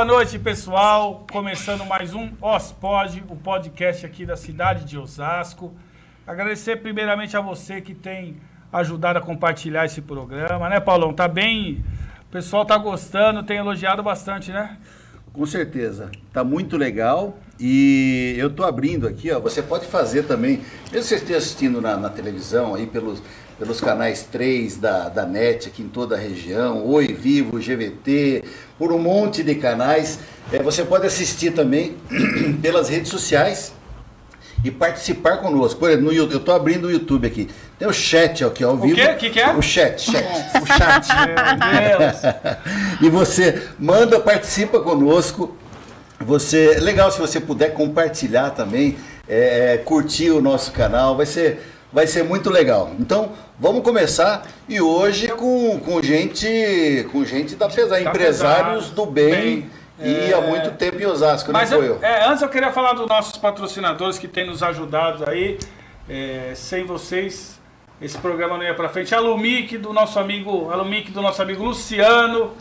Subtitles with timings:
[0.00, 1.26] Boa noite, pessoal.
[1.30, 5.74] Começando mais um OSPOD, o podcast aqui da cidade de Osasco.
[6.26, 8.38] Agradecer primeiramente a você que tem
[8.72, 11.12] ajudado a compartilhar esse programa, né, Paulão?
[11.12, 11.84] Tá bem.
[12.22, 14.78] O pessoal tá gostando, tem elogiado bastante, né?
[15.34, 16.10] Com certeza.
[16.32, 17.38] Tá muito legal.
[17.60, 19.38] E eu tô abrindo aqui, ó.
[19.38, 23.22] Você pode fazer também, mesmo você esteja assistindo na, na televisão, aí pelos,
[23.60, 28.42] pelos canais 3 da, da NET aqui em toda a região, Oi Vivo, GVT,
[28.78, 30.18] por um monte de canais.
[30.50, 31.94] É, você pode assistir também
[32.62, 33.74] pelas redes sociais
[34.64, 35.78] e participar conosco.
[35.78, 37.50] Por exemplo, no, eu estou abrindo o YouTube aqui.
[37.78, 38.94] Tem o chat aqui ao vivo.
[38.94, 39.10] O quê?
[39.10, 39.50] O que, que é?
[39.52, 40.24] O chat, chat.
[40.24, 41.08] o chat.
[41.26, 42.16] Meu Deus.
[43.02, 45.54] e você manda, participa conosco.
[46.18, 48.96] Você, legal se você puder compartilhar também,
[49.28, 52.90] é, curtir o nosso canal, vai ser, vai ser muito legal.
[52.98, 58.94] Então, vamos começar e hoje com, com gente, com gente da pesada, Da empresários pesada,
[58.96, 59.70] do bem, bem.
[60.00, 60.34] e É.
[60.34, 63.06] há muito tempo em Osasco, Mas não foi eu- é, antes eu queria falar dos
[63.08, 65.58] nossos patrocinadores que têm nos ajudado aí.
[66.08, 67.58] É, sem vocês,
[68.02, 69.14] esse programa não ia pra frente.
[69.14, 72.52] A Lumic do nosso amigo, a Lumic do nosso amigo Luciano.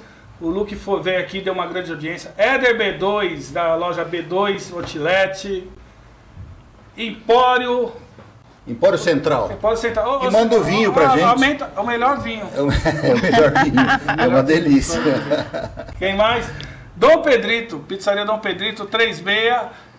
[0.41, 2.31] O Luke foi, veio aqui, deu uma grande audiência.
[2.37, 5.63] Éder B2, da loja B2 Outlet.
[6.97, 7.91] Empório.
[8.69, 9.49] Empório Central.
[9.59, 10.07] Pode sentar.
[10.07, 11.23] Ô, E manda o vinho pra ó, gente.
[11.23, 12.45] Aumenta, é o melhor vinho.
[12.55, 13.75] É o, é o melhor vinho.
[14.23, 14.99] É uma delícia.
[15.97, 16.45] Quem mais?
[16.99, 18.85] Dom Pedrito, Pizzaria Dom Pedrito,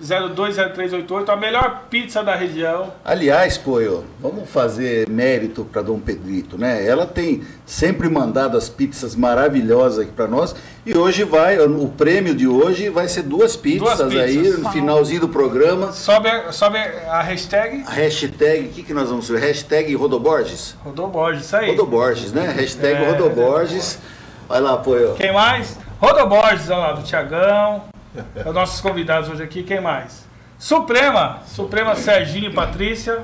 [0.02, 2.92] 36020388, a melhor pizza da região.
[3.02, 6.86] Aliás, Poio, vamos fazer mérito para Dom Pedrito, né?
[6.86, 12.34] Ela tem sempre mandado as pizzas maravilhosas aqui para nós e hoje vai, o prêmio
[12.34, 14.20] de hoje vai ser duas pizzas, Duas pizzas.
[14.22, 15.92] aí no finalzinho do programa.
[15.92, 19.40] Sobe, a- sobe a hashtag A hashtag, o que, que nós vamos fazer?
[19.40, 20.76] Hashtag Rodoborges?
[20.84, 21.70] Rodoborges, isso aí.
[21.70, 22.46] Rodoborges, né?
[22.54, 23.98] Hashtag É, Rodoborges.
[24.46, 25.14] Vai lá, Poio.
[25.14, 25.78] Quem mais?
[26.00, 27.84] Rodoborges, olha lá, do Tiagão.
[28.34, 29.62] É os nossos convidados hoje aqui.
[29.62, 30.26] Quem mais?
[30.58, 33.20] Suprema, Suprema Serginho e Patrícia.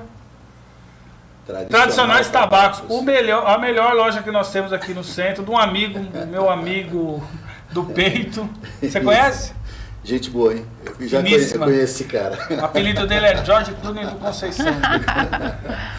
[1.71, 5.57] Tradicionais Tabacos, o melhor, a melhor loja que nós temos aqui no centro, de um
[5.57, 7.23] amigo, meu amigo
[7.71, 8.49] do peito.
[8.83, 9.55] Você conhece?
[10.03, 10.67] Gente boa, hein?
[11.01, 12.39] Eu já conheço esse cara.
[12.51, 14.67] O apelido dele é Jorge Clooney do Conceição.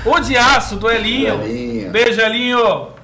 [0.05, 1.41] O de aço, do Elinho.
[1.43, 1.91] Elinho.
[1.91, 2.96] Beijo, Elinho.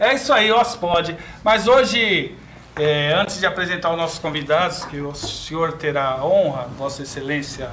[0.00, 1.14] É isso aí, Ospod.
[1.44, 2.34] Mas hoje,
[2.74, 7.68] é, antes de apresentar os nossos convidados, que o senhor terá a honra, Vossa Excelência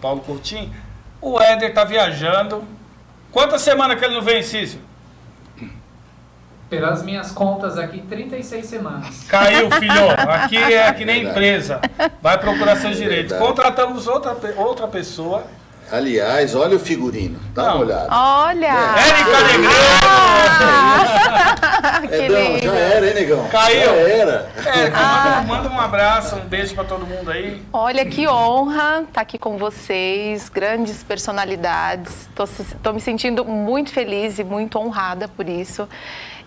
[0.00, 0.70] Paulo Coutinho,
[1.20, 2.62] o Éder está viajando.
[3.30, 4.80] Quantas semanas que ele não vem, Cício?
[6.68, 9.24] Pelas minhas contas aqui, 36 semanas.
[9.28, 10.10] Caiu, filho.
[10.28, 11.30] Aqui é que nem Verdade.
[11.38, 11.80] empresa.
[12.20, 13.30] Vai procurar seus direitos.
[13.32, 13.46] Verdade.
[13.46, 15.44] Contratamos outra, outra pessoa.
[15.90, 17.38] Aliás, olha o figurino.
[17.54, 17.74] Dá Não.
[17.76, 18.08] uma olhada.
[18.10, 18.74] Olha!
[18.96, 19.72] Érica Negreiro!
[21.60, 21.61] que
[22.12, 23.48] É, não, já era, hein, negão?
[23.48, 23.80] Caiu.
[23.80, 24.50] Já era.
[24.64, 27.62] Érica, manda, manda um abraço, um beijo pra todo mundo aí.
[27.72, 32.28] Olha que honra estar aqui com vocês, grandes personalidades.
[32.58, 35.88] Estou me sentindo muito feliz e muito honrada por isso.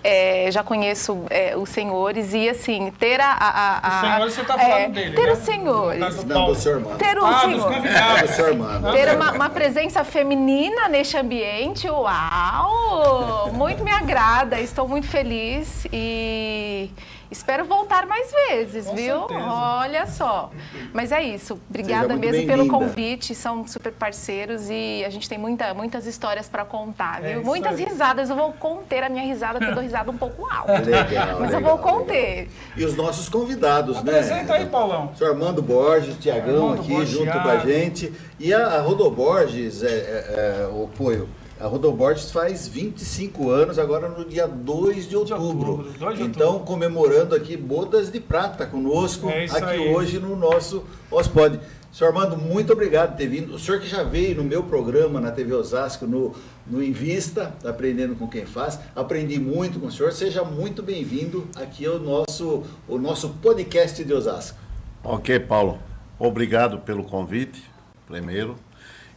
[0.07, 4.43] É, já conheço é, os senhores e assim ter a, a, a- Os senhores, você
[4.43, 5.31] tá falando é, dele, ter né?
[5.33, 6.95] os senhores, Não, do seu irmão.
[6.95, 8.91] ter o Ah, dos senhor, É do seu irmão.
[8.93, 13.49] ter uma, uma presença feminina neste ambiente, uau!
[13.51, 16.91] Muito me agrada, estou muito feliz e
[17.31, 19.19] espero voltar mais vezes, Com viu?
[19.27, 19.45] certeza.
[19.49, 20.51] Olha só.
[20.93, 21.59] Mas é isso.
[21.69, 26.63] Obrigada mesmo pelo convite, são super parceiros e a gente tem muita, muitas histórias para
[26.65, 27.37] contar, É viu?
[27.41, 27.85] isso Muitas aí.
[27.85, 30.73] risadas, eu vou conter a minha risada, porque eu dou risada um pouco alta.
[30.85, 32.35] Legal, Mas eu legal, vou conter.
[32.35, 32.47] legal.
[32.77, 34.11] E os nossos convidados, né?
[34.19, 35.11] Apresenta aí, Paulão.
[35.13, 37.43] O senhor Armando Borges, Tiagão aqui Borges, junto Thiago.
[37.43, 38.13] com a gente.
[38.39, 41.29] E a, a Rodoborges, é, é, é, o Poio,
[41.59, 45.71] a Rodoborges faz 25 anos, agora no dia 2 de outubro.
[45.71, 46.66] outubro, 2 de então, outubro.
[46.67, 49.93] comemorando aqui bodas de prata conosco, É aqui aí.
[49.93, 51.59] hoje no nosso Ospod.
[51.93, 53.53] Senhor Armando, muito obrigado por ter vindo.
[53.55, 56.35] O senhor que já veio no meu programa na TV Osasco, no,
[56.67, 58.78] no Invista, Aprendendo com Quem Faz.
[58.93, 60.11] Aprendi muito com o senhor.
[60.11, 64.57] Seja muito bem-vindo aqui ao nosso, o nosso podcast de Osasco.
[65.05, 65.79] Ok, Paulo.
[66.19, 67.63] Obrigado pelo convite,
[68.05, 68.57] primeiro.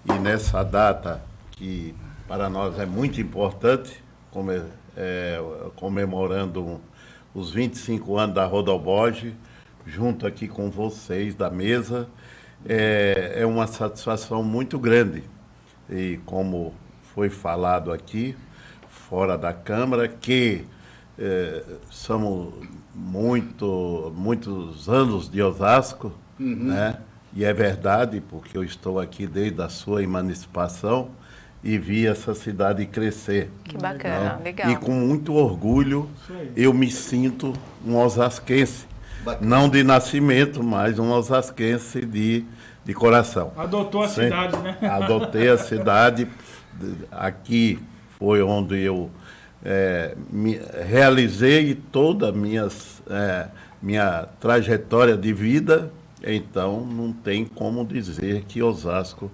[0.08, 1.20] E nessa data
[1.50, 1.96] que
[2.28, 4.62] para nós é muito importante, come-
[4.96, 5.40] é,
[5.76, 6.80] comemorando
[7.34, 9.34] os 25 anos da Rodoboge,
[9.86, 12.08] junto aqui com vocês da mesa,
[12.66, 15.25] é, é uma satisfação muito grande.
[15.90, 16.75] E como
[17.14, 18.36] foi falado aqui,
[18.88, 20.66] fora da Câmara, que
[21.19, 22.54] eh, somos
[22.94, 26.12] muito, muitos anos de Osasco,
[26.62, 26.98] né?
[27.34, 31.10] E é verdade, porque eu estou aqui desde a sua emancipação
[31.62, 33.50] e vi essa cidade crescer.
[33.64, 34.40] Que bacana, né?
[34.44, 34.70] legal.
[34.70, 36.08] E com muito orgulho
[36.56, 37.52] eu me sinto
[37.84, 38.87] um osasquense.
[39.25, 39.46] Bacana.
[39.46, 42.44] Não de nascimento, mas um osasquense de,
[42.84, 43.52] de coração.
[43.56, 44.78] Adotou a Sempre, cidade, né?
[44.88, 46.28] Adotei a cidade.
[47.10, 47.78] Aqui
[48.19, 49.11] foi onde eu
[49.64, 53.49] é, me, realizei toda a minhas, é,
[53.82, 55.90] minha trajetória de vida.
[56.22, 59.31] Então, não tem como dizer que Osasco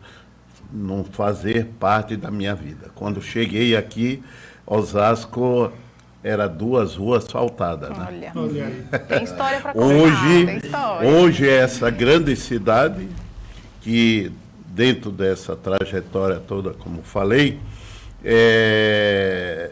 [0.73, 2.91] não fazer parte da minha vida.
[2.95, 4.23] Quando cheguei aqui,
[4.67, 5.73] Osasco
[6.23, 7.91] era duas ruas faltadas.
[7.91, 8.33] Né?
[8.35, 8.71] Olha,
[9.09, 9.87] tem história para contar.
[9.87, 13.09] Hoje, hoje é essa grande cidade
[13.83, 14.33] que
[14.67, 17.61] dentro dessa trajetória toda, como falei,
[18.25, 19.71] é,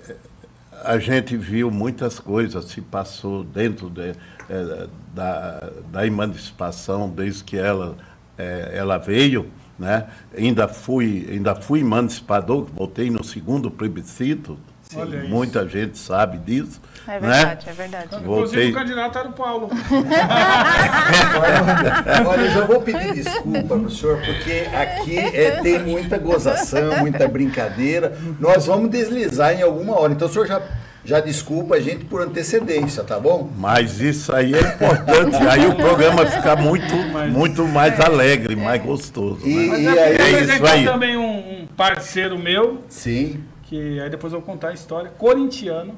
[0.84, 4.12] a gente viu muitas coisas se passou dentro de,
[4.48, 7.96] é, da, da emancipação desde que ela,
[8.36, 10.06] é, ela veio né?
[10.36, 14.58] Ainda fui, ainda fui emancipador, voltei no segundo plebiscito.
[15.28, 16.80] Muita gente sabe disso.
[17.08, 17.72] É verdade, né?
[17.72, 18.16] é verdade.
[18.16, 19.70] Inclusive o candidato era o Paulo.
[21.40, 26.18] olha, olha, eu já vou pedir desculpa para o senhor, porque aqui é, tem muita
[26.18, 28.16] gozação, muita brincadeira.
[28.38, 30.12] Nós vamos deslizar em alguma hora.
[30.12, 30.60] Então o senhor já
[31.04, 33.50] já desculpa a gente por antecedência, tá bom?
[33.56, 35.36] Mas isso aí é importante.
[35.50, 36.94] aí o programa fica muito,
[37.30, 38.06] muito mais é.
[38.06, 39.40] alegre, mais gostoso.
[39.44, 39.80] E, né?
[39.80, 40.84] e aí, é isso aí.
[40.84, 42.84] também um, um, parceiro meu.
[42.88, 43.42] Sim.
[43.64, 45.10] Que aí depois eu vou contar a história.
[45.10, 45.94] Corintiano.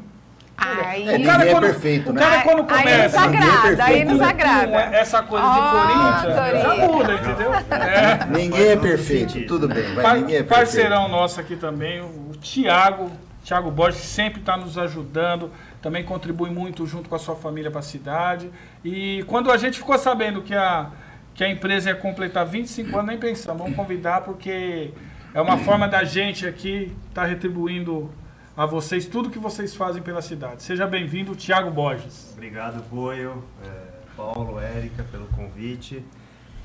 [0.56, 2.20] Aí, é, o cara, é quando, é perfeito, né?
[2.20, 3.20] O cara quando começa.
[3.20, 4.76] Aí nos agrada, é aí nos agrada.
[4.96, 7.52] Essa coisa de Corinthians, já muda, entendeu?
[7.52, 8.26] É.
[8.30, 9.94] Ninguém é perfeito, tudo bem.
[9.96, 10.48] Vai, ninguém é perfeito.
[10.48, 13.10] Parceirão nosso aqui também, o Tiago
[13.44, 15.52] Tiago Borges sempre está nos ajudando,
[15.82, 18.50] também contribui muito junto com a sua família para a cidade.
[18.82, 20.90] E quando a gente ficou sabendo que a,
[21.34, 24.92] que a empresa ia completar 25 anos, nem pensamos, vamos convidar porque
[25.34, 28.10] é uma forma da gente aqui estar tá retribuindo
[28.56, 30.62] a vocês tudo que vocês fazem pela cidade.
[30.62, 32.32] Seja bem-vindo, Tiago Borges.
[32.32, 33.70] Obrigado, Boio, é,
[34.16, 36.02] Paulo, Érica, pelo convite.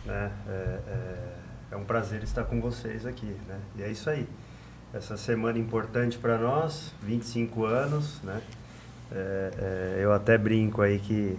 [0.06, 0.32] Né?
[0.48, 0.52] É,
[0.88, 1.34] é,
[1.72, 3.36] é um prazer estar com vocês aqui.
[3.50, 3.60] Né?
[3.76, 4.26] E é isso aí
[4.94, 8.42] essa semana importante para nós, 25 anos, né?
[9.12, 11.38] É, é, eu até brinco aí que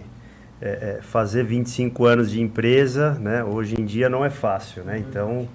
[0.61, 3.43] é, é fazer 25 anos de empresa, né?
[3.43, 4.97] Hoje em dia não é fácil, né?
[4.99, 5.47] Então,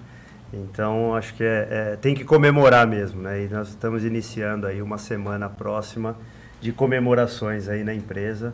[0.53, 3.45] então acho que é, é, tem que comemorar mesmo, né?
[3.45, 6.17] E nós estamos iniciando aí uma semana próxima
[6.61, 8.53] de comemorações aí na empresa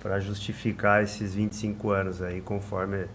[0.00, 3.06] para justificar esses 25 anos aí, conforme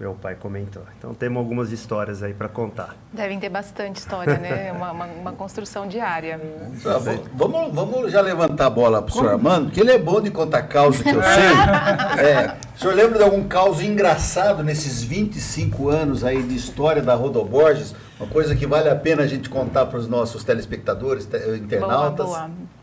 [0.00, 0.82] meu pai comentou.
[0.98, 2.96] Então temos algumas histórias aí para contar.
[3.12, 4.72] Devem ter bastante história, né?
[4.72, 6.40] uma, uma, uma construção diária.
[6.86, 6.98] Ah,
[7.34, 10.30] vamos, vamos já levantar a bola para o senhor Armando, porque ele é bom de
[10.30, 11.50] contar causa que eu sei.
[12.20, 17.14] É, o senhor lembra de algum caos engraçado nesses 25 anos aí de história da
[17.14, 17.94] Rodoborges?
[18.18, 22.26] Uma coisa que vale a pena a gente contar para os nossos telespectadores, internautas?
[22.26, 22.79] Boa, boa.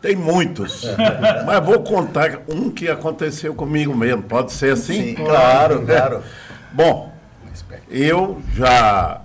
[0.00, 0.84] Tem muitos,
[1.44, 4.22] mas vou contar um que aconteceu comigo mesmo.
[4.22, 5.08] Pode ser assim?
[5.08, 6.22] Sim, claro, claro.
[6.72, 7.12] Bom,
[7.90, 9.22] eu já,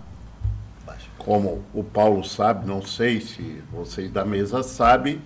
[1.20, 5.22] como o Paulo sabe, não sei se vocês da mesa sabem,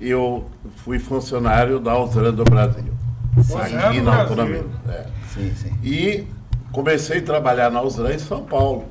[0.00, 2.94] eu fui funcionário da Osran do Brasil.
[3.60, 4.64] Aqui na Autonomia.
[4.88, 5.06] É.
[5.34, 5.76] Sim, sim.
[5.82, 6.24] E
[6.70, 8.86] comecei a trabalhar na Osran em São Paulo.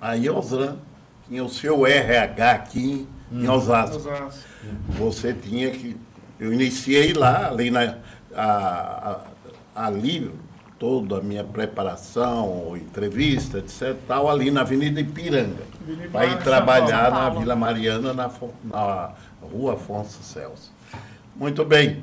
[0.00, 0.76] Aí a Osran
[1.26, 3.96] tinha o seu RH aqui em Osasco.
[3.96, 4.40] Osasco.
[4.90, 5.96] Você tinha que.
[6.38, 7.96] Eu iniciei lá, ali, na,
[8.34, 9.20] a,
[9.74, 10.30] a, ali
[10.78, 15.62] toda a minha preparação, entrevista, etc., tal, ali na Avenida Ipiranga.
[16.12, 18.30] Para ir trabalhar na Vila Mariana, na,
[18.64, 20.72] na rua Afonso Celso.
[21.36, 22.02] Muito bem.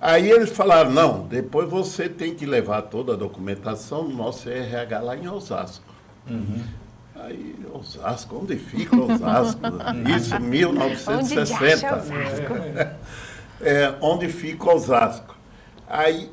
[0.00, 5.00] Aí eles falaram, não, depois você tem que levar toda a documentação do nosso RH
[5.00, 5.84] lá em Osasco.
[6.28, 6.62] Uhum.
[7.24, 9.60] Aí, Osasco, onde fica Osasco?
[10.16, 11.96] Isso, 1960.
[11.96, 12.96] Onde, é,
[13.60, 15.36] é, onde fica Osasco?
[15.86, 16.30] Aí,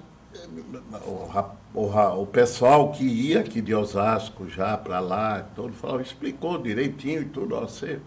[1.05, 6.57] o, o, o, pessoal que ia aqui de Osasco já para lá, todo falou, explicou
[6.57, 7.55] direitinho e tudo.
[7.55, 7.99] Ó, você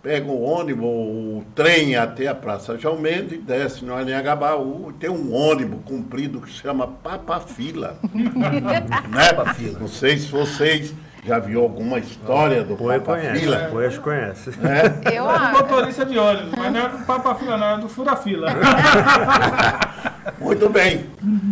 [0.00, 5.32] pega o ônibus, o trem até a Praça João Mendes, desce no Anhangabaú, tem um
[5.32, 7.98] ônibus comprido que chama Papafila.
[8.14, 9.32] né?
[9.32, 9.78] Papafila.
[9.80, 13.68] Não sei se vocês já viu alguma história do Papa conhece, Fila?
[13.70, 14.50] Pois conhece.
[14.50, 15.16] É?
[15.16, 18.16] Eu é motorista de ônibus, mas não é do Papa Fila, não, é do Fura
[18.16, 18.48] Fila.
[20.40, 21.06] Muito bem.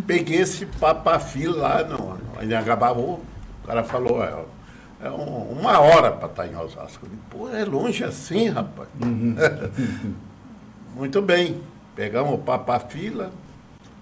[0.08, 3.20] Peguei esse Papa Fila lá no, no Anhangabaú.
[3.62, 4.34] O cara falou, é,
[5.06, 7.06] é um, uma hora para estar em Osasco.
[7.06, 8.88] Eu Pô, é longe assim, rapaz.
[9.00, 9.36] Uhum.
[10.96, 11.60] Muito bem.
[11.94, 13.30] Pegamos o Papa Fila.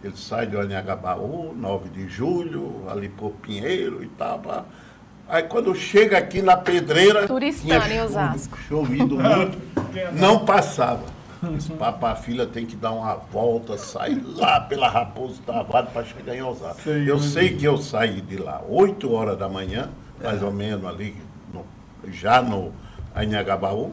[0.02, 4.38] Ele sai do Anhangabaú, 9 de julho, ali por Pinheiro e tal.
[4.38, 4.64] Pra,
[5.28, 7.26] Aí quando chega aqui na pedreira.
[7.26, 8.58] Turistana em Osasco.
[8.68, 9.58] Chovido muito,
[10.14, 11.02] não passava.
[11.56, 16.34] Esse papá filha tem que dar uma volta, sair lá pela Raposo Tavares para chegar
[16.34, 16.82] em Osasco.
[16.82, 19.88] Sei, eu sei que eu saí de lá 8 horas da manhã,
[20.20, 21.14] mais ou menos ali,
[21.54, 21.64] no-
[22.12, 22.72] já no
[23.14, 23.92] Anhangabaú,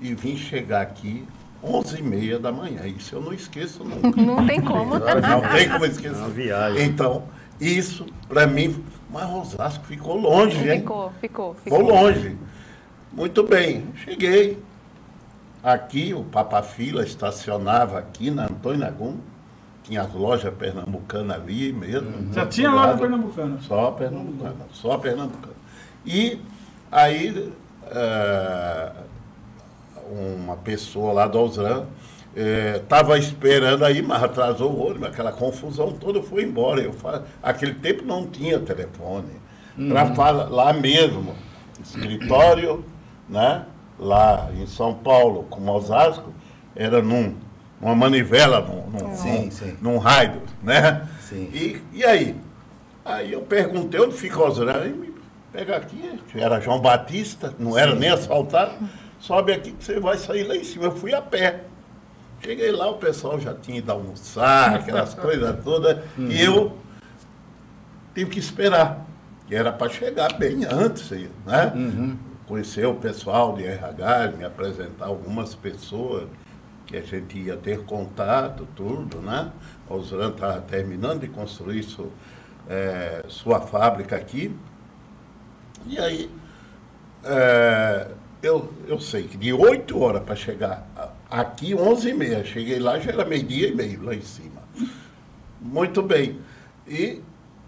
[0.00, 1.26] e vim chegar aqui
[1.62, 2.86] 11 e meia da manhã.
[2.86, 4.18] Isso eu não esqueço nunca.
[4.22, 4.94] Não tem como.
[4.98, 6.16] Não tem como esquecer.
[6.16, 6.84] Uma viagem.
[6.86, 7.24] Então,
[7.60, 10.80] isso, para mim, mas Osasco ficou longe, hein?
[10.80, 11.94] Ficou, ficou, Ficou ficou.
[11.94, 12.36] longe.
[13.12, 14.62] Muito bem, cheguei.
[15.62, 19.16] Aqui, o Papa Fila estacionava aqui na Antônio Nagum.
[19.82, 22.32] Tinha as lojas pernambucanas ali mesmo.
[22.32, 23.62] Já do tinha no Pernambucano.
[23.62, 25.54] Só pernambucana, só pernambucana.
[26.04, 26.38] E
[26.92, 27.52] aí,
[27.86, 28.92] eh,
[30.10, 31.86] uma pessoa lá do Osran
[32.34, 36.80] estava esperando aí, mas atrasou o ônibus, aquela confusão toda foi embora.
[36.80, 37.24] Eu fa...
[37.42, 39.28] Aquele tempo não tinha telefone.
[39.88, 41.34] Para falar lá mesmo,
[41.80, 42.84] escritório,
[43.28, 43.64] né?
[43.98, 46.32] lá em São Paulo, como Osasco,
[46.74, 47.34] era num,
[47.80, 49.76] numa manivela, num, num, Sim, num- sim.
[49.80, 51.06] num raio, né?
[51.20, 51.48] Sim.
[51.52, 52.36] E, e aí?
[53.04, 55.08] Aí eu perguntei onde fica Osasco.
[55.52, 58.72] Pega aqui, era João Batista, não era nem asfaltado.
[59.18, 60.84] Sobe aqui que você vai sair lá em cima.
[60.84, 61.62] Eu fui a pé.
[62.40, 65.98] Cheguei lá, o pessoal já tinha ido almoçar, aquelas coisas todas.
[66.18, 66.76] E eu
[68.14, 69.06] tive que esperar.
[69.50, 71.10] E era para chegar bem antes,
[71.46, 71.72] né?
[72.46, 76.28] Conhecer o pessoal de RH, me apresentar algumas pessoas
[76.86, 79.50] que a gente ia ter contato, tudo, né?
[79.88, 82.10] O Osran estava terminando de construir su-
[82.68, 84.54] eh, sua fábrica aqui.
[85.86, 86.30] E aí,
[87.24, 88.08] é,
[88.42, 90.86] eu, eu sei que de 8 horas para chegar
[91.30, 92.44] aqui, 11 e meia.
[92.44, 94.62] Cheguei lá, já era meio-dia e meio lá em cima.
[95.60, 96.38] Muito bem.
[96.86, 97.20] E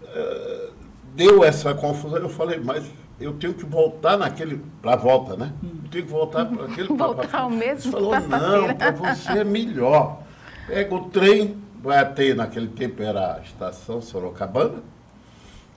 [0.05, 0.69] é,
[1.15, 2.17] deu essa confusão.
[2.19, 2.85] Eu falei, mas
[3.19, 4.61] eu tenho que voltar naquele.
[4.81, 5.51] Para a volta, né?
[5.63, 6.87] Eu tenho que voltar para aquele.
[6.95, 10.23] Voltar pra- ao mesmo Ele falou, não, para você é melhor.
[10.67, 14.81] Pega o trem, vai até, naquele tempo era a estação Sorocabana.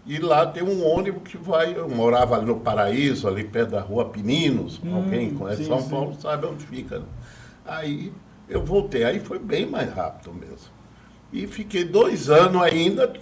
[0.06, 1.76] E lá tem um ônibus que vai.
[1.76, 4.80] Eu morava ali no Paraíso, ali perto da rua Pininos.
[4.94, 5.88] Alguém conhece sim, São sim.
[5.88, 6.98] Paulo sabe onde fica.
[7.00, 7.04] né?
[7.64, 8.12] Aí
[8.48, 9.04] eu voltei.
[9.04, 10.72] Aí foi bem mais rápido mesmo.
[11.32, 13.12] E fiquei dois anos ainda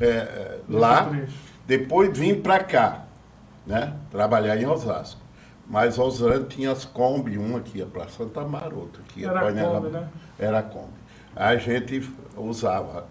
[0.00, 1.10] é, é, lá.
[1.66, 3.04] Depois vim para cá,
[3.66, 3.94] né?
[4.10, 5.20] Trabalhar em Osasco.
[5.68, 9.40] Mas Osasco tinha as Kombi, uma que ia para Santa Amaro, outra que ia Era
[9.40, 10.08] para a Kombi, né?
[10.38, 10.94] Era a Kombi.
[11.34, 13.06] A gente usava,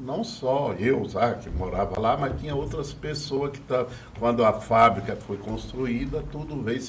[0.00, 3.88] não só eu usava, que morava lá, mas tinha outras pessoas que estavam.
[4.18, 6.80] Quando a fábrica foi construída, tudo veio,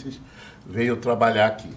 [0.65, 1.71] veio trabalhar aqui.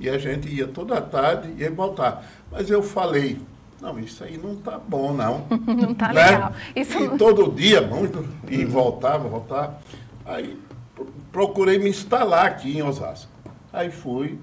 [0.00, 2.24] E a gente ia toda tarde e ia voltar.
[2.50, 3.38] Mas eu falei,
[3.80, 5.46] não, isso aí não tá bom, não.
[5.66, 6.24] Não tá Né?
[6.30, 6.52] legal.
[6.74, 9.78] Isso E todo dia, muito, e voltava, voltava.
[10.24, 10.58] Aí
[10.94, 13.30] pro- procurei me instalar aqui em Osasco.
[13.72, 14.38] Aí fui.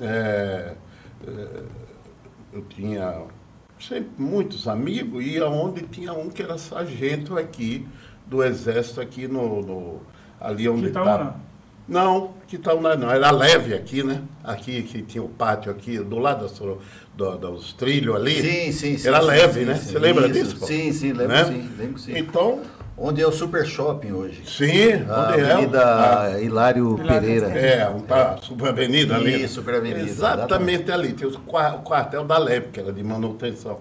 [0.00, 0.74] é,
[1.26, 1.62] é,
[2.52, 3.22] eu tinha
[3.80, 7.86] sempre muitos amigos, e aonde tinha um que era sargento aqui,
[8.26, 9.62] do exército aqui no.
[9.62, 10.00] no-
[10.40, 11.36] ali onde Quitaúna?
[11.88, 14.20] Não, que tal não, não, era leve aqui, né?
[14.42, 16.46] Aqui que tinha o pátio aqui, do lado
[17.16, 18.40] do- dos trilhos ali.
[18.40, 19.08] Sim, sim, sim.
[19.08, 19.74] Era sim, leve, sim, né?
[19.76, 19.92] sim.
[19.92, 20.56] Você lembra Isso, disso?
[20.58, 20.66] Paulo?
[20.74, 21.44] Sim, sim, lembro Né?
[21.44, 22.12] sim, lembro sim.
[22.18, 22.60] Então,
[22.98, 24.42] Onde é o Super Shopping hoje?
[24.46, 25.52] sim, A onde é?
[25.52, 27.48] Avenida Hilário Pereira.
[27.48, 29.44] É, um tá, Super Avenida ali.
[29.44, 31.14] Isso, Super Avenida, Exatamente ali.
[31.46, 33.80] Qua- o quartel da LEP, que era de manutenção.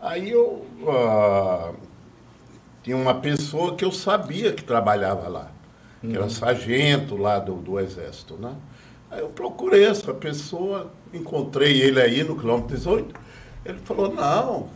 [0.00, 0.66] Aí eu.
[0.88, 1.70] ah,
[2.82, 5.46] tinha uma pessoa que eu sabia que trabalhava lá,
[6.02, 6.16] que Uhum.
[6.16, 8.52] era sargento lá do, do Exército, né?
[9.10, 13.14] Aí eu procurei essa pessoa, encontrei ele aí no quilômetro 18.
[13.64, 14.68] Ele falou, não,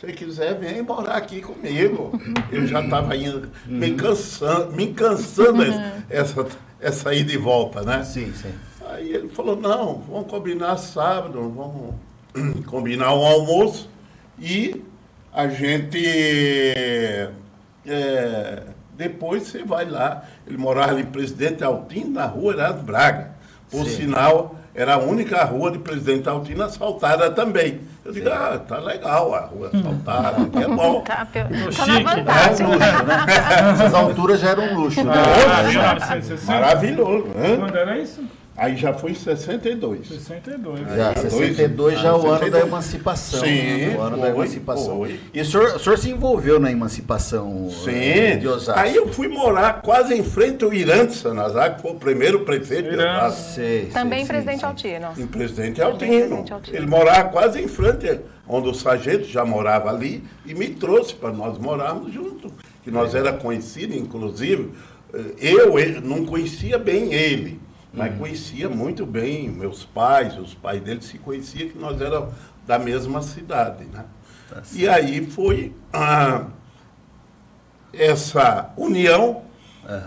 [0.00, 2.10] se você quiser, vem morar aqui comigo.
[2.50, 5.62] Eu já estava indo, me cansando, me cansando
[6.10, 6.46] essa,
[6.80, 8.02] essa ida e volta, né?
[8.02, 8.52] Sim, sim.
[8.88, 11.94] Aí ele falou, não, vamos combinar sábado, vamos
[12.66, 13.88] combinar um almoço
[14.38, 14.82] e
[15.32, 16.04] a gente
[17.86, 18.62] é,
[19.02, 20.22] depois você vai lá.
[20.46, 23.30] Ele morava ali em Presidente Altino, na rua Erasmo Braga.
[23.70, 23.96] Por Sim.
[23.96, 27.80] sinal, era a única rua de Presidente Altino asfaltada também.
[28.04, 31.02] Eu digo, ah, tá legal a rua asfaltada, que é bom.
[31.06, 32.16] Tá, tá chique, né?
[32.16, 32.66] vantagem.
[33.72, 35.12] Essas alturas já era um luxo, né?
[35.14, 36.52] Ah, Já- 1960.
[36.52, 37.56] Maravilhoso, né?
[37.58, 38.22] Quando era isso?
[38.54, 40.06] Aí já foi em 62.
[40.08, 40.80] 62.
[40.94, 42.64] Já, 62 já é o ano da 62.
[42.66, 43.40] emancipação.
[43.40, 43.96] Sim, né?
[43.96, 44.96] O ano da foi, emancipação.
[44.98, 45.20] foi.
[45.32, 48.38] E o senhor, o senhor se envolveu na emancipação eh, Sim.
[48.40, 48.78] de Osasco?
[48.78, 52.90] Aí eu fui morar quase em frente ao Irante Sanazar, que foi o primeiro prefeito
[52.90, 53.24] de Irante.
[53.26, 53.54] Osasco.
[53.54, 55.08] Sei, Também sei, presidente sim, Altino.
[55.16, 56.08] Em Presidente Altino.
[56.10, 56.76] Presidente Altino.
[56.76, 61.32] Ele morava quase em frente, onde o sargento já morava ali, e me trouxe para
[61.32, 62.52] nós morarmos juntos.
[62.84, 64.72] Que nós era conhecidos, inclusive.
[65.14, 67.61] eh, Eu, ele, não conhecia bem ele,
[67.92, 72.32] mas conhecia muito bem meus pais, os pais dele se conheciam, que nós éramos
[72.66, 74.04] da mesma cidade, né?
[74.48, 76.46] Tá E aí foi ah,
[77.92, 79.42] essa união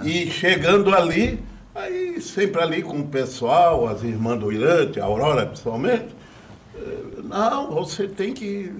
[0.03, 5.45] e chegando ali, aí sempre ali com o pessoal, as irmãs do Irante, a Aurora
[5.45, 6.15] principalmente,
[6.75, 8.73] eh, não, você tem que.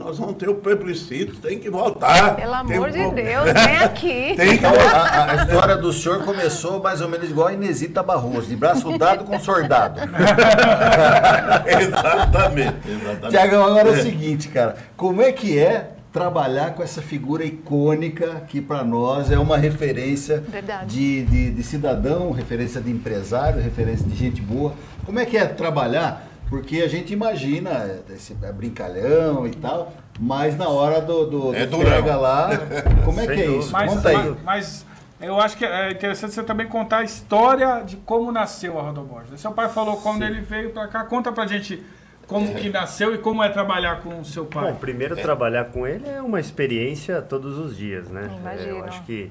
[0.00, 2.34] Nós vamos ter o plebiscito, tem que voltar.
[2.34, 4.34] Pelo tem amor um de pro- Deus, vem aqui.
[4.34, 8.48] Tem que a, a história do senhor começou mais ou menos igual a Inesita Barroso,
[8.48, 10.00] de braço dado com soldado.
[11.68, 13.28] exatamente, exatamente.
[13.28, 18.42] Tiagão, agora é o seguinte, cara, como é que é trabalhar com essa figura icônica
[18.48, 20.42] que para nós é uma referência
[20.86, 24.72] de, de, de cidadão, referência de empresário, referência de gente boa.
[25.04, 26.29] Como é que é trabalhar?
[26.50, 31.54] Porque a gente imagina é, esse é brincalhão e tal, mas na hora do, do,
[31.54, 32.50] É do pega lá,
[33.04, 33.72] como é Sem que é isso?
[33.72, 34.16] Mas, Conta aí.
[34.16, 34.86] mas, mas
[35.20, 39.40] eu acho que é interessante você também contar a história de como nasceu a Rodoborges.
[39.40, 41.04] Seu pai falou quando ele veio para cá.
[41.04, 41.80] Conta pra gente
[42.26, 44.72] como que nasceu e como é trabalhar com o seu pai.
[44.72, 48.30] Bom, primeiro trabalhar com ele é uma experiência todos os dias, né?
[48.40, 48.78] Imagino.
[48.78, 49.30] Eu acho que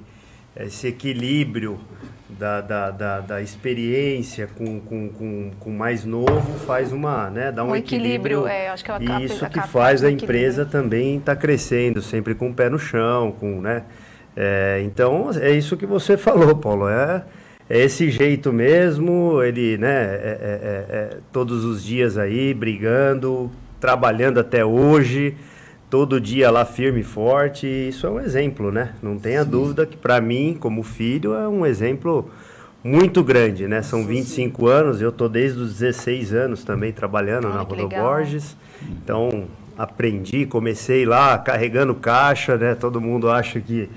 [0.66, 1.80] esse equilíbrio
[2.30, 7.52] da, da, da, da experiência com, com, com, com mais novo faz uma, né?
[7.52, 10.08] Dá um, Um equilíbrio, é, acho que é a e capa- isso que faz a
[10.10, 10.24] equilíbrio.
[10.40, 13.84] empresa também estar crescendo, sempre com o pé no chão, com, né?
[14.38, 16.88] É, então, é isso que você falou, Paulo.
[16.88, 17.24] É,
[17.70, 20.60] é esse jeito mesmo, ele, né, é- é-
[20.92, 25.36] é- é todos os dias aí, brigando, trabalhando até hoje,
[25.90, 27.66] todo dia lá firme e forte.
[27.66, 28.94] e Isso é um exemplo, né?
[29.02, 32.30] Não tenha dúvida que, para mim, como filho, é um exemplo
[32.84, 33.82] muito grande, né?
[33.82, 38.56] São 25 anos, eu tô desde os 16 anos também trabalhando Olha na Rodoborges.
[39.04, 39.46] Então,
[39.78, 42.76] aprendi, comecei lá carregando caixa, né?
[42.76, 43.90] Todo mundo acha que,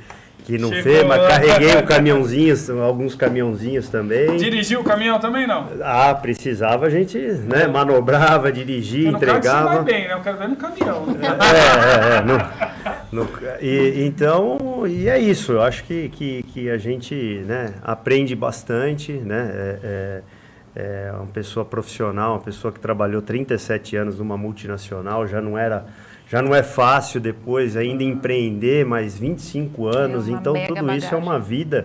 [0.44, 4.36] que não Chegou fez, mas carreguei o caminhãozinho, alguns caminhãozinhos também.
[4.36, 5.68] Dirigiu o caminhão também não?
[5.82, 9.82] Ah, precisava, a gente né, manobrava, dirigia, Eu não quero que você vai entregava.
[9.84, 10.14] bem, né?
[10.14, 11.06] Eu quero ver no caminhão.
[11.06, 11.20] né?
[11.52, 13.28] É, é, é, no- no-
[13.60, 17.14] e, então, e é isso, eu acho que, que, que a gente
[17.46, 19.50] né, aprende bastante, né?
[19.54, 20.22] É, é,
[20.74, 25.84] é uma pessoa profissional, uma pessoa que trabalhou 37 anos numa multinacional, já não era.
[26.32, 31.10] Já não é fácil depois ainda empreender mais 25 anos, uma então tudo isso é
[31.10, 31.18] bagagem.
[31.18, 31.84] uma vida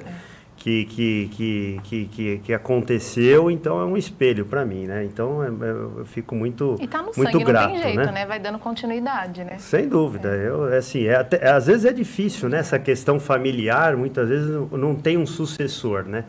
[0.55, 5.03] que, que, que, que, que, que aconteceu, então é um espelho para mim, né?
[5.03, 7.97] Então é- é- eu fico muito, E tá no muito sangue, grato, não tem jeito,
[7.97, 8.11] né?
[8.13, 8.25] né?
[8.25, 9.57] Vai dando continuidade, né?
[9.57, 10.29] Sem dúvida.
[10.29, 12.59] Eu, é assim, é até- às vezes é difícil, né?
[12.59, 16.23] Essa questão familiar, muitas vezes não- tem um sucessor, né?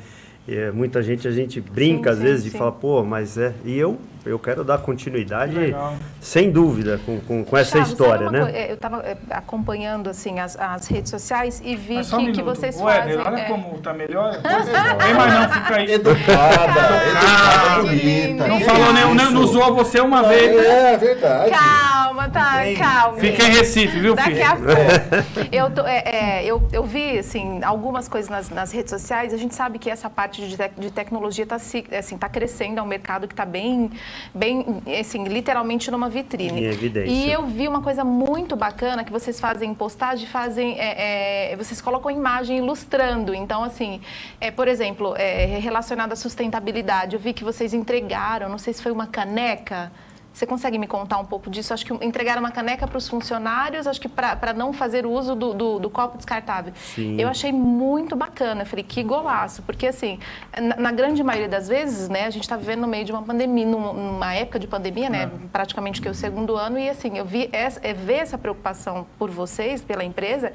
[0.48, 2.58] E, é, muita gente, a gente brinca Sim, às sim, vezes e sim.
[2.58, 3.54] fala, pô, mas é...
[3.64, 3.96] E eu,
[4.28, 5.94] eu quero dar continuidade, Legal.
[6.20, 8.40] sem dúvida, com, com, com essa Chaves, história, né?
[8.40, 12.84] coi- Eu estava acompanhando assim as, as redes sociais e vi um que, vocês Éder,
[12.84, 13.16] fazem.
[13.18, 14.32] olha é, como tá melhor.
[14.42, 15.92] Vem mais não, fica aí.
[15.92, 18.46] Educada, educada, bonita.
[18.48, 20.56] Não falou nem, não, não zoou você uma vez.
[20.64, 21.50] É, verdade.
[21.50, 23.18] Calma, tá, calma.
[23.18, 24.44] Fica em Recife, viu, Daqui filho?
[24.46, 25.48] a pouco.
[25.52, 29.32] Eu, tô- é, é, eu, eu vi, assim, algumas coisas nas, nas redes sociais.
[29.32, 32.78] A gente sabe que essa parte de, tec- de tecnologia está assim, tá crescendo.
[32.78, 33.90] É um mercado que está bem,
[34.34, 36.60] bem, assim, literalmente numa vitrine.
[36.60, 37.10] Em evidência.
[37.10, 41.56] E eu vi uma coisa muito bacana que vocês fazem em postagem, fazem, é, é,
[41.56, 43.34] vocês colocam imagem ilustrando.
[43.34, 44.00] Então, assim,
[44.40, 48.82] é, por exemplo, é, relacionado à sustentabilidade, eu vi que vocês entregaram, não sei se
[48.82, 49.90] foi uma caneca.
[50.38, 51.74] Você consegue me contar um pouco disso?
[51.74, 55.34] Acho que entregaram uma caneca para os funcionários, acho que para não fazer o uso
[55.34, 56.72] do, do, do copo descartável.
[56.76, 57.20] Sim.
[57.20, 58.62] Eu achei muito bacana.
[58.62, 59.62] Eu falei, que golaço.
[59.62, 60.20] Porque, assim,
[60.56, 63.22] na, na grande maioria das vezes, né, a gente está vivendo no meio de uma
[63.22, 67.24] pandemia, numa, época de pandemia, né, praticamente que é o segundo ano, e, assim, eu
[67.24, 70.52] vi essa, é, ver essa preocupação por vocês, pela empresa,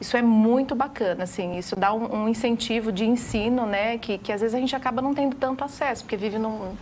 [0.00, 4.32] isso é muito bacana, assim, isso dá um, um incentivo de ensino, né, que, que
[4.32, 6.72] às vezes a gente acaba não tendo tanto acesso, porque vive num,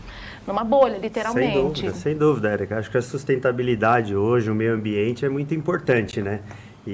[0.48, 1.52] numa bolha, literalmente.
[1.52, 2.78] Sem dúvida, sem dúvida, Érica.
[2.78, 6.40] Acho que a sustentabilidade hoje, o meio ambiente é muito importante, né?
[6.86, 6.90] E,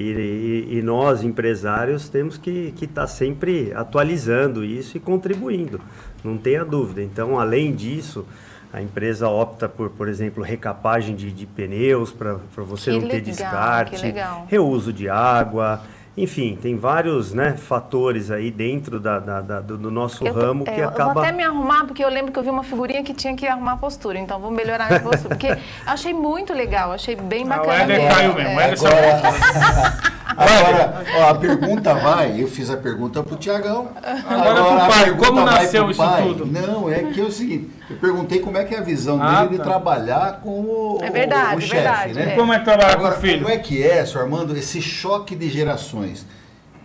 [0.69, 5.81] e- e nós, empresários, temos que estar sempre atualizando isso e contribuindo,
[6.25, 7.01] não tenha dúvida.
[7.01, 8.27] Então, além disso,
[8.73, 13.14] a empresa opta por, por exemplo, recapagem de, de pneus para você Que não ter
[13.19, 14.47] legal, descarte, que legal.
[14.51, 15.81] reuso de água,
[16.16, 20.64] enfim, tem vários né, fatores aí dentro da, da- da- do, do nosso Eu ramo
[20.66, 21.12] é, que eu acaba...
[21.14, 23.46] vou até me arrumar, porque eu lembro que eu vi uma figurinha que tinha que
[23.46, 25.31] arrumar a postura, então vou melhorar a postura.
[25.31, 27.83] Porque eu achei muito legal, achei bem Ah, o bacana.
[27.92, 28.55] Éder caiu mesmo.
[28.57, 28.64] O É.
[28.64, 28.88] Éder só-
[30.37, 33.88] Agora, ó, a pergunta vai, eu fiz a pergunta pro Tiagão.
[34.29, 36.23] Agora pro a pai, como nasceu pro isso pai.
[36.23, 36.47] tudo?
[36.47, 39.40] Não, é que é o seguinte, eu perguntei como é que é a visão Ah,
[39.40, 39.64] dele de tá.
[39.64, 42.33] trabalhar com o, É verdade, o é chefe, verdade, né?
[42.33, 42.37] é.
[42.37, 43.42] Como é que trabalhar com Agora, o filho?
[43.42, 46.27] como é que é, senhor Armando, esse choque de gerações?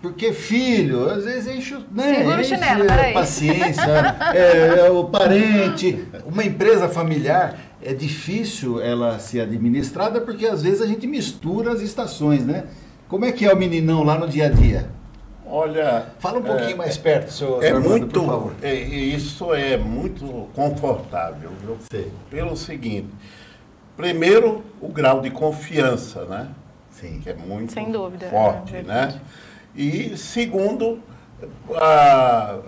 [0.02, 3.14] Porque filho, às vezes enche, o- né, Segura o enche chinelo, a peraí.
[3.14, 10.64] paciência, é, é o parente, uma empresa familiar é difícil ela ser administrada porque às
[10.64, 12.64] vezes a gente mistura as estações, né?
[13.10, 14.90] Como é que é o meninão lá no dia a dia?
[15.46, 16.06] Olha.
[16.20, 18.20] Fala um pouquinho é, mais perto, seu É Armando, muito.
[18.22, 18.54] por favor.
[18.62, 21.76] é, isso é muito confortável, viu?
[21.92, 22.12] Sei.
[22.30, 23.10] Pelo seguinte:
[23.98, 26.50] primeiro, o grau de confiança, né?
[26.92, 27.20] Sim.
[27.24, 29.16] Que é muito Sem dúvida, é forte, verdade.
[29.16, 29.22] né?
[29.76, 31.00] E segundo,
[31.76, 32.60] a,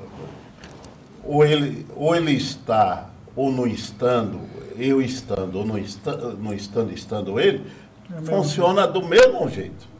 [1.23, 4.39] ou, ele, ou ele está ou não estando,
[4.75, 7.63] eu estando ou não, esta, não estando, estando ele,
[8.23, 9.90] funciona do mesmo jeito.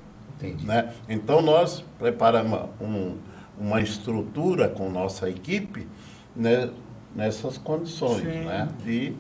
[0.41, 0.65] Entendi.
[0.65, 0.89] Né?
[1.07, 3.17] Então nós preparamos um-
[3.59, 5.87] uma estrutura com nossa equipe
[6.35, 6.69] né,
[7.15, 8.45] nessas condições, Sim.
[8.45, 8.67] né?
[8.83, 9.13] de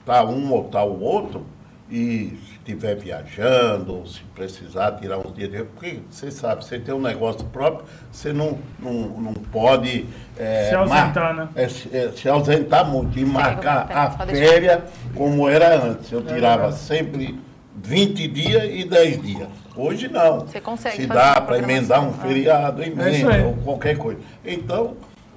[0.00, 1.44] estar um ou tal o outro
[1.90, 6.78] e se estiver viajando, ou se precisar tirar uns dias de porque você sabe, você
[6.78, 10.06] tem um negócio próprio, você não, não, não pode
[10.38, 11.48] é, Se ausentar, mar- né?
[11.54, 14.80] é, se- é, se ausentar muito e marcar a férias
[15.14, 16.10] como era antes.
[16.10, 16.78] Eu tirava verdade.
[16.78, 17.38] sempre
[17.76, 19.48] 20 dias e 10 dias.
[19.76, 20.40] Hoje não.
[20.40, 23.44] Você consegue Se dá para emendar um feriado, É emenda aí.
[23.44, 24.20] ou qualquer coisa.
[24.44, 24.94] Então,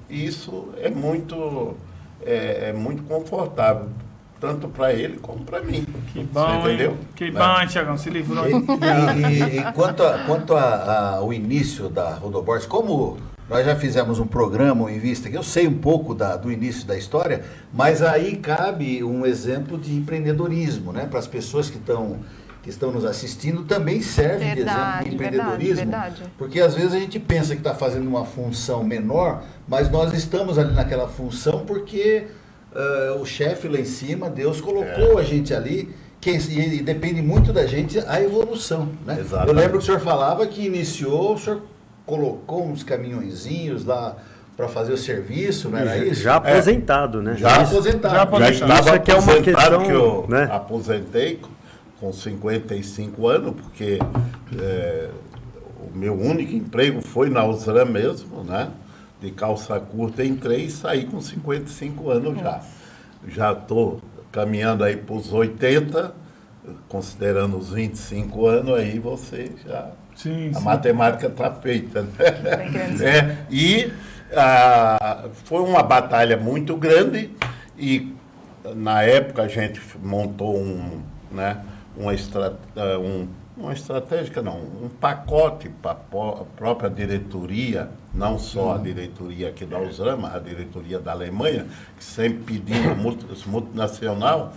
[0.10, 1.76] isso é muito,
[2.26, 3.88] é, é muito confortável,
[4.40, 5.86] tanto para ele como para mim.
[6.12, 6.98] Que bom, Você entendeu?
[7.16, 7.40] Que Né?
[7.40, 7.98] bom, Tiagão?
[7.98, 8.46] Se livrou.
[8.48, 13.18] E, e- e quanto, a- quanto a- ao início da Rodoborges, como
[13.50, 16.86] nós já fizemos um programa, um Invista, que eu sei um pouco da- do início
[16.86, 21.06] da história, mas aí cabe um exemplo de empreendedorismo, né?
[21.10, 22.18] Para as pessoas que estão
[22.64, 25.76] que estão nos assistindo, também serve de exemplo Verdade, de verdade, empreendedorismo.
[25.76, 26.24] verdade.
[26.36, 30.58] Porque às vezes a gente pensa que está fazendo uma função menor, mas nós estamos
[30.58, 32.26] ali naquela função porque
[32.74, 35.94] ah, o chefe lá em cima, Deus colocou a gente ali.
[36.20, 38.90] Quem, e, e depende muito da gente a evolução.
[39.06, 39.14] Né?
[39.18, 39.56] Eu Exatamente.
[39.56, 41.62] lembro que o senhor falava que iniciou, o senhor
[42.06, 44.16] colocou uns caminhõezinhos lá
[44.56, 46.22] para fazer o serviço, não era isso?
[46.22, 47.36] Já aposentado, né?
[47.36, 48.12] Já Já aposentado.
[48.12, 48.54] Já Já aposentado.
[48.54, 50.50] estava Isso aqui é uma aposentado, questão, que eu né?
[50.52, 51.42] aposentei
[52.00, 54.00] com 55 anos, porque
[54.58, 55.10] é,
[55.82, 58.70] o meu único emprego foi na Usran mesmo, né?
[59.22, 62.62] De calça curta, entrei e saí com 55 anos já.
[63.28, 66.14] Já estou caminhando aí para os 80,
[66.88, 70.64] considerando os 25 anos, aí você já Sim, a sim.
[70.64, 72.02] matemática está feita.
[72.04, 73.06] Né?
[73.06, 73.92] É, e
[74.36, 77.30] ah, foi uma batalha muito grande
[77.78, 78.14] e
[78.76, 81.02] na época a gente montou um,
[81.32, 81.58] né,
[81.96, 88.76] uma, estra, ah, um, uma estratégica, não, um pacote para a própria diretoria, não só
[88.76, 91.66] a diretoria aqui da Usram, mas a diretoria da Alemanha,
[91.98, 94.54] que sempre pedindo multi- multinacional,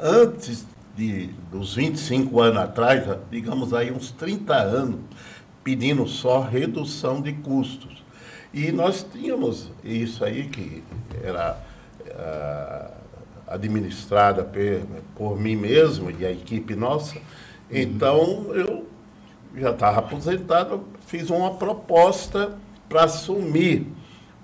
[0.00, 0.64] antes
[0.98, 5.00] de, dos 25 anos atrás, digamos aí uns 30 anos,
[5.62, 8.02] pedindo só redução de custos.
[8.52, 10.82] E nós tínhamos isso aí que
[11.22, 11.56] era
[12.16, 12.90] ah,
[13.46, 14.82] administrada pe-
[15.14, 17.16] por mim mesmo e a equipe nossa.
[17.70, 18.88] Então eu
[19.56, 22.58] já estava aposentado, fiz uma proposta
[22.88, 23.86] para assumir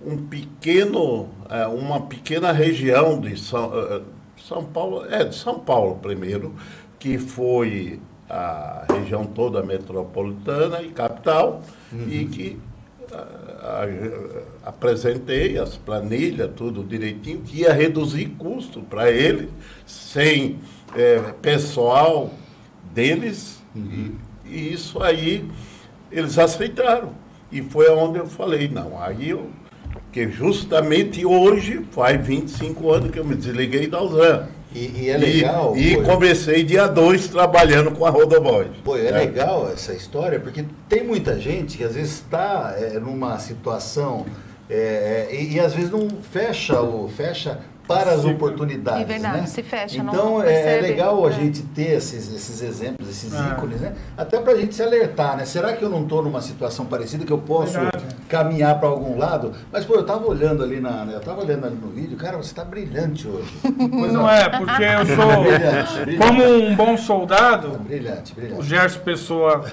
[0.05, 4.03] um pequeno, eh, uma pequena região de São, eh,
[4.47, 6.55] São Paulo, é, de São Paulo primeiro,
[6.99, 11.63] que foi a região toda metropolitana e capital,
[12.09, 12.59] e que
[13.13, 13.85] ah,
[14.65, 19.51] a- apresentei as planilhas, tudo direitinho, que ia reduzir custo para ele,
[19.87, 20.59] sem
[20.97, 22.31] eh, pessoal
[22.93, 24.13] deles, e,
[24.47, 25.49] e isso aí
[26.11, 27.13] eles aceitaram.
[27.53, 29.49] E foi onde eu falei, não, aí eu,
[30.15, 34.47] que justamente hoje faz 25 anos que eu me desliguei da Usam.
[34.73, 35.77] E, e é legal.
[35.77, 38.69] E, e comecei dia 2 trabalhando com a Rodovoz.
[38.85, 43.41] Pô, é legal essa história, porque tem muita gente que às vezes está é, numa
[43.41, 44.25] situação
[44.71, 49.03] é, é, e, e às vezes não fecha o fecha para as oportunidades.
[49.03, 49.47] É verdade, né?
[49.47, 51.33] se fecha, não Então é, é legal a É.
[51.33, 53.39] gente ter esses, esses exemplos, esses É.
[53.51, 53.93] ícones, né?
[54.17, 55.45] Até para a gente se alertar, né?
[55.45, 58.05] Será que eu não estou numa situação parecida que eu posso Verdade.
[58.29, 59.53] caminhar para algum lado?
[59.71, 62.51] Mas pô, eu estava olhando ali na, eu tava olhando ali no vídeo, cara, você
[62.51, 63.53] está brilhante hoje.
[63.91, 66.17] Pois não é, porque eu Brilhante, sou, brilhante.
[66.17, 68.63] como um bom soldado, Brilhante, o brilhante.
[68.65, 69.65] Gerson Pessoa.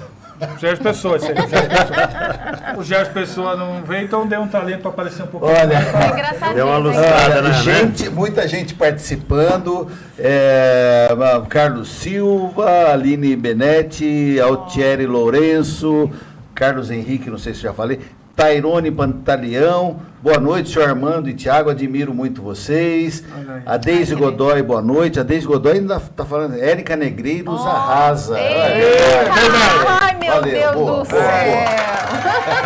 [0.41, 2.77] O Gerson Pessoa, esse aí, o Gerson Pessoa.
[2.77, 5.53] O Gerson Pessoa não veio, então deu um talento para aparecer um pouquinho.
[5.53, 5.73] Olha.
[5.75, 6.53] É.
[6.53, 6.83] Deu uma hein?
[6.83, 7.35] lustrada.
[7.35, 9.87] Olha, né, gente, muita gente participando.
[10.17, 11.09] É,
[11.49, 16.09] Carlos Silva, Aline Benetti, Altieri Lourenço,
[16.55, 17.99] Carlos Henrique, não sei se já falei.
[18.35, 23.23] Tairone Pantaleão, boa noite, senhor Armando e Tiago, admiro muito vocês.
[23.65, 25.19] A Deise que Godoy, boa noite.
[25.19, 28.35] A Deise Godoy ainda está falando, Érica Negreiros Oh, arrasa.
[28.37, 31.63] Ai, meu Valeu, Deus boa, do boa, céu!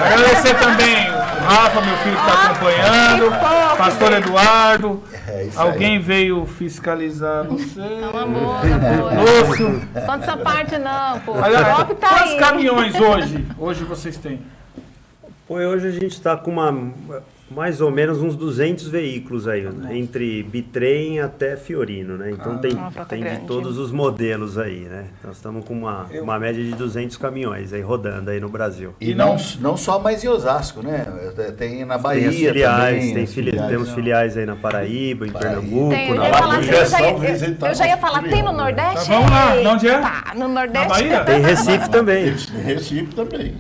[0.06, 3.78] Agradecer também o Rafa, meu filho, que está Ah, acompanhando.
[3.78, 5.04] Pastor Eduardo.
[5.28, 5.68] É isso aí.
[5.68, 7.80] Alguém veio fiscalizar você.
[7.82, 8.56] Pelo amor.
[9.48, 9.82] Lúcio.
[10.06, 11.34] Conta essa parte não, pô.
[11.34, 12.38] Olha, tá quantos aí.
[12.38, 13.46] caminhões hoje?
[13.58, 14.40] Hoje vocês têm?
[15.48, 16.76] Pô, hoje a gente está com uma,
[17.52, 19.96] mais ou menos uns 200 veículos aí, né?
[19.96, 22.32] entre bitrem até Fiorino, né?
[22.32, 25.06] Então tem, Uma frota tem de todos os modelos aí, né?
[25.24, 28.96] Nós estamos com uma, Eu- uma média de 200 caminhões aí rodando aí no Brasil.
[29.00, 31.06] E não, não só mais em Osasco, né?
[31.56, 33.14] Tem na Bahia tem filiais, também.
[33.14, 33.94] tem fili- filiais, temos né?
[33.94, 35.62] filiais aí na Paraíba, em Paraíba.
[35.62, 36.72] Pernambuco, Tem, eu na já ia falar, Bahia.
[36.74, 38.52] eu já ia, eu já ia falar, tem no?
[38.52, 39.08] Nordeste?
[39.10, 40.00] Tá, vamos lá, de onde é?
[40.02, 40.88] Tá, no Nordeste.
[40.88, 41.24] Na Bahia?
[41.24, 42.34] Tem Recife também.
[42.64, 43.54] Recife também.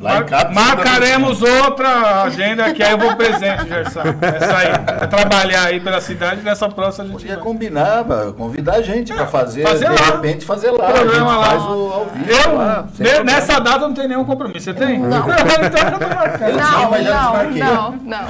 [0.00, 4.00] Lá em Capes, marcaremos outra agenda que aí eu vou presente, Gerson.
[4.22, 4.68] Essa aí.
[4.98, 7.42] Vai trabalhar aí pela cidade nessa próxima a gente Podia vai.
[7.44, 8.04] combinar,
[8.36, 10.06] convidar a gente para fazer, fazer de lá.
[10.12, 10.86] repente fazer lá.
[10.86, 11.44] A gente Programa lá.
[11.46, 12.88] faz o ao vivo Eu, lá,
[13.24, 14.66] nessa data eu não tenho nenhum compromisso.
[14.66, 15.00] Você tem?
[15.00, 15.18] Não.
[15.28, 16.48] então eu tô marcando.
[16.58, 18.28] Não, não, não, não.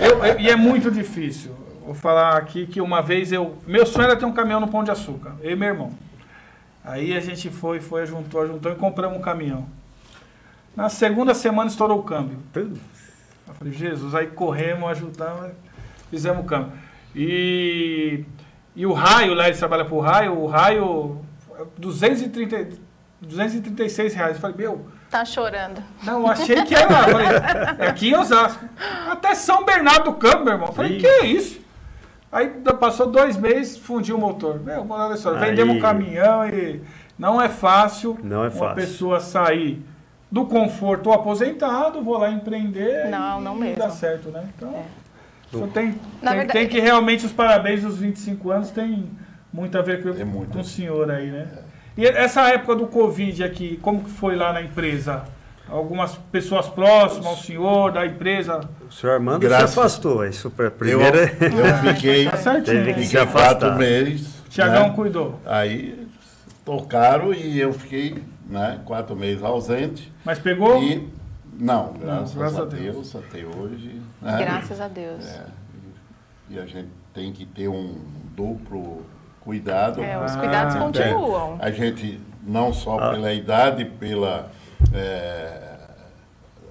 [0.00, 1.54] Eu- eu- e é muito difícil.
[1.84, 3.56] Vou falar aqui que uma vez eu.
[3.66, 5.90] Meu sonho era ter um caminhão no Pão de Açúcar, eu e meu irmão.
[6.84, 9.66] Aí a gente foi, foi, juntou, juntou e compramos um caminhão.
[10.74, 12.38] Na segunda semana estourou o câmbio.
[12.54, 15.52] Eu falei, Jesus, aí corremos, ajudamos,
[16.10, 16.72] fizemos o câmbio.
[17.14, 18.24] E,
[18.74, 21.20] e o raio, lá eles trabalham por raio, o raio,
[21.76, 22.78] 230,
[23.20, 24.34] 236 reais.
[24.36, 25.82] Eu falei, meu, Tá chorando.
[26.02, 26.84] não, eu achei que era.
[26.90, 27.26] eu Falei,
[27.80, 28.64] é aqui em Osasco.
[29.10, 30.68] Até São Bernardo do Campo, meu irmão.
[30.68, 31.00] Eu Falei, Ih.
[31.00, 31.60] que é isso?
[32.32, 32.48] Aí
[32.80, 34.58] passou dois meses, fundiu o motor.
[34.58, 35.38] Meu, moral da história.
[35.38, 35.50] Aí.
[35.50, 36.80] Vendemos um caminhão e
[37.18, 38.74] não é fácil Não é uma fácil.
[38.74, 39.84] pessoa sair
[40.32, 43.76] do conforto aposentado, vou lá empreender Não, e não mesmo.
[43.76, 44.42] dá certo, né?
[44.56, 44.74] Então,
[45.52, 45.88] isso tem,
[46.22, 49.10] Na tem, verdade- tem que realmente os parabéns dos 25 anos tem
[49.52, 50.50] muito a ver com, Tem muito.
[50.54, 51.46] com o senhor aí, né?
[51.98, 55.24] E essa época do Covid aqui, como que foi lá na empresa?
[55.68, 58.60] Algumas pessoas próximas ao senhor, da empresa.
[58.88, 59.70] O senhor Armando Graças.
[59.70, 60.26] se afastou.
[60.26, 61.18] Isso Eu, primeira...
[61.40, 62.64] eu fiquei, Tá certinho.
[62.84, 63.78] Teve que se fiquei quatro afastar.
[63.78, 64.42] meses.
[64.48, 64.92] Tiagão né?
[64.96, 65.38] cuidou.
[65.44, 66.06] Aí
[66.64, 70.12] tocaram e eu fiquei né, quatro meses ausente.
[70.24, 70.82] Mas pegou?
[70.82, 71.08] E
[71.58, 72.82] não, graças, graças a a Deus.
[73.12, 74.00] Deus, até hoje.
[74.20, 74.38] né?
[74.38, 75.26] Graças a Deus.
[75.26, 75.42] É,
[76.50, 77.96] e a gente tem que ter um
[78.36, 79.04] duplo
[79.40, 80.02] cuidado.
[80.02, 80.78] É, os Ah, cuidados é.
[80.78, 81.56] continuam.
[81.60, 83.10] A gente, não só Ah.
[83.12, 84.50] pela idade, pela
[84.94, 85.72] é,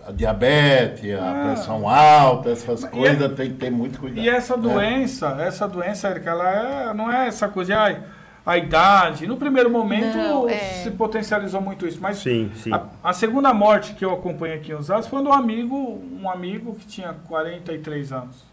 [0.07, 1.45] a diabetes, a Ah.
[1.53, 4.23] pressão alta, essas E coisas, tem que ter muito cuidado.
[4.23, 4.63] E essa né?
[4.63, 8.01] doença, essa doença, Erika, ela é- não é essa coisa de ai,
[8.45, 9.27] a idade.
[9.27, 10.58] No primeiro momento Não, é.
[10.84, 11.99] se potencializou muito isso.
[12.01, 12.73] Mas Sim, sim.
[12.73, 15.75] A, a segunda morte que eu acompanhei aqui em Osasco foi de um amigo,
[16.21, 18.43] um amigo que tinha 43 anos.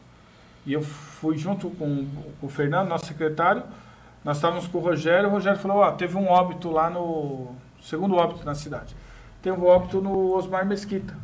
[0.66, 2.06] E eu fui junto com,
[2.40, 3.62] com o Fernando, nosso secretário,
[4.24, 7.48] nós estávamos com o Rogério, o Rogério falou, ó, teve um óbito lá no.
[7.80, 8.94] Segundo óbito na cidade.
[9.40, 11.14] Teve um óbito no Osmar Mesquita.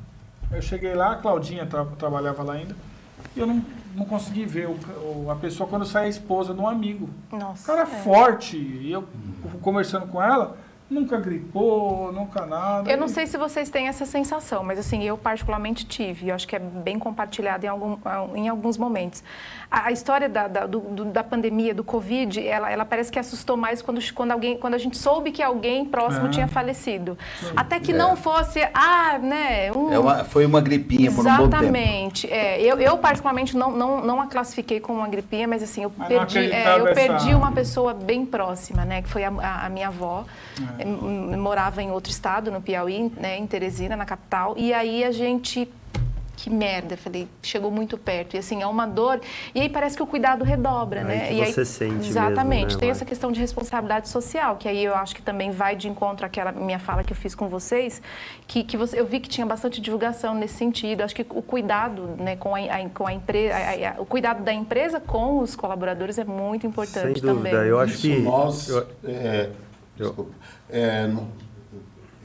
[0.50, 2.74] Eu cheguei lá, a Claudinha tra- trabalhava lá ainda,
[3.37, 3.62] e eu não,
[3.94, 4.76] não consegui ver o,
[5.24, 7.09] o- a pessoa quando sai a esposa de um amigo.
[7.33, 7.66] O Nossa.
[7.66, 7.87] cara é é.
[8.02, 9.04] forte, e eu
[9.62, 10.57] conversando com ela,
[10.90, 12.90] nunca gripou, nunca nada.
[12.90, 16.35] Eu não sei se vocês têm essa sensação, mas assim, eu particularmente tive, e eu
[16.35, 17.97] acho que é bem compartilhado em, algum,
[18.35, 19.25] em alguns momentos.
[19.70, 23.18] A, a história da, da, do- do- da pandemia, do Covid, ela, ela parece que
[23.18, 26.31] assustou mais quando, quando, alguém, quando a gente soube que alguém próximo É.
[26.31, 27.18] tinha falecido.
[27.57, 29.92] Até que não fosse, ah, né, um...
[29.92, 31.57] É uma- foi uma gripinha por um bom tempo.
[31.57, 32.31] Exatamente.
[32.31, 35.92] É, eu, eu, particularmente, não, não, não a classifiquei como uma gripinha, mas assim, eu
[35.97, 39.03] Mas perdi, é, eu essa- perdi uma pessoa bem próxima, né?
[39.03, 40.25] Que foi a, a- a minha avó.
[40.78, 44.54] Eh, m- Morava em outro estado, no Piauí, né, em Teresina, na capital.
[44.56, 45.70] E aí a gente.
[46.37, 48.34] Que merda, falei, chegou muito perto.
[48.34, 49.20] E assim, é uma dor.
[49.54, 51.28] E aí parece que o cuidado redobra, Aí né?
[51.28, 52.74] que e você sente mesmo, Exatamente.
[52.74, 55.88] né, Tem essa questão de responsabilidade social, que aí eu acho que também vai de
[55.88, 58.02] encontro àquela minha fala que eu fiz com vocês,
[58.48, 61.02] que, que você, eu vi que tinha bastante divulgação nesse sentido.
[61.02, 63.54] Acho que o cuidado né, com a, a- com a empresa,
[63.98, 67.50] o cuidado da empresa com os colaboradores é muito importante Sem dúvida.
[67.50, 67.52] também.
[67.68, 68.18] Eu acho Isso que...
[68.18, 69.50] nós, eu- é,
[69.96, 70.32] desculpa,
[70.70, 71.11] é,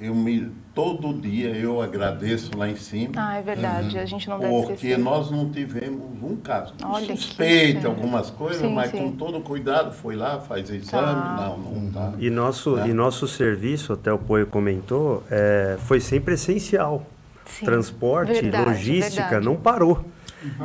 [0.02, 3.12] eu me, todo dia eu agradeço lá em cima.
[3.18, 4.00] Ah, é verdade.
[4.00, 4.98] A gente não deve Porque esquecer.
[4.98, 6.74] nós não tivemos um caso.
[6.84, 7.90] Olha que Suspeita, pena.
[7.90, 8.98] algumas coisas, Sim, mas sim.
[8.98, 11.22] com todo cuidado foi lá, faz exame.
[11.22, 11.36] Tá.
[11.38, 12.14] Não, não tá.
[12.18, 12.90] E nosso, Né?
[12.90, 17.06] e nosso serviço, até o Poio comentou, é, foi sempre essencial.
[17.46, 17.66] Sim.
[17.66, 19.46] Transporte, Verdade, logística, verdade.
[19.46, 20.06] não parou.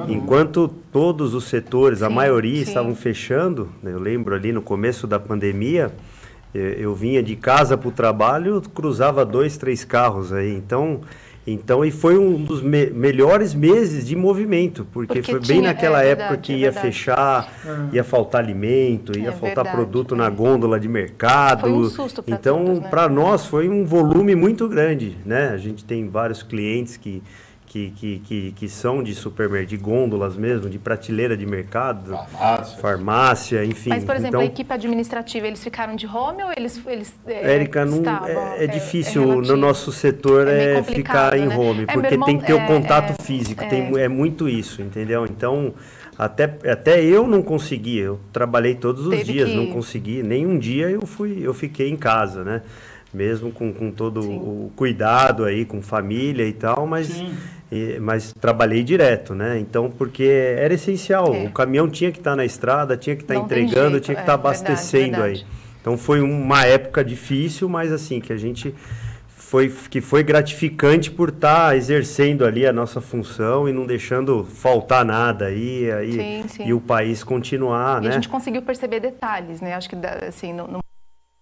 [0.09, 2.69] Enquanto todos os setores, a maioria sim.
[2.69, 5.93] estavam fechando, né, eu lembro ali no começo da pandemia,
[6.55, 10.55] eu vinha de casa para o trabalho, cruzava dois, três carros aí.
[10.55, 11.01] Então,
[11.47, 15.63] Então, e foi um dos me melhores meses de movimento, porque, Porque foi tinha- bem
[15.67, 16.87] naquela é época verdade, que é ia verdade.
[16.87, 17.53] fechar,
[17.93, 20.19] ia faltar alimento, ia É faltar verdade, produto é.
[20.19, 21.61] na gôndola de mercado.
[21.61, 22.89] Foi um susto pra Então, né?
[22.89, 25.51] para nós foi um volume muito grande, né?
[25.51, 27.23] A gente tem vários clientes que
[27.75, 32.79] que, que, que, que são de supermercado, de gôndolas mesmo, de prateleira de mercado, Farmácia.
[32.79, 33.91] farmácia, enfim.
[33.91, 37.53] Mas, por exemplo, então, a equipe administrativa, eles ficaram de home ou eles, eles é,
[37.55, 38.29] Érica, não, estavam?
[38.29, 39.53] é, é difícil relativo.
[39.53, 41.57] no nosso setor É é, ficar em né?
[41.57, 43.67] home, É, porque irmão- tem que ter o é, contato é, físico, é.
[43.67, 45.27] tem, é muito isso, entendeu?
[45.27, 45.75] Então,
[46.17, 50.47] até, até eu não consegui, eu trabalhei todos os Teve dias, que- não consegui, nem
[50.47, 52.63] um dia eu fui, eu fiquei em casa, né?
[53.13, 54.37] Mesmo com, com todo Sim.
[54.39, 57.23] o cuidado aí, com família e tal, mas,
[57.75, 59.59] e- mas trabalhei direto, né?
[59.59, 60.23] Então, porque
[60.59, 61.45] era essencial, É.
[61.45, 64.15] o caminhão tinha que estar na estrada, tinha que estar Não tem entregando, jeito, tinha
[64.15, 65.33] que é, estar verdade, abastecendo aí.
[65.33, 65.47] verdade.
[65.81, 68.75] Então foi uma época difícil, mas assim, que a gente
[69.29, 75.05] foi, que foi gratificante por estar exercendo ali a nossa função e não deixando faltar
[75.05, 76.67] nada aí, aí Sim, sim.
[76.67, 78.11] e o país continuar, E né?
[78.11, 79.75] a gente conseguiu perceber detalhes, né?
[79.75, 80.79] Acho que, assim, no, no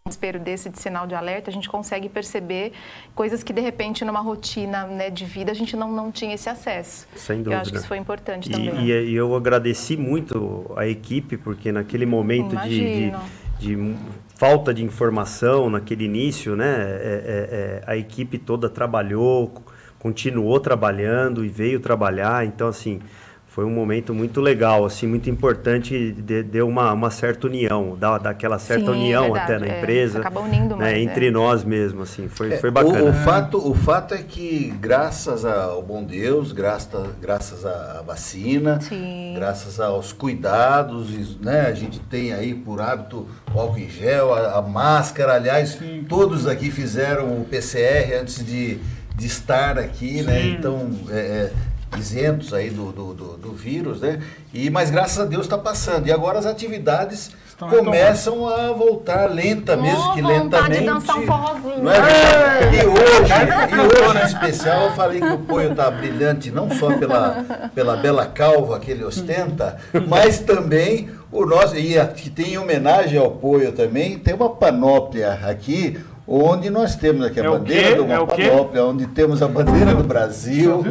[0.09, 2.73] desespero desse de sinal de alerta, a gente consegue perceber
[3.15, 6.49] coisas que, de repente, numa rotina né, de vida, a gente não, não tinha esse
[6.49, 7.07] acesso.
[7.15, 7.61] Sem Eu dúvida.
[7.62, 8.85] acho que isso foi importante E, também.
[8.88, 13.11] e- e eu agradeci muito a equipe, porque naquele momento de,
[13.61, 13.95] de, de
[14.37, 19.53] falta de informação, naquele início, né, é- é- é, a equipe toda trabalhou,
[20.01, 22.45] continuou trabalhando e veio trabalhar.
[22.45, 23.01] Então, assim,
[23.55, 28.17] foi um momento muito legal, assim, muito importante, de- deu uma, uma certa união, dá,
[28.17, 29.79] dá aquela certa Sim, união verdade, até na é.
[29.79, 30.21] empresa.
[30.21, 31.31] Acaba unindo né, mais, Entre é.
[31.31, 33.11] nós mesmo, assim, foi, É, foi o- bacana.
[33.11, 39.35] O, fato, o fato é que, graças ao bom Deus, graças, graças à vacina, Sim.
[39.37, 44.59] graças aos cuidados, né, a gente tem aí por hábito o álcool em gel, a,
[44.59, 48.79] a máscara, aliás, todos aqui fizeram o PCR antes de,
[49.15, 50.47] de estar aqui, né?
[50.47, 51.53] Então, é, é,
[51.98, 54.20] isentos aí do, do, do- do vírus, né?
[54.52, 56.07] E, mas graças a Deus está passando.
[56.07, 60.81] E agora as atividades Estão começam a voltar lenta mesmo, Ô, que lentamente.
[60.81, 61.83] de dançar um forrozinho.
[61.83, 62.76] Não é verdade?
[62.76, 63.33] E hoje,
[63.72, 67.96] e hoje em especial, eu falei que o Poio está brilhante não só pela, pela
[67.96, 69.76] bela calva que ele ostenta,
[70.09, 71.76] mas também o nosso.
[71.76, 76.00] E aqui tem em homenagem ao Poio também, tem uma panóplia aqui.
[76.26, 80.05] Onde nós temos aqui a É bandeira uma É panóplia, onde temos a bandeira do
[80.05, 80.85] Brasil,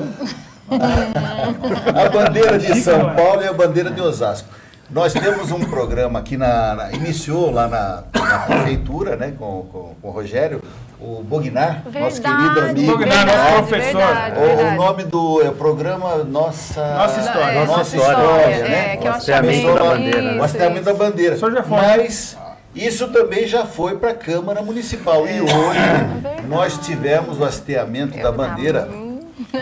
[0.71, 4.47] a bandeira de São Paulo e a bandeira de Osasco.
[4.89, 6.75] Nós temos um programa aqui na.
[6.75, 10.62] na- iniciou lá na, na prefeitura, né, com, com, com o Rogério,
[10.99, 12.91] o Bognar, nosso querido amigo.
[12.97, 13.97] Bognar, nosso verdade, professor.
[14.01, 14.75] verdade, O, o verdade.
[14.77, 17.51] nome do é, programa Nossa, Nossa História.
[17.53, 18.97] É, Nossa, História, História, é, né?
[18.97, 20.39] que é o hasteamento da bandeira, né?
[20.39, 21.36] O hasteamento da bandeira.
[21.36, 21.77] O senhor já foi.
[21.77, 22.38] Mas
[22.75, 25.25] isso também já foi para a Câmara Municipal.
[25.25, 28.89] E hoje nós tivemos o hasteamento da bandeira,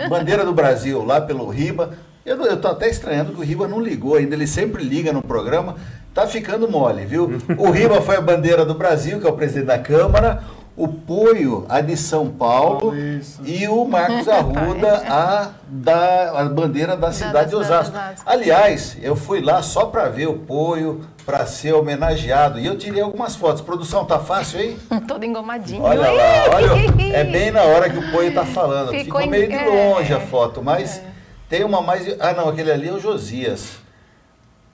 [0.08, 1.90] bandeira do Brasil, lá pelo Riba.
[2.24, 5.76] Eu estou até estranhando que o Riba não ligou ainda, ele sempre liga no programa.
[6.12, 7.38] Tá ficando mole, viu?
[7.56, 10.42] O Riba foi a bandeira do Brasil, que é o presidente da Câmara.
[10.76, 12.96] O Poio, a de São Paulo.
[12.96, 13.40] Isso.
[13.44, 17.96] E o Marcos Arruda, a, da, a bandeira da cidade de da cidade de Osasco.
[17.96, 18.30] Osasco.
[18.30, 22.58] Aliás, eu fui lá só para ver o Poio, para ser homenageado.
[22.58, 23.60] E eu tirei algumas fotos.
[23.60, 24.78] Produção, tá fácil aí?
[25.06, 25.82] Todo engomadinho.
[25.82, 27.14] Olha lá, olha.
[27.14, 28.90] É bem na hora que o Poio tá falando.
[28.90, 30.20] Ficou Ficou, meio de é, longe a é.
[30.20, 31.02] foto, mas
[31.48, 32.16] tem uma mais.
[32.18, 33.78] Ah, não, aquele ali é o Josias.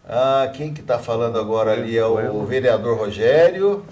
[0.09, 3.85] Ah, quem que tá falando agora ali é o vereador Rogério.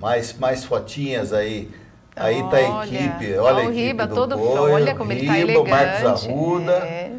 [0.00, 1.70] Mais, mais fotinhas aí.
[2.16, 3.32] Aí tá a Olha, equipe.
[3.38, 5.68] Olha olha a o equipe Riba do todo- Poio, olha como ele tá Riba, o
[5.68, 6.72] Marcos elegante, Arruda.
[6.72, 7.10] é.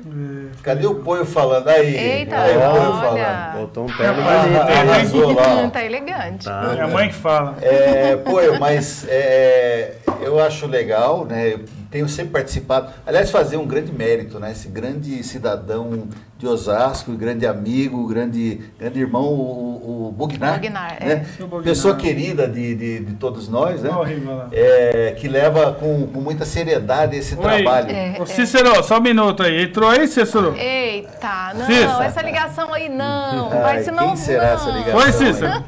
[0.64, 1.68] Cadê o Poio falando?
[1.68, 3.02] Aí, Eita, aí o Poio olha.
[3.02, 3.60] falando.
[3.60, 4.62] Botou um terno Ah, bonito.
[4.72, 4.90] hein?
[4.90, 5.70] arrasou lá.
[5.70, 6.46] tá elegante.
[6.46, 6.76] Tá.
[6.78, 7.56] É a mãe que fala.
[7.62, 11.60] É, eu- mas é, eu acho legal, né?
[11.96, 12.92] Eu tenho sempre participado.
[13.06, 14.52] Aliás, fazer um grande mérito, né?
[14.52, 20.60] Esse grande cidadão de Osasco, grande amigo, grande, grande irmão, o, o Bognar.
[20.60, 21.06] Bognar, é.
[21.06, 21.26] né?
[21.38, 21.64] Seu Bognar.
[21.64, 23.90] Pessoa querida de, de, de todos nós, né?
[23.90, 24.50] Lá.
[24.52, 27.42] É, que leva com, com muita seriedade esse Oi.
[27.42, 27.90] trabalho.
[27.90, 28.18] É.
[28.20, 29.64] Ô, Cícero, só um minuto aí.
[29.64, 30.54] Entrou aí, Cícero?
[30.58, 32.02] Eita, não, Cícero.
[32.02, 33.50] essa ligação aí não.
[33.54, 34.08] Ai, Vai, senão.
[34.08, 34.54] quem será não.
[34.54, 35.00] essa ligação?
[35.00, 35.64] Foi, Cícero?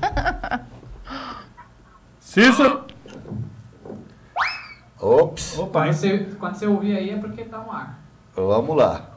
[2.20, 2.87] Cícero?
[5.00, 8.00] Ops, Opa, Quando você, quando você ouvir aí é porque tá no ar.
[8.34, 9.10] vamos lá.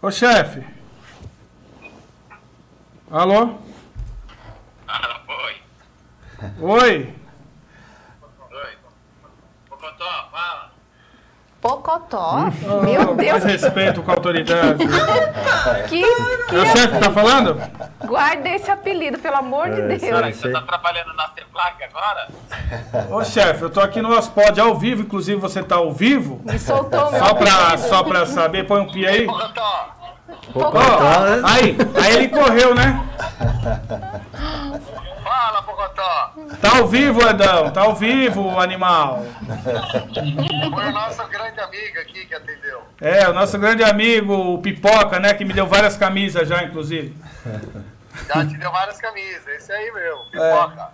[0.00, 0.64] Ô, chefe.
[3.10, 3.58] Alô?
[5.28, 5.62] Oi.
[6.60, 7.14] Oi?
[8.50, 8.78] Oi.
[9.70, 10.73] Ô, Cotó, fala.
[11.64, 12.50] Pocotó.
[12.82, 14.84] Meu Deus, Mais respeito com a autoridade.
[15.88, 17.58] que, É o chefe que tá falando?
[18.04, 20.02] guarda esse apelido, pelo amor de É, Deus.
[20.02, 20.34] isso aí.
[20.34, 22.28] Você tá trabalhando na Teflac agora?
[23.10, 26.42] Ô chefe, eu tô aqui no Ospod ao vivo, inclusive você tá ao vivo.
[26.44, 27.88] Me soltou meu Só pra, apelido.
[27.88, 29.24] só pra saber, põe um pi aí.
[29.24, 29.88] Pocotó,
[30.54, 30.70] Ó,
[31.48, 33.02] aí, aí ele correu, né?
[35.24, 36.32] fala, Pocotó.
[36.60, 39.24] Tá ao vivo, Edão, tá ao vivo, animal.
[40.72, 42.82] Foi o nosso grande amigo aqui que atendeu.
[43.00, 45.34] É, o nosso grande amigo, o Pipoca, né?
[45.34, 47.16] Que me deu várias camisas já, inclusive.
[48.28, 50.88] Já te deu várias camisas, esse aí meu, pipoca.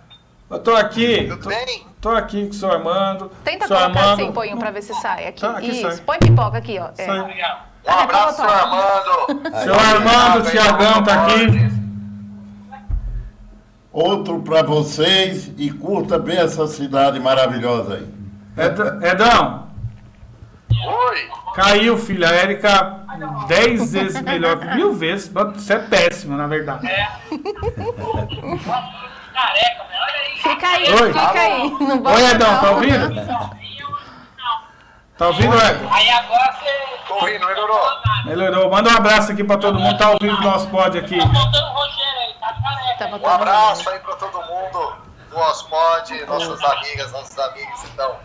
[0.49, 1.87] Eu tô aqui, Tudo tô, bem?
[2.01, 3.31] tô aqui com o seu Armando.
[3.43, 5.27] Tenta seu colocar Armando, assim, põe um pra ver se sai.
[5.27, 5.81] Aqui, Tá, aqui isso.
[5.89, 5.97] sai.
[6.05, 6.89] Põe pipoca aqui, ó.
[6.97, 7.11] É.
[7.89, 9.61] Um abraço, seu Armando.
[9.63, 11.71] Seu Armando, o Tiagão tá aqui.
[13.91, 18.07] Outro para vocês e curta bem essa cidade maravilhosa aí.
[18.65, 19.67] Ed- Edão,
[20.71, 21.17] Oi.
[21.55, 22.29] caiu, filha.
[22.29, 22.99] A Érica,
[23.49, 25.27] dez vezes melhor, que mil vezes.
[25.27, 26.87] Você é péssimo, na verdade.
[30.41, 31.13] Fica aí, Oi.
[31.13, 31.61] fica aí.
[32.15, 32.59] Oi, Edão, não.
[32.61, 33.13] tá ouvindo?
[35.21, 35.87] Tá ouvindo, Edão?
[37.07, 37.85] Tô ouvindo, melhorou?
[38.25, 38.71] Melhorou.
[38.71, 39.95] Manda um abraço aqui pra todo mundo.
[39.95, 41.19] Tá ao vivo no nosso pod aqui.
[41.19, 41.25] Tá
[43.05, 44.95] Um botando- abraço aí pra todo mundo
[45.29, 48.15] do Ospod, nossas amigas, nossos amigos que estão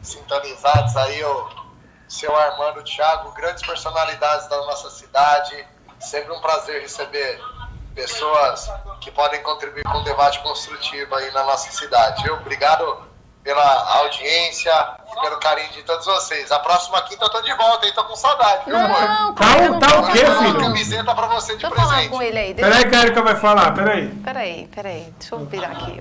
[0.00, 1.48] sintonizados aí, o
[2.06, 5.66] seu Armando Thiago, grandes personalidades da nossa cidade.
[5.98, 7.40] Sempre um prazer receber
[7.96, 12.30] pessoas que podem contribuir com o debate construtivo aí na nossa cidade.
[12.30, 13.12] Obrigado
[13.44, 14.72] pela audiência
[15.14, 16.50] e pelo carinho de todos vocês.
[16.50, 19.00] A próxima quinta eu tô de volta aí, tô com saudade, viu, amor?
[19.02, 20.60] Não, Tá, não tá o quê, dar uma filho?
[20.60, 22.10] camiseta pra você de Deixa eu falar presente.
[22.10, 22.54] com ele aí.
[22.54, 22.70] Deixa...
[22.70, 24.08] Peraí que a Erika vai falar, peraí.
[24.08, 25.12] Peraí, peraí.
[25.18, 26.00] Deixa eu virar aqui.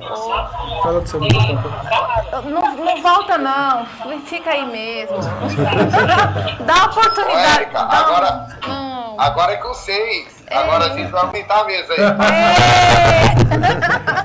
[0.81, 1.19] Fala do seu.
[1.19, 3.85] Não, não volta, não.
[4.25, 5.17] Fica aí mesmo.
[6.65, 7.35] Dá uma oportunidade.
[7.35, 9.19] Ô, Érica, Dá agora- Não.
[9.19, 10.43] Agora é com seis.
[10.49, 11.99] Agora a gente vai aumentar a mesa aí.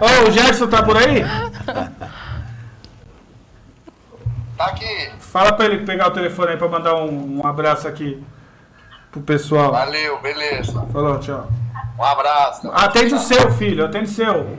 [0.00, 1.24] Ô, o Gerson tá por aí?
[4.58, 5.10] Tá aqui.
[5.20, 8.22] Fala pra ele pegar o telefone aí pra mandar um, um abraço aqui
[9.12, 9.70] pro pessoal.
[9.70, 10.84] Valeu, beleza.
[10.92, 11.48] Falou, tchau.
[11.96, 12.68] Um abraço.
[12.72, 14.58] Atende o seu, filho, atende o seu.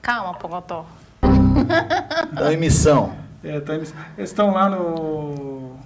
[0.00, 0.86] Calma, Pocotó.
[2.32, 3.16] Então, em missão.
[3.42, 5.76] É, tá indo- Eles estão lá no.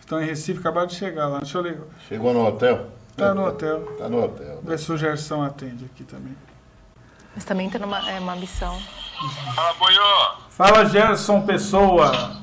[0.00, 1.38] Estão em Recife, acabaram de chegar lá.
[1.38, 1.84] Deixa eu ligar.
[2.08, 2.86] Chegou no hotel?
[3.16, 3.80] Tá no hotel.
[3.98, 4.60] Tá no hotel.
[4.62, 6.36] Vê se o Gerson atende aqui também.
[7.34, 8.78] Mas também tem uma, é, uma missão.
[9.54, 10.30] Fala, Boiô.
[10.50, 12.36] Fala, Gerson Pessoa.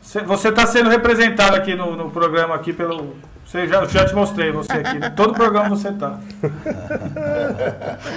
[0.00, 3.16] Cê- Você está sendo representado aqui no, no programa aqui pelo.
[3.44, 5.10] Você já, já te mostrei você aqui.
[5.14, 6.18] Todo programa você tá.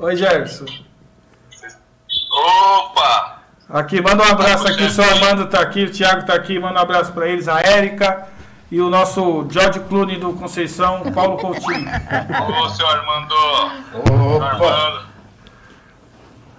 [0.00, 0.66] Oi, Gerson.
[2.30, 3.36] Opa!
[3.70, 4.84] Aqui, manda um abraço aqui.
[4.84, 6.58] O seu Armando tá aqui, o Thiago tá aqui.
[6.58, 8.28] Manda um abraço para eles, a Érica
[8.70, 11.88] e o nosso George Clooney do Conceição, Paulo Coutinho.
[12.62, 13.34] Ô, seu Armando.
[13.94, 14.46] Opa!
[14.46, 15.15] Armando.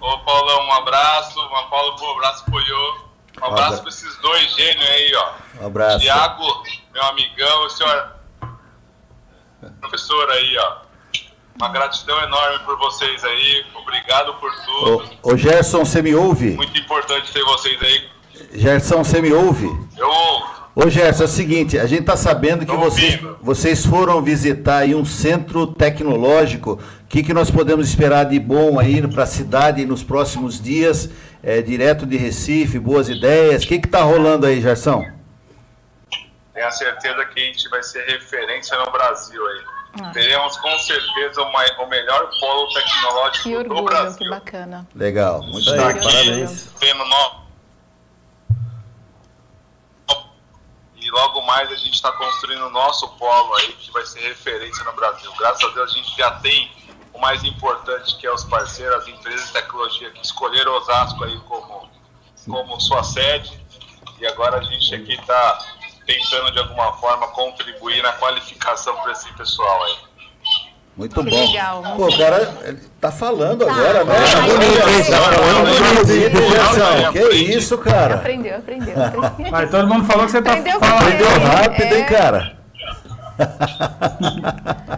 [0.00, 1.40] Ô, Paulão, um abraço.
[1.40, 3.08] Uma Paulo, um abraço pro Iô.
[3.40, 5.62] Um abraço pra esses dois gênios aí, ó.
[5.62, 6.00] Um abraço.
[6.00, 8.14] Tiago, meu amigão, o senhor
[9.80, 10.88] professor aí, ó.
[11.56, 13.64] Uma gratidão enorme por vocês aí.
[13.74, 15.10] Obrigado por tudo.
[15.22, 16.50] Ô, ô Gerson, você me ouve?
[16.52, 18.08] Muito importante ter vocês aí.
[18.54, 19.66] Gerson, você me ouve?
[19.96, 20.58] Eu ouço.
[20.76, 24.94] Ô Gerson, é o seguinte, a gente está sabendo que vocês, vocês foram visitar aí
[24.94, 26.80] um centro tecnológico.
[27.08, 31.08] O que, que nós podemos esperar de bom aí para a cidade nos próximos dias?
[31.42, 33.62] É, direto de Recife, boas ideias.
[33.64, 35.02] O que está rolando aí, Gerson?
[36.52, 40.12] Tenho a certeza que a gente vai ser referência no Brasil aí.
[40.12, 44.18] Teremos com certeza o, mai- o melhor polo tecnológico Que do orgulho, Brasil.
[44.18, 44.86] que bacana.
[44.94, 46.02] Legal, muito aí, bem.
[46.02, 46.68] parabéns.
[46.78, 47.48] Tendo no...
[51.00, 54.84] E logo mais a gente está construindo o nosso polo aí, que vai ser referência
[54.84, 55.32] no Brasil.
[55.38, 56.70] Graças a Deus a gente já tem
[57.18, 61.36] o mais importante, que é os parceiros, as empresas de tecnologia que escolheram Osasco aí
[61.48, 61.88] como,
[62.48, 63.58] como sua sede.
[64.20, 65.58] E agora a gente aqui está
[66.06, 69.96] tentando de alguma forma contribuir na qualificação para esse pessoal aí.
[70.96, 71.46] Muito Que bom.
[71.46, 73.72] legal, Pô, o cara ele tá falando Tá.
[73.72, 74.14] agora, né?
[74.14, 74.38] Tá
[76.12, 77.12] hein?
[77.12, 78.16] Que isso, cara?
[78.16, 78.94] Aprendeu, aprendeu.
[79.24, 79.54] aprendeu.
[79.56, 81.02] Aí todo mundo falou que você tá Aprendeu falando.
[81.02, 82.04] Aprendeu rápido, hein, É.
[82.04, 82.57] cara?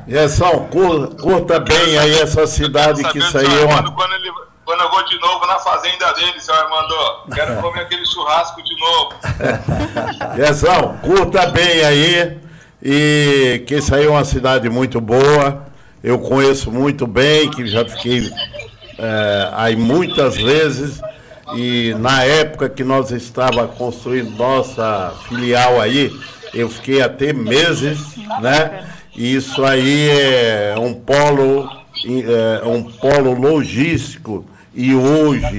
[0.09, 3.82] Gerson, cur- curta bem aí essa cidade, que isso aí é uma.
[3.93, 4.30] quando, ele,
[4.64, 6.95] quando eu vou de novo na fazenda dele, seu Armando,
[7.34, 9.14] quero comer aquele churrasco de novo.
[10.36, 12.38] Gerson, curta bem aí.
[12.82, 15.66] E que isso aí é uma cidade muito boa.
[16.03, 18.30] Eu conheço muito bem, que já fiquei
[18.99, 20.99] é, aí muitas vezes.
[21.55, 26.11] E na época que nós estava construindo nossa filial aí,
[26.53, 28.84] eu fiquei até meses, né?
[29.16, 31.68] E isso aí é um polo,
[32.05, 34.44] é um polo logístico.
[34.74, 35.59] E hoje,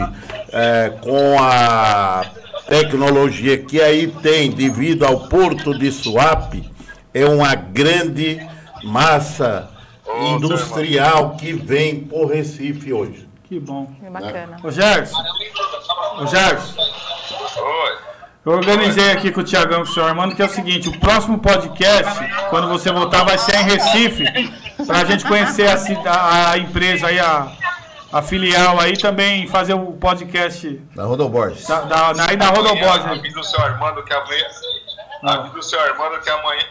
[0.52, 2.26] é, com a
[2.68, 6.70] tecnologia que aí tem devido ao porto de Suape,
[7.14, 8.40] é uma grande
[8.84, 9.70] massa
[10.34, 13.28] industrial que vem por Recife hoje.
[13.44, 13.92] Que bom.
[14.04, 14.58] É bacana.
[14.64, 15.22] Ô Gerson,
[16.20, 18.11] ô Gerson, Oi.
[18.46, 20.90] Eu organizei aqui com o Tiagão e com o senhor Armando que é o seguinte,
[20.90, 22.12] o próximo podcast,
[22.50, 24.24] quando você voltar, vai ser em Recife,
[24.86, 25.68] pra gente conhecer
[26.08, 27.52] a, a empresa aí, a,
[28.12, 31.68] a filial aí, também fazer o podcast Da Rodoborges.
[31.68, 33.06] da, da, aí na Rodoboss.
[33.06, 33.12] né?
[33.14, 34.46] Avisa o seu Armando que amanhã.
[35.24, 36.66] Avisa o seu Armando que amanhã.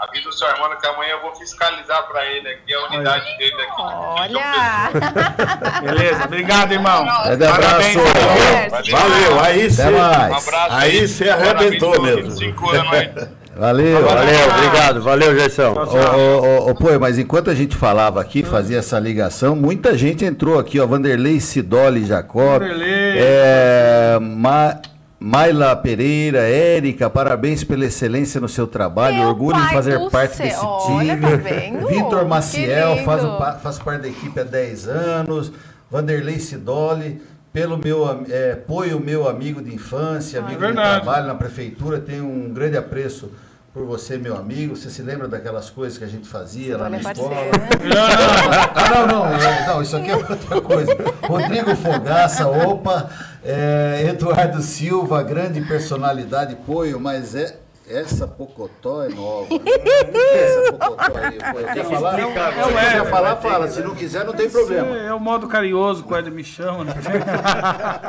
[0.00, 3.62] Avisa o seu Armando que amanhã eu vou fiscalizar pra ele aqui a unidade dele
[3.62, 3.82] aqui.
[3.82, 4.90] Olha!
[5.82, 7.04] Beleza, obrigado, irmão.
[7.04, 7.88] Parabéns, abraço.
[7.88, 9.00] irmão.
[9.00, 9.82] Valeu, aí você.
[9.82, 12.22] Um abraço Aí você arrebentou mesmo.
[12.22, 13.10] pelos 25 anos aí.
[13.60, 14.02] Valeu.
[14.02, 15.02] Valeu, obrigado.
[15.02, 15.74] Valeu, Gerson.
[15.74, 20.24] Ô, ô, ô, pô, mas enquanto a gente falava aqui, fazia essa ligação, muita gente
[20.24, 20.86] entrou aqui, ó.
[20.86, 22.62] Vanderlei Sidoli Jacob.
[22.62, 23.18] Vanderlei.
[23.18, 24.76] É, Ma,
[25.22, 29.18] Maila Pereira, Érica, parabéns pela excelência no seu trabalho.
[29.18, 31.80] Meu Orgulho em fazer parte céu, desse olha, time.
[31.80, 31.86] tá?
[31.88, 33.22] Vitor Maciel, faz,
[33.62, 35.52] faz parte da equipe há 10 anos.
[35.90, 37.20] Vanderlei Sidoli,
[37.52, 41.02] pelo meu é, apoio meu amigo de infância, amigo de verdade.
[41.02, 43.30] trabalho na prefeitura, tenho um grande apreço
[43.72, 44.76] por você, meu amigo.
[44.76, 47.34] Você se lembra daquelas coisas que a gente fazia lá Olha, na escola?
[47.34, 47.68] né?
[48.74, 50.96] Ah, não, não, é, não, isso aqui é outra coisa.
[51.22, 53.08] Rodrigo Fogaça, opa,
[53.44, 57.56] é, Eduardo Silva, grande personalidade, poio, mas é.
[57.92, 59.48] Essa Pocotó é nova.
[59.50, 61.74] É essa Pocotó aí?
[61.74, 62.14] Quer falar?
[62.14, 63.10] Se É o quiser Éder.
[63.10, 63.66] falar, fala.
[63.68, 64.96] Se não quiser, não tem problema.
[64.96, 66.92] É o modo carinhoso que o Eder me chama, né?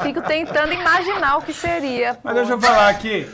[0.04, 2.16] Fico tentando imaginar o que seria.
[2.24, 2.40] Mas pô.
[2.40, 3.28] deixa eu falar aqui.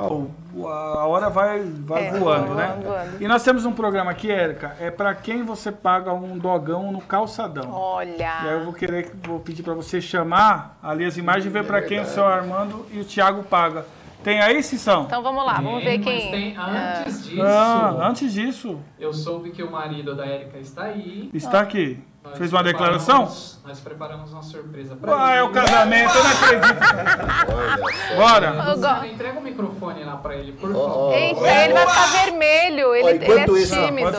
[0.00, 2.76] A hora vai, vai É, voando, né?
[2.82, 3.22] voando.
[3.22, 7.00] E nós temos um programa aqui, Érica, é pra quem você paga um dogão no
[7.00, 7.70] calçadão.
[7.72, 8.16] Olha.
[8.16, 11.64] E aí eu vou querer, vou pedir pra você chamar ali as imagens e ver
[11.64, 13.84] pra quem o seu Armando e o Thiago paga.
[14.22, 15.04] Tem aí, Cissão?
[15.04, 16.30] Então vamos lá, vamos ver Tem, quem.
[16.30, 21.30] tem- antes disso, Ah, antes disso, eu soube que o marido da Érica está aí.
[21.32, 22.02] está aqui.
[22.28, 23.24] Nós Fez uma declaração?
[23.66, 25.38] Nós preparamos uma surpresa para Ah, ele.
[25.38, 28.16] é o casamento, eu não acredito.
[28.16, 29.06] Bora.
[29.06, 31.12] Entrega o microfone lá para ele, por favor.
[31.14, 32.94] Eita, ele vai ficar vermelho.
[32.94, 34.12] Ele, Ó, ele enquanto é isso, tímido.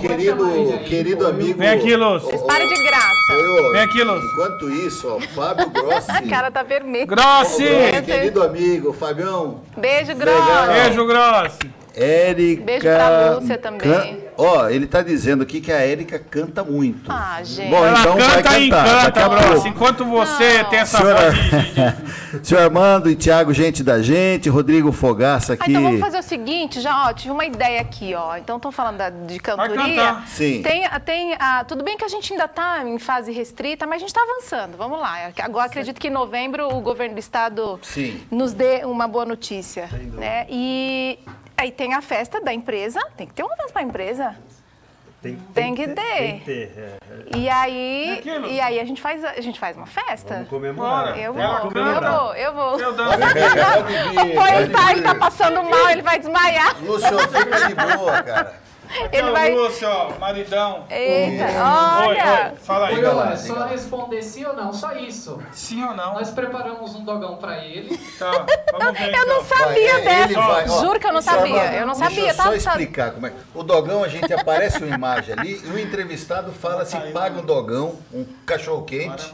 [0.00, 1.58] Querido, querido amigo.
[1.58, 3.72] Vem aqui, ô, Pare de graça.
[3.72, 4.30] Vem aqui, Lúcio.
[4.32, 6.10] Enquanto isso, ó, Fábio Grossi.
[6.10, 7.06] A cara tá vermelha.
[7.06, 7.64] Grossi!
[7.64, 9.60] Ô, Querido amigo, Fabião.
[9.76, 10.34] Beijo, Legal.
[10.34, 10.68] Gross.
[10.68, 11.58] Beijo, Grossi.
[11.94, 12.64] Érica.
[12.64, 14.25] Beijo pra Lúcia também.
[14.38, 17.10] Ó, ele tá dizendo aqui que a Érica canta muito.
[17.10, 17.70] Ah, gente.
[17.70, 19.08] Bom, Ela então vai canta e cantar.
[19.08, 19.68] Encanta, pouco.
[19.68, 20.70] Enquanto você Não.
[20.70, 25.54] tem essa Senhora- voz de- Senhor Armando e Tiago, gente da gente, Rodrigo Fogaça Ah,
[25.54, 25.70] aqui.
[25.70, 28.36] então vamos fazer o seguinte, já, ó, tive uma ideia aqui, ó.
[28.36, 30.18] Então estão falando da- de cantoria.
[30.26, 30.60] Sim.
[30.62, 33.98] Tem, tem a, tudo bem que a gente ainda tá em fase restrita, mas a
[34.00, 34.76] gente está avançando.
[34.76, 35.30] Vamos lá.
[35.42, 38.20] Agora acredito que em novembro o governo do estado Sim.
[38.30, 40.46] nos dê uma boa notícia, né?
[40.50, 41.18] E
[41.56, 44.36] aí tem a festa da empresa, tem que ter uma festa para a empresa.
[45.22, 45.94] Tem, Tem que ter.
[45.94, 46.72] Tem que ter.
[46.76, 46.80] é,
[47.34, 48.46] é, E aí, Aquilo.
[48.46, 50.34] e aí a gente faz a gente faz uma festa.
[50.34, 51.18] Vamos comemorar.
[51.18, 51.72] Eu vou, Ela eu
[52.12, 52.80] vou, eu vou.
[52.80, 53.18] Eu danço.
[54.54, 56.76] Ele tá, ele tá passando mal, ele vai desmaiar.
[56.84, 58.65] Lúcio, fica de boa, cara.
[59.12, 59.52] Ele Ô, vai.
[59.52, 60.84] Lúcio, ó, maridão.
[60.90, 62.50] Eita, Oi, olha!
[62.52, 62.96] oi, fala aí.
[62.96, 65.40] Oi, lá, é só responder sim ou não, só isso.
[65.52, 66.14] Sim ou não?
[66.14, 67.96] Nós preparamos um dogão para ele.
[68.18, 68.46] Tá,
[68.78, 69.56] vamos ver Eu não então.
[69.56, 70.40] sabia Vai, dessa.
[70.40, 70.80] vai, ó.
[70.80, 71.72] Juro que eu não sabia.
[71.74, 72.28] Eu não deixa sabia.
[72.30, 73.32] eu só Tava, explicar como é.
[73.54, 77.44] O dogão, a gente aparece uma imagem ali e o entrevistado fala se paga um
[77.44, 79.32] dogão, um cachorro quente,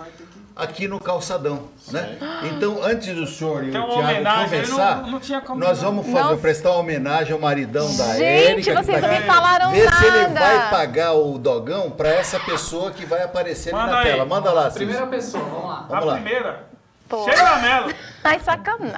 [0.55, 2.17] aqui no calçadão, né?
[2.45, 6.07] Então, antes do senhor e Tem o Thiago começar, não- não tinha como- nós vamos
[6.07, 8.71] fazer, prestar uma homenagem ao maridão da Gente, Érica.
[8.77, 10.41] que vocês tá não me falaram Vê se ele nada.
[10.41, 14.05] vai pagar o dogão para essa pessoa que vai aparecer ali Manda na aí.
[14.11, 14.25] tela.
[14.25, 14.85] Manda lá, Cícero.
[14.87, 15.87] Primeira pessoa, vamos lá.
[15.89, 16.15] Vamos a lá.
[16.15, 16.72] primeira.
[17.13, 17.25] Pô.
[17.25, 17.93] Chega nela.
[18.25, 18.97] Ai, sacanagem.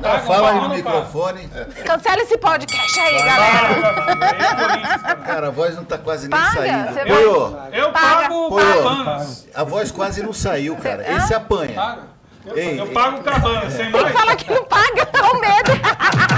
[0.00, 1.48] Não, fala aí no microfone.
[1.84, 5.16] Cancela esse podcast aí, galera.
[5.26, 6.92] Cara, a voz não tá quase nem Paga, saindo.
[6.92, 8.18] você Poiô, Eu Paga.
[8.28, 9.48] pago Poiô, cabanas.
[9.52, 11.04] a voz quase não saiu, cara.
[11.16, 11.74] Esse apanha.
[11.74, 12.02] Paga.
[12.46, 14.14] Eu, Ei, eu pago cabanas, sem Tem que mais.
[14.16, 15.72] falar que não paga, com medo.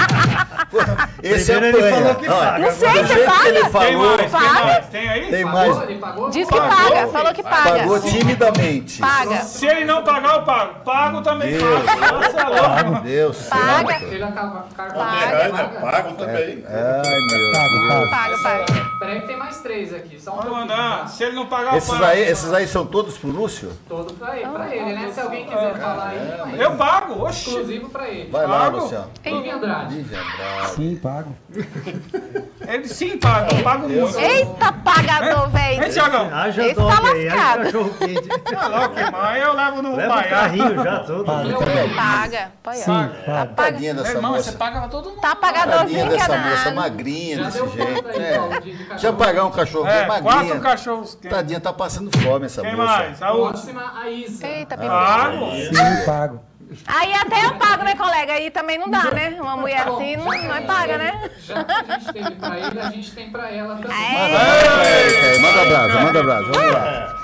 [1.23, 2.59] Esse Primeiro ele falou que Olha, paga.
[2.59, 3.53] Não sei, você que ele paga?
[3.53, 4.65] Tem falou, mais, tem Paga.
[4.65, 4.87] mais.
[4.89, 5.31] Tem aí?
[5.31, 5.61] tem Pagou?
[5.77, 5.83] mais.
[5.89, 6.31] Ele pagou?
[6.31, 7.09] Diz que Pagou, paga, filho.
[7.09, 7.71] falou que paga.
[7.79, 9.01] Pagou timidamente.
[9.01, 9.37] Paga.
[9.41, 10.75] Se ele não pagar, eu pago.
[10.85, 11.83] Pago também Deus.
[11.85, 12.15] pago.
[12.15, 12.83] Nossa, é.
[12.91, 13.43] Meu Deus.
[13.49, 13.95] Paga.
[14.05, 14.95] Ele acaba cargo.
[14.99, 15.69] Paga.
[15.81, 16.65] Pago também.
[16.69, 18.11] Ai, meu Deus.
[18.11, 18.65] Paga, paga.
[18.99, 20.21] Peraí que tem mais três aqui.
[20.21, 20.99] Só um Pode mandar.
[21.01, 21.07] tá?
[21.07, 22.05] Se ele não pagar, eu Esses pago.
[22.05, 23.73] aí, esses aí são todos pro Lúcio?
[23.89, 25.11] Todo pra ele, pra ele, né?
[25.13, 27.25] Se alguém quiser falar aí, Eu pago.
[27.25, 27.49] Oxi.
[27.49, 28.31] exclusivo pra ele.
[28.31, 28.79] Vai lá, Pago.
[28.79, 29.11] Luciano.
[29.23, 29.95] Vivi Andrade.
[29.95, 30.58] Vive Andrade.
[30.75, 31.35] Sim, pago.
[32.69, 33.55] Ele sim paga.
[33.57, 34.19] Eu pago muito.
[34.19, 35.91] Eita, pagador, velho.
[35.91, 36.35] Thiagão?
[36.35, 37.69] Haja Esse tá lascado.
[38.59, 39.35] Tá louco, irmão.
[39.37, 40.29] Eu levo no Leva baiano.
[40.31, 41.25] carrinho já todo.
[41.25, 41.95] Pago também.
[41.95, 42.53] Paga.
[42.63, 42.85] Põe Sim.
[43.25, 43.47] Paga.
[43.57, 44.59] Tadinha Meu dessa irmão, você moça.
[44.59, 45.21] paga pra todo mundo.
[45.21, 46.77] Tá pagadorzinho dessa moça danado.
[46.77, 48.09] magrinha Já desse jeito.
[48.09, 48.39] aí, É.
[48.61, 50.61] De- de Deixa eu pagar um cachorro É, bem quatro magrinha.
[50.61, 51.31] cachorros quentes.
[51.31, 52.87] Tadinha, tá passando fome essa Quem moça.
[52.99, 53.23] mais?
[53.23, 53.33] A.
[53.33, 54.47] Próxima, a Isa.
[54.47, 54.95] Eita, pipoca.
[54.99, 55.47] Pago.
[55.53, 56.41] Sim, pago.
[56.87, 58.33] Aí até eu pago, né, colega?
[58.33, 59.37] Aí também não dá, né?
[59.41, 61.31] Uma mulher assim não, não é paga, né?
[61.47, 63.97] Já que a gente teve pra ele, a gente tem pra ela também.
[63.97, 66.53] É, É, manda brasa, manda brasa.
[66.53, 67.18] Vamos lá.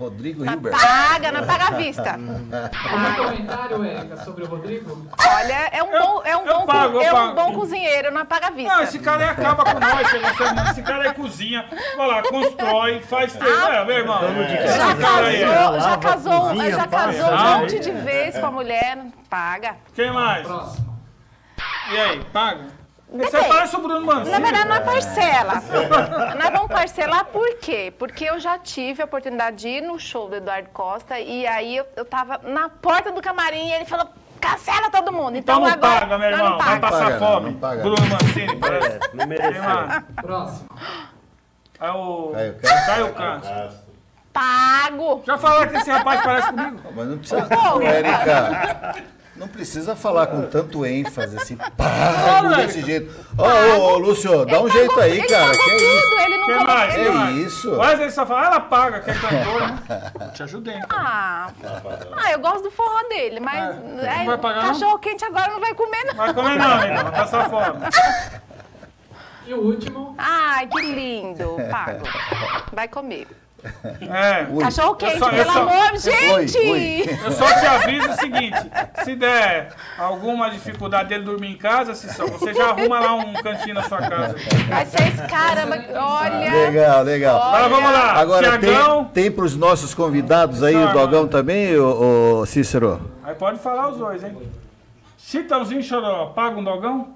[0.00, 0.72] Rodrigo Hilbert.
[0.72, 2.12] paga, não é paga à vista.
[2.16, 5.06] Algum comentário, Érica, sobre o Rodrigo?
[5.18, 8.46] Olha, é um bom, é um bom, pago, é um bom cozinheiro, não é paga
[8.46, 8.74] à vista.
[8.74, 13.34] Não, esse cara aí acaba com nós, esse cara aí cozinha, vai lá, constrói, faz
[13.34, 13.44] tempo.
[13.44, 14.20] É, meu irmão.
[14.66, 19.76] Já casou, já casou, cozinha, já casou um monte de vezes com a mulher, paga.
[19.94, 20.46] Quem mais?
[20.46, 20.98] Próximo.
[21.90, 22.79] E aí, paga?
[23.12, 24.30] Você parece o Bruno Mancini.
[24.30, 25.54] Na verdade, não é parcela.
[26.38, 27.92] Nós vamos parcelar por quê?
[27.98, 31.76] Porque eu já tive a oportunidade de ir no show do Eduardo Costa e aí
[31.76, 34.06] eu, eu tava na porta do camarim e ele falou,
[34.40, 35.36] cancela todo mundo.
[35.36, 36.50] Então Então, não agora, paga, meu irmão.
[36.50, 36.80] não Vai paga.
[36.80, 37.50] passar paga, não, fome.
[37.50, 38.88] não paga, Bruno Mancini, parece.
[38.88, 39.62] É, não mereceu.
[40.22, 40.68] Próximo.
[41.80, 42.86] É o Caio Castro.
[42.86, 43.90] Caio Castro.
[44.32, 45.22] Pago.
[45.26, 46.80] Já falaram que esse rapaz parece comigo?
[46.94, 47.42] Mas não precisa.
[47.42, 48.94] Pô, Érica,
[49.40, 51.56] não precisa falar com tanto ênfase assim.
[51.56, 52.56] Pago Érica.
[52.66, 53.12] desse jeito.
[53.38, 55.46] Ô, ô, ô, Lúcio, dá um Ele jeito aí, ele cara.
[55.46, 56.14] pagou Que é isso?
[56.20, 56.94] ele não colocou- mais?
[56.94, 57.36] Que mais?
[57.36, 57.76] isso?
[57.76, 60.12] Mas ele só fala, ela paga, que é cantor, né?
[60.20, 60.74] Eu Te ajudei.
[60.76, 60.88] então.
[60.90, 61.50] Ah,
[62.16, 64.68] ah, eu gosto do forró dele, mas Ah, é, não vai pagar, não?
[64.74, 66.14] cachorro quente agora não vai comer, não.
[66.14, 67.02] Vai comer não, irmão.
[67.04, 67.80] Vai passar fome.
[69.46, 71.56] E o último, Ai, que lindo.
[71.70, 72.04] Pago.
[72.72, 73.26] Vai comer.
[74.00, 74.46] É.
[74.60, 76.58] Cachorro quente, só- eu pelo só- amor, gente!
[76.58, 77.18] Oi, oi.
[77.24, 78.56] Eu só te aviso o seguinte:
[79.04, 83.74] se der alguma dificuldade dele dormir em casa, Cissão, você já arruma lá um cantinho
[83.74, 84.36] na sua casa.
[84.68, 86.52] Vai ser esse caramba, olha.
[86.52, 87.42] Legal, legal.
[87.42, 88.12] Agora vamos lá.
[88.14, 89.04] Agora Tiagão.
[89.04, 90.92] tem, tem para os nossos convidados aí, o.
[90.92, 93.10] Dogão também, ô, ô, Cícero?
[93.22, 94.36] Aí pode falar os dois, hein?
[95.18, 97.14] Chitãozinho Choró, paga um dogão?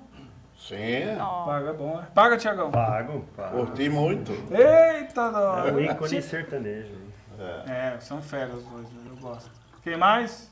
[0.69, 2.07] Sim, Paga, é bom, né?
[2.15, 2.71] Paga, Tiagão.
[2.71, 3.57] Pago, pago.
[3.67, 4.33] curti muito.
[4.51, 5.81] Eita, É um dó.
[5.81, 6.95] ícone sertanejo.
[7.69, 9.11] É, são feras os dois, né?
[9.11, 9.51] eu gosto.
[9.83, 10.51] Quem mais?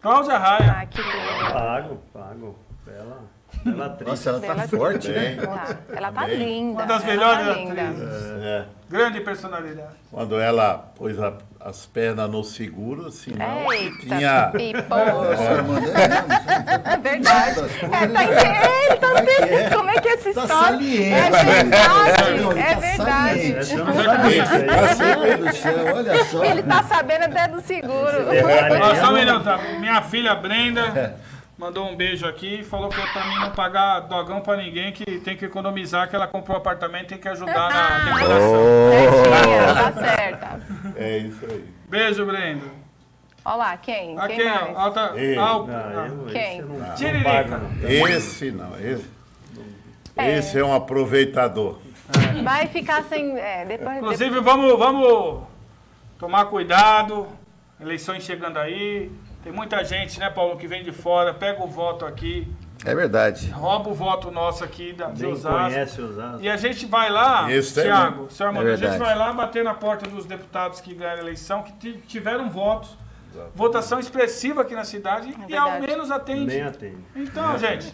[0.00, 0.72] Cláudia Raia.
[0.78, 1.52] Ai, que lindo.
[1.52, 2.58] Pago, pago.
[2.84, 3.22] Bela,
[3.64, 4.08] bela atriz.
[4.08, 5.36] Nossa, ela tá Bela- forte, né?
[5.36, 6.36] Tá, Ela tá Bem.
[6.36, 6.72] linda.
[6.82, 8.42] Uma das ela melhores tá atrizes.
[8.42, 9.88] É, Grande personalidade.
[10.10, 14.50] quando ela pôs a- as pernas no seguro, senão que Eita, tinha.
[14.52, 14.94] pipo.
[14.94, 16.92] É?
[16.94, 17.60] É verdade.
[17.60, 19.00] É, tá entendendo?
[19.00, 19.76] Tá entendendo?
[19.76, 20.66] Como é que é essa Tá história?
[20.66, 21.14] saliente.
[21.14, 22.40] É verdade.
[22.40, 23.76] Não, ele É tá verdade.
[25.76, 26.44] não olha só.
[26.44, 28.26] Ele tá sabendo até do seguro.
[28.82, 29.58] Ó, só um minuto, tá?
[29.78, 31.14] Minha filha Brenda
[31.58, 35.04] mandou um beijo aqui e falou que eu também não pagar dogão pra ninguém, que
[35.20, 38.62] tem que economizar, que ela comprou apartamento e tem que ajudar na decoração.
[38.90, 40.60] Certinha, tá certa.
[40.96, 41.64] É isso aí.
[41.88, 42.64] Beijo, Brenda.
[43.44, 44.18] Olha lá, quem?
[44.18, 44.54] Aqui, Quem ó.
[44.60, 44.76] mais?
[44.76, 45.36] Alta, Ei.
[45.36, 46.58] al- Não, eu, Quem?
[46.58, 47.30] esse não, Tiririca.
[47.30, 47.88] pago, não.
[47.90, 49.10] Esse não, esse.
[50.16, 51.78] Esse é um aproveitador.
[52.44, 53.36] Vai ficar sem.
[53.38, 53.96] É, depois.
[53.96, 55.42] Inclusive, vamos, vamos
[56.18, 57.26] tomar cuidado.
[57.80, 59.10] Eleições chegando aí.
[59.42, 62.46] Tem muita gente, né, Paulo, que vem de fora, pega o voto aqui,
[62.84, 63.50] É verdade.
[63.50, 65.58] rouba o voto nosso aqui da, de Osasco.
[65.58, 66.40] conhece Osasco.
[66.42, 69.64] E a gente vai lá, é Thiago, senhor Armando, É a gente vai lá bater
[69.64, 72.96] na porta dos deputados que ganharam a eleição, que ti- tiveram votos,
[73.54, 76.44] votação expressiva aqui na cidade e ao menos atende.
[76.46, 76.98] Nem atende.
[77.16, 77.92] Então, gente,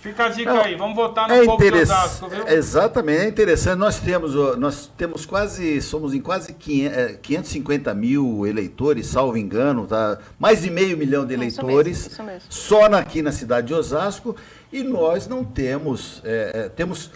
[0.00, 1.62] fica a dica Não, aí, vamos votar no É povo.
[1.76, 2.46] Osasco, viu?
[2.48, 3.78] Exatamente, é interessante.
[3.78, 9.86] Nós temos, nós temos quase, somos em quase 500, eh, 550 mil eleitores, salvo engano,
[9.86, 10.18] tá?
[10.38, 12.42] mais de meio milhão de Isso eleitores, mesmo, isso mesmo.
[12.48, 14.34] só na- aqui na cidade de Osasco,
[14.72, 17.10] e nós não temos, eh, eh, temos,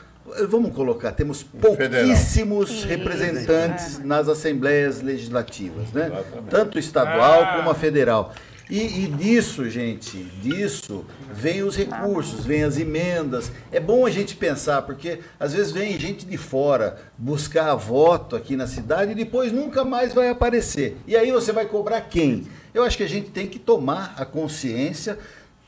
[0.49, 6.11] vamos colocar, temos pouquíssimos representantes nas assembleias legislativas, né?
[6.51, 7.57] Tanto estadual Ah.
[7.57, 8.33] como a federal.
[8.71, 13.53] E, e disso, gente, disso vem os recursos, vem as emendas.
[13.71, 18.57] É bom a gente pensar, porque às vezes vem gente de fora buscar voto aqui
[18.57, 20.97] na cidade e depois nunca mais vai aparecer.
[21.07, 22.47] E aí você vai cobrar quem?
[22.73, 25.19] Eu acho que a gente tem que tomar a consciência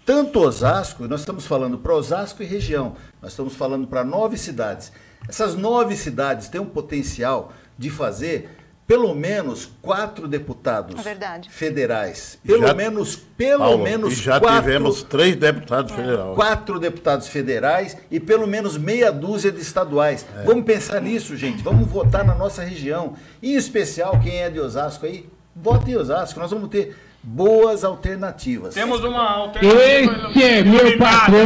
[0.05, 4.93] tanto Osasco, nós estamos falando para Osasco e região, nós estamos falando para nove cidades.
[5.27, 8.51] Essas nove cidades têm um potencial de fazer
[8.87, 11.49] pelo menos quatro deputados É verdade.
[11.51, 12.39] federais.
[12.45, 16.35] Pelo Já- menos, pelo Paulo, menos e já quatro, tivemos três deputados federais.
[16.35, 20.26] quatro deputados federais e pelo menos meia dúzia de estaduais.
[20.37, 20.43] É.
[20.45, 21.62] Vamos pensar nisso, gente.
[21.62, 23.14] Vamos votar na nossa região.
[23.43, 26.39] Em especial, quem é de Osasco aí, vote em Osasco.
[26.39, 26.95] Nós vamos ter
[27.25, 28.75] boas alternativas.
[28.75, 30.29] Temos uma alternativa.
[30.31, 31.37] Esse é meu patrão.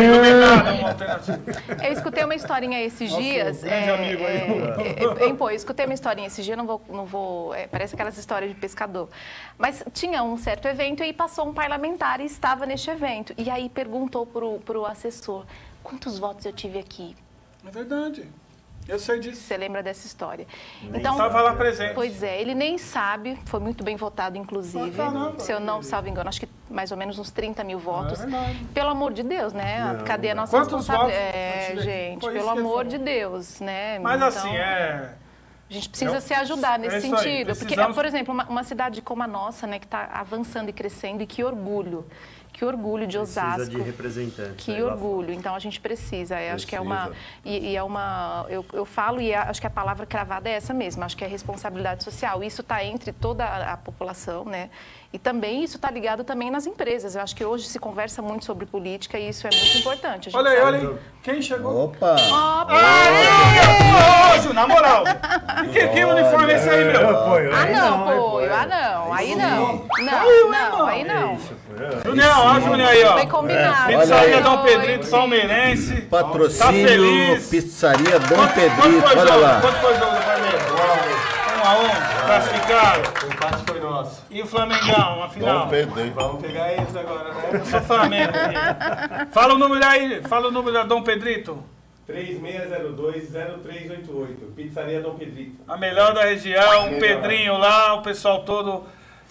[1.85, 3.63] Eu escutei uma historinha esses Nosso dias.
[3.63, 4.37] grande amigo aí.
[4.37, 6.83] é, é, é, pô, eu escutei uma historinha esses dias, não vou.
[6.89, 9.09] Não vou é, parece aquelas histórias de pescador.
[9.57, 13.33] Mas tinha um certo evento e aí passou um parlamentar e estava neste evento.
[13.39, 15.45] E aí perguntou pro, pro assessor:
[15.83, 17.15] quantos votos eu tive aqui?
[17.65, 18.27] É verdade.
[18.89, 19.43] Eu sei disso.
[19.43, 20.47] Você lembra dessa história?
[20.95, 21.93] Estava lá presente.
[21.95, 24.97] Pois é, ele nem sabe, foi muito bem votado, inclusive.
[24.97, 25.39] Caramba.
[25.39, 28.19] Se eu não salvo engano, acho que mais ou menos uns 30 mil votos.
[28.23, 28.27] É.
[28.73, 29.93] Pelo amor de Deus, né?
[29.99, 31.27] Não, Cadê a nossa Quantos responsabilidade?
[31.27, 31.37] votos?
[31.37, 33.99] É, gente, pelo amor de Deus, né?
[33.99, 35.15] Mas Então, assim, é.
[35.71, 37.49] A gente precisa É se ajudar é nesse aí, sentido.
[37.49, 40.73] Porque, precisamos- por exemplo, uma, uma cidade como a nossa, né, que está avançando e
[40.73, 42.07] crescendo, e que orgulho.
[42.59, 43.71] Que orgulho de Precisa Osasco.
[43.71, 44.65] de representantes.
[44.65, 45.33] Que orgulho.
[45.33, 46.41] Então a gente precisa.
[46.41, 47.07] Eu acho que é uma.
[47.07, 47.17] Precisa.
[47.45, 48.47] E, e é uma.
[48.49, 51.05] Eu, eu falo e acho que a palavra cravada é essa mesmo.
[51.05, 52.43] Acho que é responsabilidade social.
[52.43, 54.71] Isso está entre toda a, a população, né?
[55.13, 57.15] E também isso está ligado também nas empresas.
[57.15, 60.29] Eu acho que hoje se conversa muito sobre política e isso é muito importante.
[60.29, 60.97] A gente Olha aí, sabe- olha aí.
[61.23, 61.85] Quem chegou?
[61.85, 62.17] Opa!
[62.31, 62.67] Ah,
[64.43, 65.05] Ju, na moral.
[65.65, 67.09] E que, que uniforme é esse aí, meu?
[67.11, 67.51] apoio.
[67.55, 68.39] Ah, não, pô.
[68.41, 69.13] Ah, não.
[69.15, 69.87] Aí não.
[69.97, 71.39] Aí, Não, não, aí não.
[72.05, 73.13] Junião, ó, Junião aí, ó.
[73.15, 73.89] Foi combinado.
[73.89, 74.41] Olha Pizzaria.
[74.41, 76.01] Dom Pedrito, palmeirense.
[76.03, 77.49] Tá Patrocínio feliz?
[77.49, 79.07] Pizzaria Dom Quanto, Pedrito.
[79.07, 79.41] Olha jogo?
[79.41, 79.61] lá.
[79.61, 80.63] Quanto foi o jogo do Palmeiras?
[80.71, 81.89] Um a um,
[82.27, 83.03] classificado.
[83.25, 84.23] O empate foi nosso.
[84.31, 85.61] E o Flamengão, a final?
[85.61, 86.11] Não perdeu.
[86.15, 87.43] Vamos pegar eles agora, né?
[87.53, 88.33] Eu sou Flamengo.
[88.33, 89.29] filho.
[89.31, 91.63] Fala o número aí, fala o número da Dom Pedrito.
[92.09, 94.55] 3602-0388.
[94.57, 95.57] Pizzaria Dom Pedrito.
[95.69, 98.85] A melhor da região, o Pedrinho lá, o pessoal todo,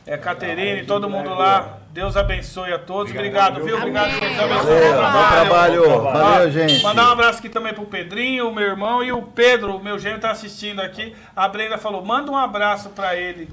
[0.08, 1.80] é Caterine, todo mundo lá.
[1.92, 3.12] Deus abençoe a todos.
[3.12, 3.76] Obrigado, viu?
[3.76, 6.02] Obrigado, Deus abençoe bom trabalho.
[6.02, 6.84] Valeu, gente.
[6.84, 10.32] Mandar um abraço aqui também pro Pedrinho, meu irmão, e o Pedro, meu gêmeo, tá
[10.32, 11.16] assistindo aqui.
[11.36, 13.50] A Brenda falou, manda um abraço pra ele.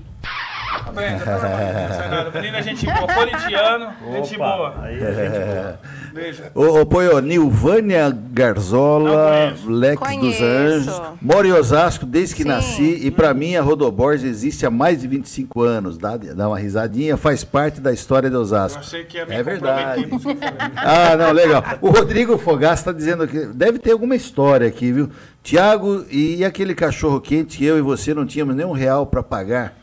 [0.87, 2.31] A Brenda, pelo amor de Deus, não sei nada.
[2.41, 4.75] Menina, gente boa, corintiano, gente Opa, boa.
[4.83, 5.79] Aí, gente boa.
[6.13, 6.43] Beijo.
[6.55, 9.53] Ô, ô Poio, Nilvânia Garzola.
[9.67, 10.45] Lex dos Conheço.
[10.45, 12.49] Anjos, moro em Osasco desde que Sim.
[12.49, 15.99] nasci e pra mim a Rodoborges existe há mais de 25 anos.
[15.99, 18.79] Dá, dá uma risadinha, faz parte da história de Eu Osasco.
[18.81, 20.03] achei que ia me É verdade.
[20.11, 20.19] eu.
[20.77, 21.63] Ah, não, legal.
[21.81, 25.11] O Rodrigo Fogaça está dizendo que deve ter alguma história aqui, viu?
[25.43, 29.23] Tiago, e aquele cachorro quente que eu e você não tínhamos nem um real para
[29.23, 29.75] pagar?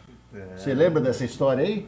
[0.56, 1.88] Você lembra dessa história aí?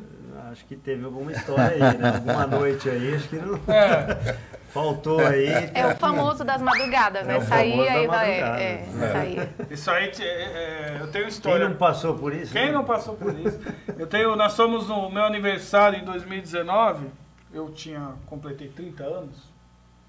[0.52, 2.14] Acho que teve alguma história aí, né?
[2.16, 3.56] Alguma noite aí, acho que não.
[3.74, 4.38] É,
[4.74, 5.48] Faltou aí.
[5.74, 7.36] É o famoso das madrugadas, né?
[7.36, 8.32] É o Saía famoso da e vai.
[8.39, 9.50] É, saía.
[9.70, 11.70] isso aí, é, é, eu tenho Quem história.
[11.70, 12.52] não passou por isso?
[12.52, 12.72] Quem né?
[12.72, 13.60] não passou por isso?
[13.98, 17.06] Eu tenho, nós fomos no meu aniversário em 2019.
[17.54, 19.54] Eu tinha, completei 30 anos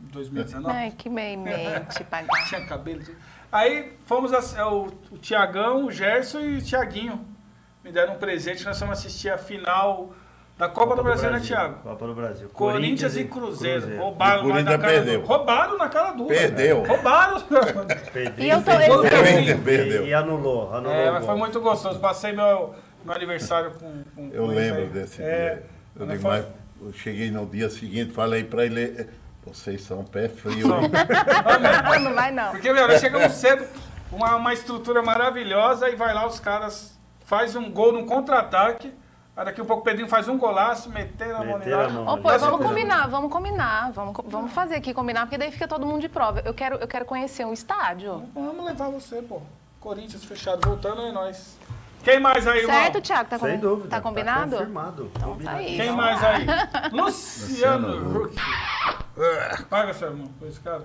[0.01, 0.75] em 2019.
[0.75, 2.49] Ai, que meio mente, pagar.
[2.49, 3.03] Tinha cabelo.
[3.53, 7.34] Aí fomos, é, o, o Tiagão, o Gerson e o Tiaguinho.
[7.85, 10.11] Me deram um presente, nós fomos assistir a final
[10.57, 11.81] da Copa, do Brasil, né, Thiago?
[11.83, 12.49] Copa do Brasil.
[12.49, 13.99] Corinthians e Cruzeiro.
[13.99, 15.21] Roubaram E na Corinthians cara perdeu.
[15.21, 15.27] dura.
[15.37, 16.29] Roubaram na cara dura.
[16.35, 16.83] Perdeu.
[16.85, 17.41] Roubaram.
[18.13, 20.07] Perdeu, E eu tô- perdeu, perdeu, Perdeu.
[20.07, 20.95] E anulou, anulou.
[20.97, 21.99] É, mas foi muito gostoso.
[22.01, 22.75] Passei meu,
[23.05, 24.89] meu aniversário com, com Eu lembro aí.
[24.89, 25.67] desse É, dia.
[25.99, 26.45] Eu, digo, foi-
[26.83, 29.07] eu cheguei no dia seguinte, falei para ele, "Eh,
[29.45, 30.69] vocês são pé frio.
[30.75, 32.51] Hein?" Não, não vai não.
[32.53, 33.67] Porque, meu, nós chegamos cedo,
[34.13, 38.93] uma, uma estrutura maravilhosa, e vai lá os caras, faz um gol num contra-ataque,
[39.37, 41.93] aí daqui a pouco o Pedrinho faz um golaço, meteram a mão Meteram a nele.
[41.95, 42.15] mão.
[42.15, 45.51] Ô, pô, Nós vamos ficamos- combinar, vamos combinar, vamos, vamos fazer aqui combinar, porque daí
[45.51, 46.41] fica todo mundo de prova.
[46.45, 48.23] Eu quero, eu quero conhecer um estádio.
[48.35, 49.41] Vamos levar você, pô.
[49.81, 51.59] Corinthians fechado, voltando é nós.
[52.03, 52.75] Quem mais aí, irmão?
[52.77, 53.31] Certo, Thiago?
[53.31, 53.89] Tá, com- Sem dúvida.
[53.89, 54.51] tá combinado?
[54.53, 55.11] confirmado.
[55.15, 55.57] Então tá combinado.
[55.59, 55.77] aí.
[55.77, 56.47] Quem vamos mais aí?
[56.93, 58.37] Luciano Huck.
[59.71, 60.85] Paga, seu irmão, por esse cara.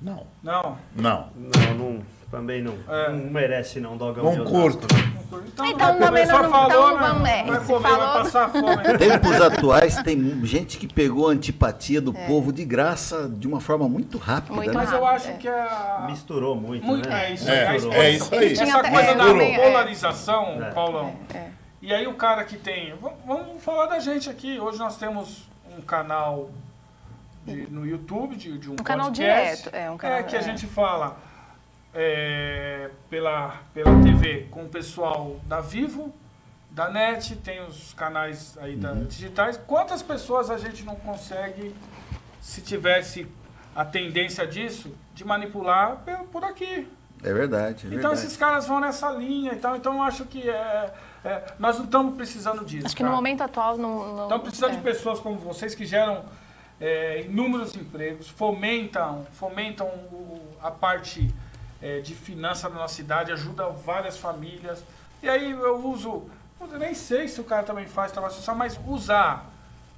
[0.00, 0.26] Não.
[0.42, 0.76] Não.
[0.94, 1.28] Não.
[1.34, 2.02] Não, não,
[2.32, 2.74] também não.
[2.88, 3.10] É.
[3.10, 4.86] Não merece não, dogão Não curto.
[5.46, 7.40] Então, Então, não também não- falou, então né?
[7.40, 8.98] é, vai comer, falou- vai passar fome.
[8.98, 13.86] Tempos atuais tem gente que pegou a antipatia do povo de graça de uma forma
[13.88, 14.54] muito rápida.
[14.54, 14.74] Muito né?
[14.74, 16.06] Mas eu acho que a...
[16.08, 17.28] Misturou muito, Muito, né?
[17.30, 18.52] é isso, É, é, é isso aí.
[18.54, 19.58] Essa até- coisa é, da é.
[19.68, 20.70] polarização, É.
[20.70, 21.14] Paulão.
[21.34, 21.48] É.
[21.82, 22.94] E aí o cara que tem...
[23.26, 24.58] Vamos, falar da gente aqui.
[24.58, 26.50] Hoje nós temos um canal
[27.44, 29.64] de- no YouTube de, de um, Um canal podcast.
[29.64, 30.42] direto, é, um canal- É, que a é.
[30.42, 31.16] gente fala
[31.94, 36.12] é, pela, pela TV com o pessoal da Vivo,
[36.70, 39.04] da NET, tem os canais aí da, Uhum.
[39.04, 39.58] digitais.
[39.66, 41.74] Quantas pessoas a gente não consegue
[42.40, 43.26] se tivesse
[43.76, 46.88] a tendência disso, de manipular por aqui.
[47.22, 48.14] É verdade, é Então verdade.
[48.14, 50.92] esses caras vão nessa linha, então, então eu acho que é,
[51.24, 52.86] é, nós não estamos precisando disso.
[52.86, 54.14] Acho que no momento atual não.
[54.16, 54.76] não Estamos precisando é.
[54.76, 56.24] de pessoas como vocês que geram
[56.80, 61.32] é, inúmeros empregos, fomentam, fomentam o- a parte
[61.82, 64.82] é, de finança da nossa cidade, ajudam várias famílias.
[65.22, 66.22] E aí eu uso,
[66.60, 69.50] eu nem sei se o cara também faz trabalho social, mas usar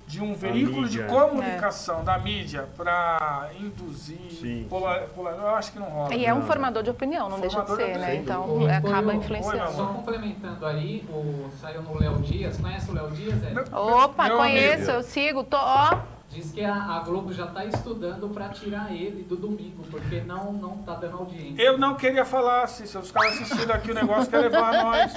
[0.07, 4.66] de um veículo de comunicação da mídia para induzir, Sim.
[4.68, 6.14] polar, polar- eu acho que não rola.
[6.14, 8.07] E é um formador de opinião, não deixa de Formador de ser, né?
[8.18, 8.22] opinião.
[8.45, 9.72] Então Foi acaba influenciando.
[9.72, 13.43] Só complementando aí, o, saiu no Léo Dias, conhece o Léo Dias?
[13.45, 13.76] É?
[13.76, 14.91] Opa, meu conheço, amigo.
[14.93, 15.99] eu sigo, tô, ó.
[16.30, 20.52] Diz que a, a Globo já está estudando para tirar ele do domingo, porque não,
[20.52, 21.62] não tá dando audiência.
[21.62, 23.04] Eu não queria falar, Cícero.
[23.04, 25.12] Os caras assistindo aqui o negócio quer levar nós.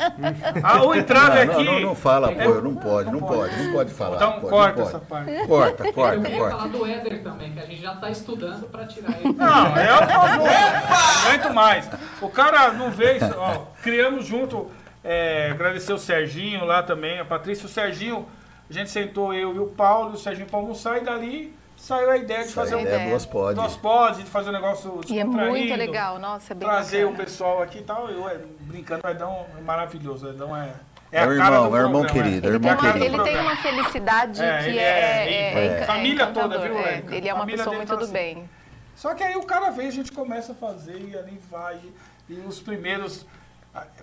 [0.62, 1.64] Ah, o entrave Não, aqui.
[1.64, 4.16] não, não, fala, É- pô, não pode, não pode, não pode falar.
[4.18, 5.48] Então pode, corta essa parte.
[5.48, 6.56] Corta, Eu corta, queria corta.
[6.58, 9.34] falar do Éder também, que a gente já está estudando para tirar ele.
[9.34, 10.48] Não, é eu não vou.
[10.48, 11.90] Não aguento mais.
[12.22, 13.22] O cara não veio.
[13.38, 14.70] Ó, criamos junto.
[15.04, 17.66] é, agradecer o Serginho lá também, a Patrícia.
[17.66, 18.28] O Serginho,
[18.70, 22.18] a gente sentou eu e o Paulo, o Serginho para almoçar e dali saiu a
[22.18, 22.88] ideia de fazer Essa um.
[22.88, 23.56] ideia duas pode.
[23.56, 27.10] Nós pode, de fazer um negócio E é muito legal, nossa, é bem Trazer o
[27.12, 27.24] bacana.
[27.24, 28.10] pessoal aqui e tal.
[28.10, 30.26] Eu, é, brincando, o Edão é maravilhoso.
[30.26, 30.74] O Edão é.
[31.10, 32.50] É a o irmão, do é o irmão querido, é.
[32.50, 33.06] é o Ele tem, irmão uma, querido.
[33.16, 37.04] ele tem uma felicidade É, que é, é- é, é- família toda, viu, é.
[37.12, 38.12] Ele é uma pessoa muito tá do assim.
[38.14, 38.50] bem.
[38.94, 41.80] Só que aí o cara vem, a gente começa a fazer e ali vai.
[42.28, 43.26] E os primeiros.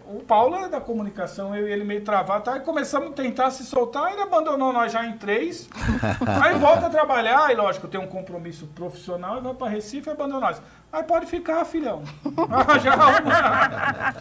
[0.07, 2.51] O Paulo é da comunicação, eu e ele meio travado.
[2.51, 5.69] Aí começamos a tentar se soltar, ele abandonou nós já em três.
[6.43, 10.13] aí volta a trabalhar, e lógico, tem um compromisso profissional, e vai para Recife e
[10.13, 10.63] abandona nós.
[10.93, 12.03] Aí pode ficar, filhão.
[12.83, 14.15] Já arruma.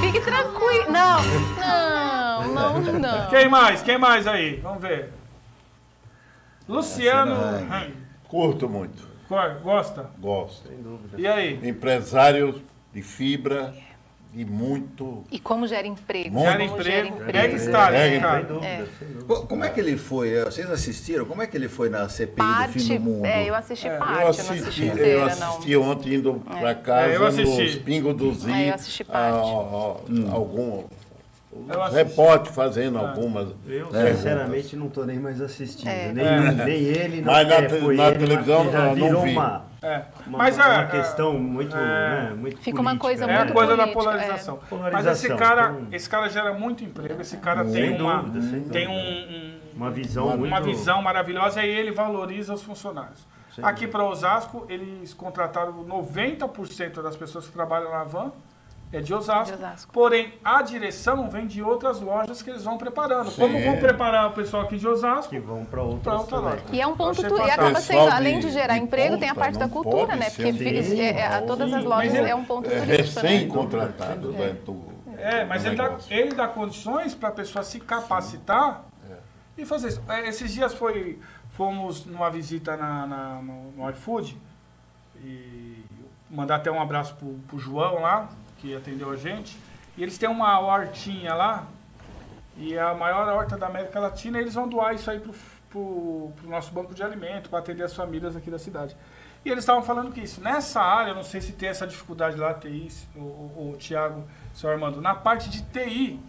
[0.00, 0.90] Fique tranquilo.
[0.90, 3.28] Não, não, não, não.
[3.30, 3.82] Quem mais?
[3.82, 4.56] Quem mais aí?
[4.60, 5.12] Vamos ver.
[6.68, 7.34] Luciano.
[7.68, 7.92] Ai.
[8.28, 10.10] Curto muito, Hum, Gosta?
[10.18, 10.68] gosto.
[10.68, 11.20] Sem dúvida.
[11.20, 11.68] E aí?
[11.68, 13.74] Empresário de fibra
[14.34, 15.24] e muito.
[15.30, 16.30] E como gera emprego?
[16.38, 16.82] Muito.
[16.82, 17.32] Gera como emprego.
[17.32, 18.42] gera É está, É, né, cara?
[18.42, 18.88] dúvida.
[19.26, 20.32] Co- Como é que ele foi?
[20.34, 21.24] Eh, Vocês assistiram?
[21.24, 23.24] Como é que ele foi na CPI do Parte, fim do mundo?
[23.26, 25.26] é, eu assisti É, eu parte, Eu eu não assisti, assisti eu inteira, não.
[25.26, 27.62] assisti ontem indo para casa É, eu assisti.
[27.62, 28.52] nos Pingos do Zi.
[28.52, 29.34] É, eu assisti parte.
[29.36, 30.84] a- a- algum,
[31.68, 31.96] Eu assisti.
[32.04, 33.48] repórter fazendo algumas.
[33.66, 34.14] Eu, É.
[34.14, 35.88] sinceramente, não tô nem mais assistindo.
[35.88, 36.12] É.
[36.12, 36.52] Nem, É.
[36.64, 39.30] nem ele, não Mas na é, na ele, televisão, eu não vi.
[39.32, 40.02] uma, É.
[40.26, 41.80] uma, Mas uma é, questão muito, é.
[41.80, 44.54] né, muito Fica uma política, coisa É a muito coisa da política, polarização.
[44.56, 44.58] é.
[44.60, 47.20] Mas Polarização, esse cara, então- esse cara gera muito emprego.
[47.20, 50.62] Esse cara tem uma, dúvida, sem tem um, um- Uma visão uma muito...
[50.64, 53.26] visão maravilhosa e ele valoriza os funcionários.
[53.54, 58.30] Sem Aqui para Osasco, eles contrataram 90% das pessoas que trabalham na van
[58.92, 59.56] é de Osasco.
[59.56, 59.92] De Osasco.
[59.92, 63.30] Porém, a direção vem de outras lojas que eles vão preparando.
[63.30, 63.42] Sim.
[63.42, 65.30] Como vão preparar o pessoal aqui de Osasco?
[65.30, 66.44] que vão para outra também.
[66.50, 66.62] loja.
[66.72, 69.28] E é um ponto, Achei tu, e acaba sendo, além de- gerar de emprego, tem
[69.28, 70.28] a ponta, parte da cultura, né?
[70.30, 73.28] Porque fi- é, é, todas as Sim, lojas ele- é um ponto É turístico, né?
[73.30, 74.90] recém-contratado dentro do.
[75.18, 78.84] É, mas ele dá, ele dá condições para a pessoa se capacitar
[79.56, 80.02] e fazer isso.
[80.08, 81.18] É, esses dias foi,
[81.50, 84.36] fomos numa visita na, na- no, no iFood
[85.22, 85.84] e
[86.30, 88.28] mandar até um abraço pro, pro João lá,
[88.60, 89.58] que atendeu a gente.
[89.96, 91.66] E eles têm uma hortinha lá,
[92.56, 95.34] e é a maior horta da América Latina, e eles vão doar isso aí pro,
[95.68, 98.96] pro, pro nosso banco de alimento, para atender as famílias aqui da cidade.
[99.44, 102.52] E eles estavam falando que isso, nessa área, não sei se tem essa dificuldade lá,
[102.52, 106.20] TI, o, o, o Tiago, seu Armando, na parte de TI,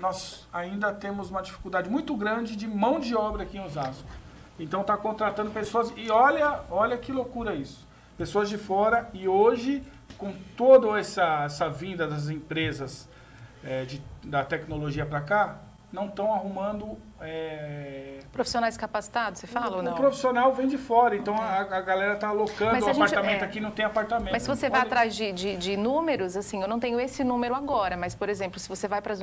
[0.00, 4.08] nós ainda temos uma dificuldade muito grande de mão de obra aqui em Osasco.
[4.58, 7.86] Então está contratando pessoas e olha, olha que loucura isso.
[8.18, 9.80] Pessoas de fora e hoje,
[10.18, 13.08] com toda essa, essa vinda das empresas
[13.62, 15.60] eh, de, da tecnologia para cá,
[15.92, 16.98] não estão arrumando.
[17.20, 19.94] Eh, Profissionais capacitados, você fala ou o não?
[19.94, 23.44] profissional vem de fora, então a, a galera está alocando o apartamento é.
[23.44, 24.30] aqui, não tem apartamento.
[24.32, 27.54] Mas se você vai atrás de, de, de números, assim, eu não tenho esse número
[27.54, 29.20] agora, mas, por exemplo, se você vai para as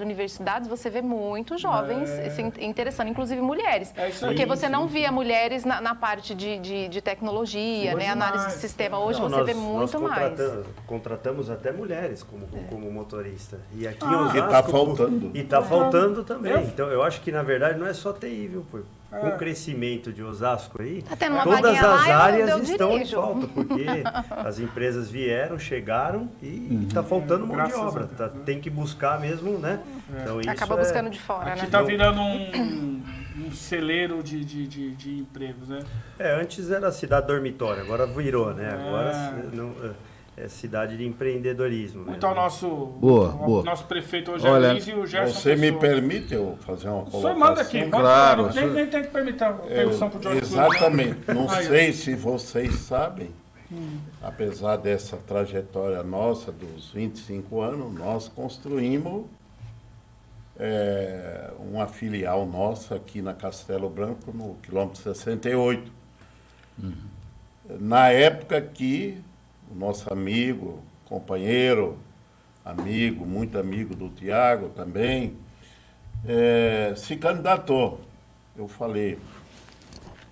[0.00, 3.92] uni universidades, você vê muitos jovens se in- interessando, inclusive mulheres.
[3.96, 4.30] É isso aí.
[4.32, 8.42] Porque você não via mulheres na, na parte de, de, de tecnologia, Hoje né, análise
[8.44, 8.54] mais.
[8.54, 8.98] de sistema.
[8.98, 10.28] Hoje Não, você nós- vê nós muito mais.
[10.30, 13.60] contratamos, contratamos até mulheres como, como motorista.
[13.72, 14.18] E aqui em Ah.
[14.22, 14.38] Osasco...
[14.38, 15.30] E tá faltando.
[15.34, 16.52] E tá faltando também.
[16.52, 18.66] Eu- Então eu acho que na verdade não é só TI, viu?
[18.70, 18.80] pô?
[19.10, 19.34] Com É.
[19.34, 23.84] o crescimento de Osasco aí, Tá todas as lá, áreas estão em falta, porque
[24.44, 28.06] as empresas vieram, chegaram e está faltando mão de Graças a obra.
[28.08, 29.78] Tá- tem que buscar mesmo, né?
[30.20, 31.64] Então, isso Acaba é- buscando de fora, Aqui né?
[31.66, 33.02] está virando um,
[33.46, 35.78] um celeiro de, de, de, de empregos, né?
[36.18, 38.68] É, antes era cidade dormitório, agora virou, né?
[38.70, 39.32] Agora Ah.
[39.52, 39.74] não,
[40.36, 42.04] é, cidade de empreendedorismo.
[42.04, 42.28] Muito mesmo.
[42.28, 43.62] ao nosso, Boa, ao boa.
[43.62, 45.80] nosso prefeito hoje Olha, é Luiz e o Gerson Você me Pessoa.
[45.80, 47.20] permite eu fazer uma O colocação?
[47.20, 50.66] senhor manda aqui, Claro, o nem, nem tem que permitir a permissão pro George Clooney,
[50.68, 50.74] né?
[50.76, 51.20] exatamente.
[51.34, 53.30] Não Aí, sei se vocês sabem,
[53.72, 53.98] Hum.
[54.22, 59.24] apesar dessa trajetória nossa dos 25 anos, nós construímos
[60.56, 65.90] é, uma filial nossa aqui na Castelo Branco, no quilômetro 68.
[67.80, 69.20] Na época que
[69.74, 71.98] o nosso amigo, companheiro,
[72.64, 75.36] amigo, muito amigo do Tiago também,
[76.26, 78.00] é, se candidatou.
[78.56, 79.18] Eu falei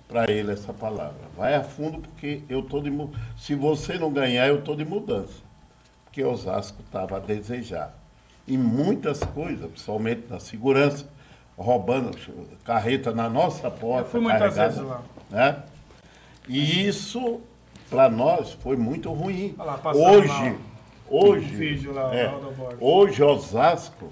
[0.07, 1.19] para ele essa palavra.
[1.35, 2.91] Vai a fundo porque eu tô de
[3.37, 5.43] se você não ganhar, eu tô de mudança.
[6.05, 7.93] Porque Osasco estava a desejar.
[8.47, 11.07] Em muitas coisas, principalmente na segurança,
[11.57, 12.17] roubando
[12.63, 14.07] carreta na nossa porta.
[14.07, 15.01] Eu fui muitas vezes lá.
[15.29, 15.63] Né?
[16.47, 17.41] E isso,
[17.93, 19.53] para nós, foi muito ruim.
[19.59, 20.55] Olha lá, hoje, lá,
[21.07, 22.33] hoje, o vídeo lá, é,
[22.79, 24.09] hoje Osasco,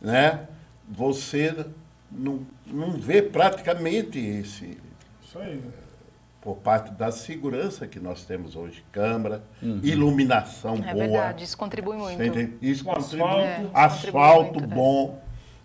[0.00, 0.48] né?
[0.88, 1.66] Você
[2.10, 4.78] não, não vê praticamente esse,
[5.22, 5.62] Isso aí.
[6.40, 9.44] por parte da segurança que nós temos hoje, câmara,
[9.82, 11.06] iluminação É boa.
[11.06, 12.22] verdade, isso contribui muito.
[12.62, 13.20] Isso O contribui.
[13.22, 13.40] asfalto.
[13.46, 14.74] É, isso asfalto contribui muito, é.
[14.74, 15.22] bom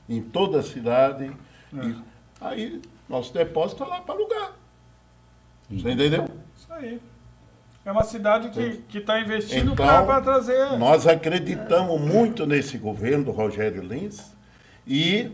[0.09, 1.31] em toda a cidade.
[1.73, 1.85] É.
[1.85, 1.95] E
[2.41, 4.51] aí, nosso depósito está lá para alugar.
[5.71, 6.27] Você entendeu?
[6.55, 6.99] Isso aí.
[7.85, 8.49] É uma cidade
[8.89, 10.75] que está investindo Então, para trazer.
[10.75, 14.33] Nós acreditamos muito nesse governo do Rogério Lins
[14.87, 15.29] e,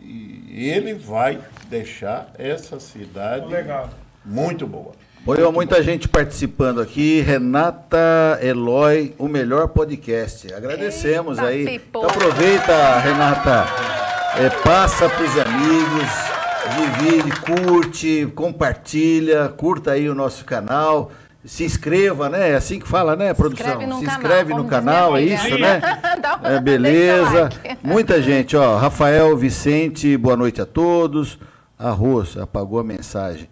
[0.00, 1.38] e ele vai
[1.68, 3.90] deixar essa cidade Legal.
[4.24, 4.90] muito boa.
[5.24, 7.20] Olha, muita gente participando aqui.
[7.20, 10.52] Renata Eloy, o melhor podcast.
[10.52, 11.76] Agradecemos Eita, aí.
[11.76, 13.66] Então aproveita, Renata.
[14.36, 16.10] É, passa para os amigos,
[16.74, 21.12] divide, curte, compartilha, curta aí o nosso canal.
[21.44, 22.50] Se inscreva, né?
[22.50, 23.66] É assim que fala, né, produção?
[23.66, 25.80] inscreve no Se canal, inscreve no como diz canal, é minha isso, né?
[26.44, 27.42] É, beleza.
[27.64, 27.78] like.
[27.82, 28.76] Muita gente, ó.
[28.76, 31.38] Rafael Vicente, boa noite a todos.
[31.78, 33.48] Arroz, apagou a mensagem.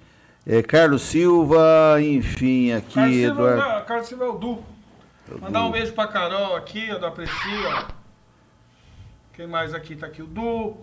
[0.46, 3.60] É, Carlos Silva, enfim, aqui, Carlos Silva, Eduardo.
[3.60, 4.58] não, Carlos Silva é o Du.
[5.40, 7.88] Mandar um beijo pra Carol aqui, da Priscila.
[9.32, 9.96] Quem mais aqui?
[9.96, 10.76] Tá aqui o Du.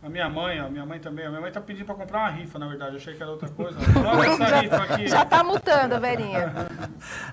[0.00, 1.26] A minha mãe, ó, minha mãe também.
[1.26, 2.96] A minha mãe tá pedindo pra comprar uma rifa, na verdade.
[2.96, 3.76] Achei que era outra coisa.
[4.16, 5.08] Olha essa rifa aqui.
[5.08, 6.52] Já tá mutando a Verinha.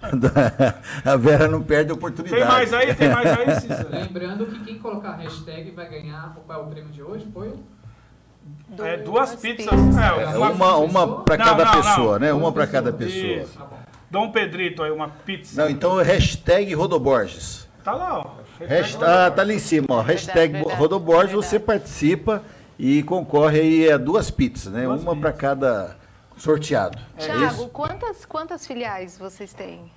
[1.06, 2.42] a Vera não perde a oportunidade.
[2.42, 2.96] Tem mais aí?
[2.96, 3.90] Tem mais aí, Cícero?
[3.92, 6.36] Lembrando que quem colocar a hashtag vai ganhar.
[6.46, 7.28] Qual é o prêmio de hoje?
[7.32, 7.54] Foi?
[8.80, 9.68] É duas pizzas.
[9.68, 11.82] É É, uma, uma para Não, cada não, não.
[11.82, 12.34] pessoa, né?
[12.34, 13.24] Uma para cada pessoa.
[13.44, 13.58] Isso.
[13.60, 13.68] Tá.
[14.10, 15.62] Dom Pedrito aí, uma pizza.
[15.62, 17.68] Não, então hashtag Rodoborges.
[17.84, 18.46] Tá lá, ó.
[18.68, 20.02] Hasht- ah, tá ali em cima, ó.
[20.02, 21.48] Hashtag verdade, Rodoborges, verdade.
[21.48, 22.42] você participa
[22.78, 24.84] e concorre aí a duas pizzas, né?
[24.84, 25.96] Duas uma para cada
[26.38, 26.98] sorteado.
[27.18, 27.68] É Tiago, isso?
[27.70, 29.92] quantas, quantas filiais vocês têm?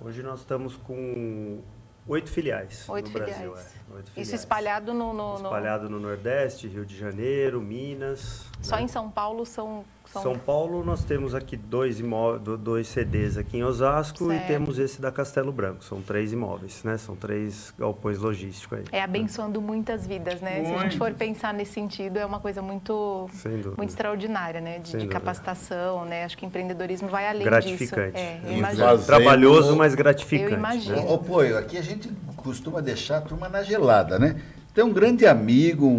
[0.00, 1.60] Hoje nós estamos com
[2.06, 3.34] oito filiais Oito no Brasil.
[3.54, 3.66] filiais.
[3.90, 4.32] é, oito Isso filiais.
[4.40, 5.12] espalhado no.
[5.14, 8.44] no- no- Espalhado no Nordeste, Rio de Janeiro, Minas.
[8.60, 8.82] Só né?
[8.82, 9.84] em São Paulo são.
[10.14, 10.22] São...
[10.22, 14.44] São Paulo nós temos aqui dois, imó do- dois CDs aqui em Osasco Certo.
[14.44, 15.84] e temos esse da Castelo Branco.
[15.84, 16.96] São três imóveis, né?
[16.96, 18.84] São três galpões logísticos aí.
[18.92, 20.64] É abençoando muitas vidas, né?
[20.64, 23.28] Se a gente for pensar nesse sentido, é uma coisa muito,
[23.76, 24.78] muito extraordinária, né?
[24.78, 26.24] De, de capacitação, né?
[26.24, 28.12] Acho que empreendedorismo vai além Gratificante.
[28.12, 28.24] disso.
[28.24, 28.84] É, E imagino.
[28.86, 30.52] faz- Trabalhoso, mas gratificante.
[30.52, 30.96] Eu imagino.
[30.96, 31.04] né?
[31.08, 34.40] Ô, Poio, aqui a gente costuma deixar a turma na gelada, né?
[34.74, 35.92] Tem um grande amigo, um,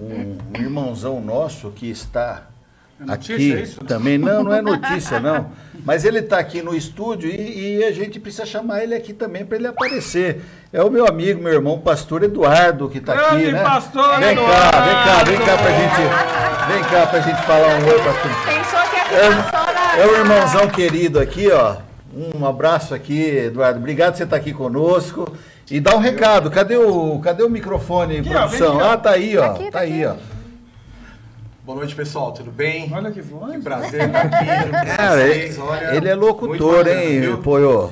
[0.00, 2.46] um- um irmãozão nosso que está
[3.00, 3.84] É notícia, aqui é isso?
[3.84, 4.18] também.
[4.18, 5.50] Não, não é notícia, não.
[5.84, 9.44] Mas ele está aqui no estúdio e, e a gente precisa chamar ele aqui também
[9.44, 10.42] para ele aparecer.
[10.72, 13.62] É o meu amigo, meu irmão, pastor Eduardo, que está aqui, né?
[13.62, 15.62] pastor vem cá, vem cá, vem cá Eduardo!
[15.62, 18.36] pra gente, vem cá pra gente falar um oi pra turma.
[18.44, 21.76] Pensou que a É, é o irmãozão querido aqui, ó.
[22.14, 23.78] Um abraço aqui, Eduardo.
[23.78, 25.32] Obrigado por você estar aqui conosco.
[25.70, 26.50] E dá um recado.
[26.50, 28.74] Cadê o, cadê o microfone, Aqui, produção?
[28.78, 28.90] aqui, ó.
[28.92, 29.44] ah, tá aí, ó.
[29.44, 30.14] Aqui, tá tá aí, ó.
[31.68, 32.32] Boa noite, pessoal.
[32.32, 32.90] Tudo bem?
[32.94, 33.56] Olha que voz.
[33.56, 35.58] Que prazer estar aqui junto com Cara, ele, vocês.
[35.58, 37.38] Olha, ele é locutor, bacana, hein, viu?
[37.42, 37.90] Poiô?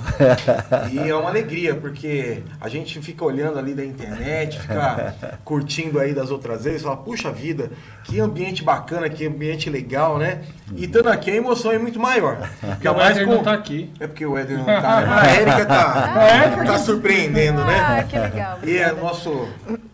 [0.91, 5.15] E é uma alegria, porque a gente fica olhando ali da internet, fica
[5.45, 7.71] curtindo aí das outras vezes, fala, puxa vida,
[8.05, 10.41] que ambiente bacana, que ambiente legal, né?
[10.75, 12.49] E estando aqui a emoção é muito maior.
[12.67, 13.91] Porque o Éder não tá aqui.
[14.01, 15.01] É porque o Éder não tá.
[15.03, 15.07] né?
[15.07, 17.67] A Érica tá, tá surpreendendo, Ah,
[17.97, 18.07] né?
[18.09, 18.59] que legal.
[18.65, 19.47] E é nosso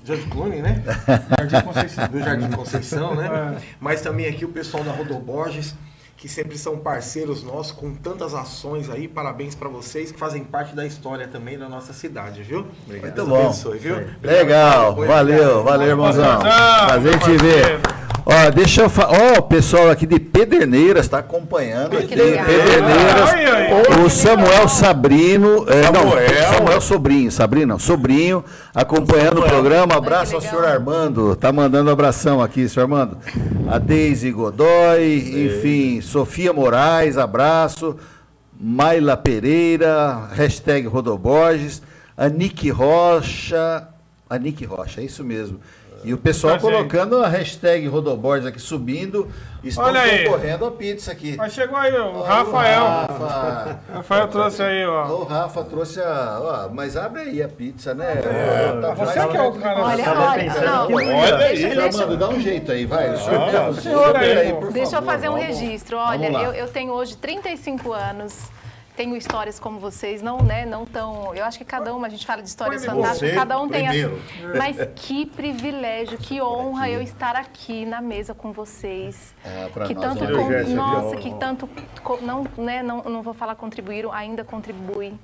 [0.05, 0.83] George Clooney, né?
[1.39, 2.09] Jardim Conceição.
[2.09, 3.57] do Jardim Conceição, né?
[3.57, 3.63] É.
[3.81, 5.75] Mas também aqui o pessoal da Rodoborges,
[6.17, 9.09] que sempre são parceiros nossos com tantas ações aí.
[9.09, 12.67] Parabéns pra vocês que fazem parte da história também da nossa cidade, viu?
[12.87, 13.41] Muito Deus bom.
[13.45, 13.97] abençoe, viu?
[14.23, 15.07] Legal, Obrigado.
[15.17, 16.39] valeu, valeu, irmãozão.
[16.41, 18.02] Prazer em te ver.
[18.25, 19.13] Ó, deixa eu falar.
[19.13, 21.97] Ó, o pessoal aqui de Pederneiras está acompanhando.
[21.97, 22.09] Aqui.
[22.09, 23.31] Pederneiras.
[23.33, 24.05] Ai, ai.
[24.05, 25.65] O Samuel Sabrino.
[25.69, 26.53] é, não, Samuel.
[26.55, 27.31] Samuel Sobrinho.
[27.31, 28.45] Sabrino, não, Sobrinho,
[28.75, 29.97] acompanhando o programa.
[29.97, 30.65] Abraço Ai, ao senhor.
[30.65, 31.35] Armando.
[31.37, 33.19] Tá mandando um abração aqui, senhor Armando.
[33.69, 37.97] A Deise Godoy, enfim, Sofia Moraes, abraço.
[38.65, 41.83] Maila Pereira, hashtag Rodoborges,
[42.17, 43.89] Anique Rocha,
[44.31, 45.59] Anique Rocha, é isso mesmo.
[46.05, 46.71] E o pessoal Tá, gente.
[46.73, 49.29] colocando a hashtag Rodoborges aqui subindo,
[49.63, 50.25] estão Olha aí.
[50.25, 51.37] concorrendo a pizza aqui.
[51.37, 52.83] Mas chegou aí o Ó, Rafael.
[52.83, 55.07] O Rafa, Rafael trouxe aí, ó.
[55.07, 56.39] o Rafa trouxe a.
[56.41, 58.17] ó, mas abre aí a pizza, né?
[58.81, 59.81] Tá, Você que é o cara.
[59.85, 60.87] Olha, olha, pensando não.
[60.89, 63.11] que- Olha aí, deixa, Senhor deixa, Armando, dá um jeito aí, vai.
[63.15, 65.97] O senhor aí, por deixa eu favor, fazer um vamos- registro.
[65.99, 68.51] Olha, eu, eu tenho hoje 35 anos.
[68.97, 71.35] Tenho histórias como vocês, não, né, não tão.
[71.35, 73.87] Eu acho que cada uma, a gente fala de histórias Você, fantásticas, cada um tem
[73.87, 74.23] a primeiro.
[74.57, 79.35] Mas que privilégio, que honra eu estar aqui na mesa com vocês.
[79.43, 81.69] É, pra que nós tanto é um privilégio, nossa, que tanto
[82.21, 85.19] não, né, não, não vou falar contribuíram, ainda contribuem.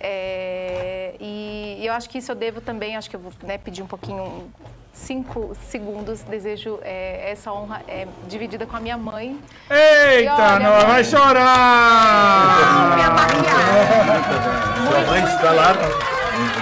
[0.00, 3.58] É, e, e eu acho que isso eu devo também, acho que eu vou né,
[3.58, 4.50] pedir um pouquinho,
[4.92, 9.38] cinco segundos, desejo é, essa honra é, dividida com a minha mãe.
[9.70, 11.04] Eita, olha, não, vai mãe.
[11.04, 12.94] chorar!
[12.96, 14.90] minha maquiagem.
[14.90, 15.72] Sua mãe está lá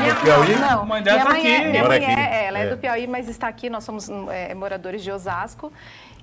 [0.01, 0.57] Minha, no Piauí?
[0.57, 1.55] Não, mãe dela minha tá mãe aqui.
[1.65, 2.21] É, minha mãe aqui.
[2.21, 2.67] é, ela é, É.
[2.69, 3.71] do Piauí, mas está aqui.
[3.71, 5.73] Nós somos é, moradores de Osasco.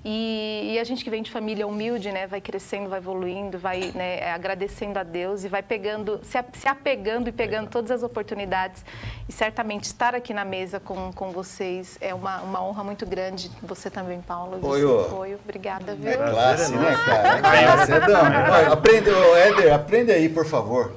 [0.08, 3.92] E, e a gente que vem de família humilde, né, vai crescendo, vai evoluindo, vai
[3.96, 8.04] né, é, agradecendo a Deus e vai pegando, se, se apegando e pegando todas as
[8.04, 8.86] oportunidades.
[9.28, 13.50] E certamente estar aqui na mesa com, com vocês é uma, uma honra muito grande.
[13.64, 14.60] Você também, Paulo.
[14.60, 15.40] de Oi, seu apoio.
[15.44, 16.12] Obrigada, viu?
[16.12, 17.92] É classe, né, cara?
[17.92, 18.74] É é dama.
[18.74, 20.94] Aprende, Éder, aprende aí, por favor.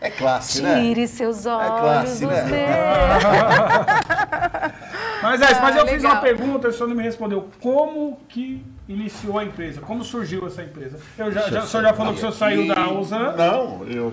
[0.00, 0.80] É classe, né?
[0.80, 2.44] Tire seus olhos classe, dos né?
[2.44, 3.24] meus.
[5.22, 6.12] Mas, é, mas eu Ah, fiz legal.
[6.12, 7.50] uma pergunta, o senhor não me respondeu.
[7.60, 9.78] Como que iniciou a empresa?
[9.82, 10.98] Como surgiu essa empresa?
[11.18, 14.10] Eu já, já- o senhor já falou que o senhor saiu da Usan, Não, eu,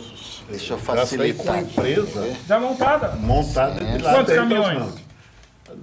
[0.50, 3.08] Deixa eu já saí com facilitar a empresa já montada.
[3.22, 5.07] montada Quantos caminhões?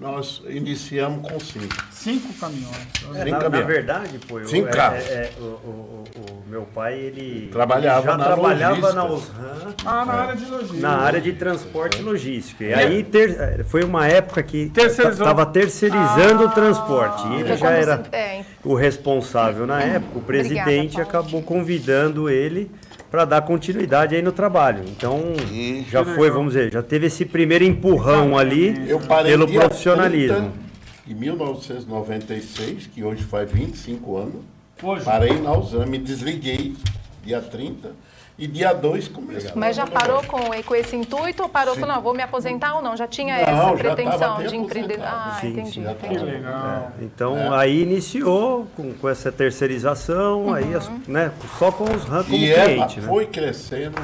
[0.01, 1.75] Nós iniciamos com cinco.
[1.91, 2.77] Cinco caminhões.
[3.15, 4.99] É, Cinco na, na verdade, pô, eu, Cinco é- carros.
[5.09, 8.95] é- é, o, o- o- meu pai, ele Trabalhava ele já na trabalhava logística.
[8.95, 10.81] na Osram, Ah, na área de logística.
[10.81, 12.65] na área de transporte e logística.
[12.65, 17.27] E aí ter- foi uma época que estava terceirizando o transporte.
[17.29, 20.19] E ele Foi já era é, o responsável na época.
[20.19, 21.09] O presidente Paulo.
[21.09, 22.71] acabou convidando ele
[23.15, 24.83] para dar continuidade aí no trabalho.
[24.89, 25.23] Então
[25.89, 28.75] já foi, vamos dizer, já teve esse primeiro empurrão ali
[29.23, 30.51] pelo profissionalismo.
[30.51, 30.53] 30
[31.07, 34.35] Em 1996, que hoje faz 25 anos,
[34.83, 35.05] Hoje.
[35.05, 36.75] parei na Usan, me desliguei
[37.25, 37.93] dia 30
[38.37, 39.53] e dia 2 comecei.
[39.55, 42.83] Mas já parou com, com esse intuito ou parou com, não, vou me aposentar ou
[42.83, 42.97] não?
[42.97, 44.95] Já tinha Não, essa já pretensão tava até de empreender?
[44.95, 45.31] aposentado.
[45.31, 46.25] Ah, Sim, entendi, sim, já Que entendi.
[46.25, 46.93] legal.
[47.01, 52.35] Então aí iniciou com, com essa terceirização, aí as- né, só com os RAM como
[52.37, 53.01] E ela cliente.
[53.01, 53.07] né?
[53.09, 54.01] foi crescendo,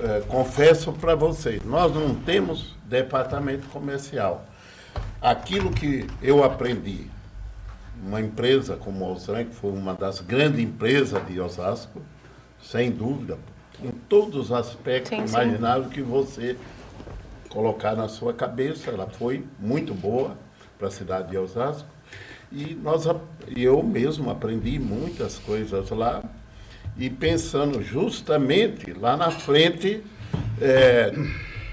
[0.00, 4.44] eh, confesso para vocês, nós não temos departamento comercial.
[5.20, 7.06] Aquilo que eu aprendi,
[8.06, 12.02] uma empresa como a Osran, que foi uma das grandes empresas de Osasco,
[12.70, 13.38] sem dúvida,
[13.82, 16.56] em todos os aspectos Sim, imagináveis que você
[17.48, 20.36] colocar na sua cabeça, ela foi muito boa
[20.78, 21.88] para a cidade de Osasco.
[22.50, 23.06] E nós,
[23.56, 26.22] eu mesmo aprendi muitas coisas lá.
[26.96, 30.02] E pensando justamente lá na frente,
[30.60, 31.12] é,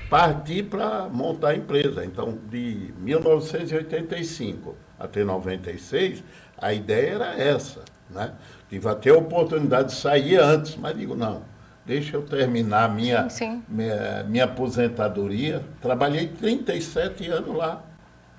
[0.10, 2.04] partir para montar a empresa.
[2.06, 6.24] Então, de 1985 até 96,
[6.58, 7.82] a ideia era essa.
[8.10, 8.32] Né?
[8.74, 11.44] Tive até a oportunidade de sair antes, mas digo, não,
[11.86, 13.64] deixa eu terminar minha, Sim, sim.
[13.70, 15.62] minha, minha aposentadoria.
[15.80, 17.84] Trabalhei 37 anos lá.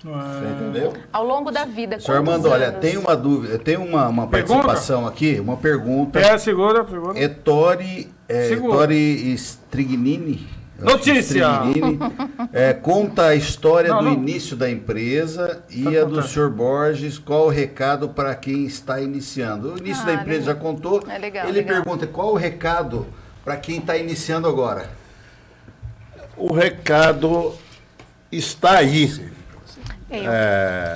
[0.02, 0.08] Você
[0.56, 0.92] entendeu?
[1.12, 4.54] Ao longo da vida, Senhor Armando, olha, tem uma dúvida, tem uma, uma Pergunta?
[4.64, 6.18] participação aqui, uma pergunta.
[6.18, 7.16] É, segura, segura.
[7.16, 8.74] Ettore, é, Segura.
[8.82, 10.48] Ettore Strignini.
[10.78, 11.46] Notícia!
[12.52, 14.12] É, conta a história Não, do não.
[14.14, 16.28] início da empresa e Tá a do contando.
[16.28, 17.18] senhor Borges.
[17.18, 19.74] Qual o recado para quem está iniciando?
[19.74, 20.54] O início Ah, da empresa legal.
[20.54, 21.04] já contou.
[21.08, 21.82] É legal, Ele legal.
[21.82, 23.06] pergunta qual o recado
[23.44, 24.90] para quem está iniciando agora.
[26.36, 27.54] O recado
[28.32, 29.32] está aí.
[30.10, 30.94] É,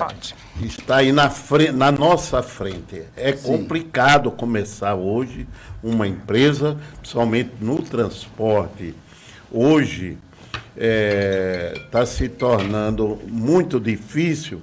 [0.62, 3.04] está aí na, fre- na nossa frente.
[3.16, 3.42] É Sim.
[3.58, 5.46] complicado começar hoje
[5.82, 8.94] uma empresa, principalmente no transporte.
[9.50, 10.18] Hoje
[10.76, 14.60] está se tornando muito difícil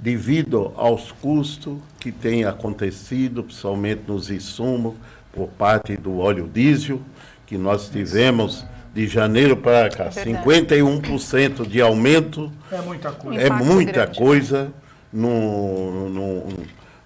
[0.00, 4.94] devido aos custos que têm acontecido, principalmente nos insumos,
[5.32, 7.00] por parte do óleo diesel,
[7.46, 8.64] que nós tivemos
[8.94, 10.38] de janeiro para cá, É verdade.
[10.46, 13.40] 51% de aumento É muita coisa.
[13.40, 14.18] é muita grande.
[14.18, 14.72] coisa
[15.12, 16.46] no, no-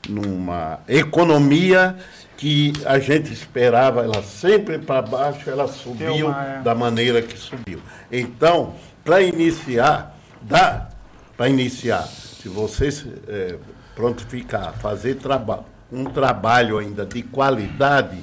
[0.08, 1.96] numa economia
[2.42, 6.60] que a gente esperava ela sempre para baixo, ela subiu uma, é.
[6.60, 7.78] da maneira que subiu.
[8.10, 8.74] Então,
[9.04, 10.88] para iniciar, dá
[11.36, 13.54] para iniciar, se vocês é,
[13.94, 18.18] prontificar, fazer traba um trabalho ainda de qualidade,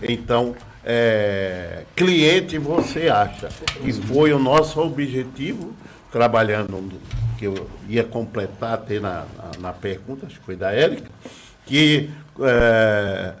[0.00, 3.48] então é, cliente você acha.
[3.82, 5.74] E foi o nosso objetivo,
[6.12, 7.00] trabalhando,
[7.36, 11.10] que eu ia completar até na, na, na pergunta, acho que foi da Érica,
[11.64, 12.08] que
[12.40, 13.34] é,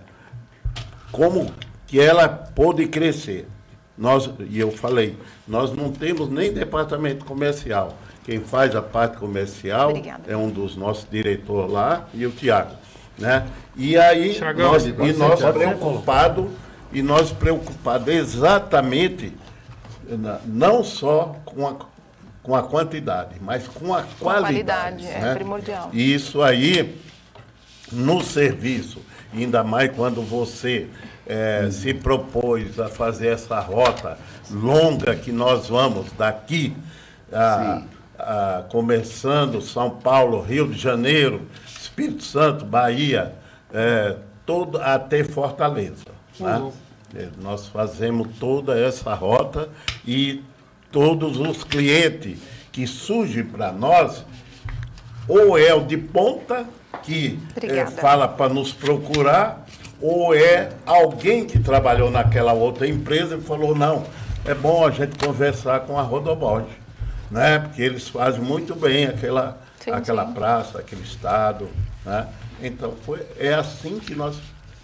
[1.10, 1.52] como
[1.86, 3.48] que ela pôde crescer.
[3.96, 5.16] Nós, e eu falei,
[5.48, 7.96] nós não temos nem departamento comercial.
[8.24, 10.24] Quem faz a parte comercial Obrigada.
[10.26, 12.74] é um dos nossos diretores lá e o Tiago.
[13.16, 13.46] Né?
[13.76, 16.46] E aí, nós, e nós preocupados,
[16.92, 19.32] e nós preocupados exatamente,
[20.44, 21.76] não só com a,
[22.42, 24.64] com a quantidade, mas com a qualidade.
[24.64, 25.34] qualidade, é né?
[25.34, 25.90] primordial.
[25.92, 27.00] E isso aí,
[27.90, 29.00] no serviço,
[29.44, 30.86] ainda mais quando você
[31.26, 34.18] eh, se propôs a fazer essa rota
[34.50, 36.74] longa que nós vamos daqui,
[37.32, 37.82] a,
[38.18, 43.32] a- começando São Paulo, Rio de Janeiro, Espírito Santo, Bahia,
[43.72, 46.04] eh, todo, até Fortaleza.
[46.40, 46.72] né?
[47.14, 49.68] Eh, Nós fazemos toda essa rota
[50.06, 50.42] e
[50.92, 52.38] todos os clientes
[52.72, 54.24] que surgem para nós,
[55.28, 56.66] ou é o de ponta
[57.02, 59.66] que eh, fala para nos procurar,
[60.00, 64.04] ou é alguém que trabalhou naquela outra empresa e falou, não,
[64.44, 66.70] é bom a gente conversar com a Rodobote,
[67.30, 67.60] né?
[67.60, 70.32] Porque eles fazem muito bem aquela, Sim, aquela sim.
[70.32, 71.68] praça, aquele estado,
[72.04, 72.26] né?
[72.62, 74.36] Então, foi, é assim que nós...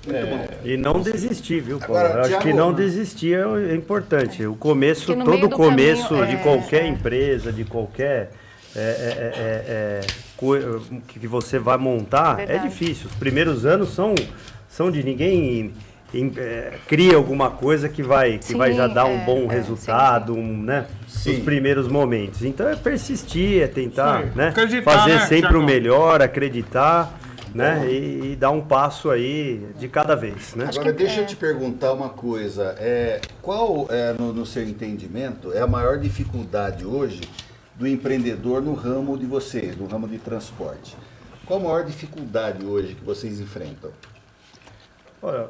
[0.09, 1.97] é, E não desistir, viu, Paulo?
[1.97, 4.44] Agora, Acho Thiago, que não desistir é é importante.
[4.47, 6.89] O começo, todo do começo caminho, de é, qualquer é.
[6.89, 8.31] empresa, de qualquer
[8.74, 10.01] é,
[10.43, 12.69] é, é, é, que você vai montar, é Verdade.
[12.69, 13.06] difícil.
[13.09, 14.14] Os primeiros anos são,
[14.69, 15.73] são de ninguém
[16.14, 19.51] em- é, cria alguma coisa que vai, que Sim, vai já dar um é, bom
[19.51, 20.86] é, resultado, um, né?
[21.06, 21.35] Sim.
[21.35, 22.43] Nos primeiros momentos.
[22.43, 24.52] Então é persistir, é tentar, Sim, né?
[24.85, 27.19] Fazer né, sempre o melhor, acreditar,
[27.55, 27.86] né?
[27.89, 30.69] E, e dar um passo aí de cada vez, né?
[30.69, 32.74] Agora, deixa eu te perguntar uma coisa.
[32.78, 37.20] É, qual, é, no, no seu entendimento, é a maior dificuldade hoje
[37.82, 40.96] do empreendedor no ramo de vocês, no ramo de transporte?
[41.44, 43.90] Qual a maior dificuldade hoje que vocês enfrentam?
[45.20, 45.48] Olha,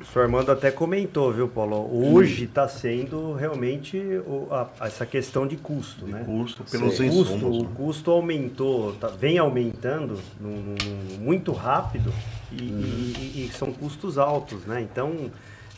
[0.00, 1.88] o senhor Armando até comentou, viu, Paulo?
[2.14, 6.22] Hoje está sendo realmente o- a- essa questão de custo, né?
[6.24, 7.58] custo pelos o custo, insumos.
[7.58, 7.68] o né?
[7.76, 12.12] custo aumentou, tá- vem aumentando num- num- muito rápido
[12.52, 14.80] e, e- e- e são custos altos, né?
[14.80, 15.12] Então,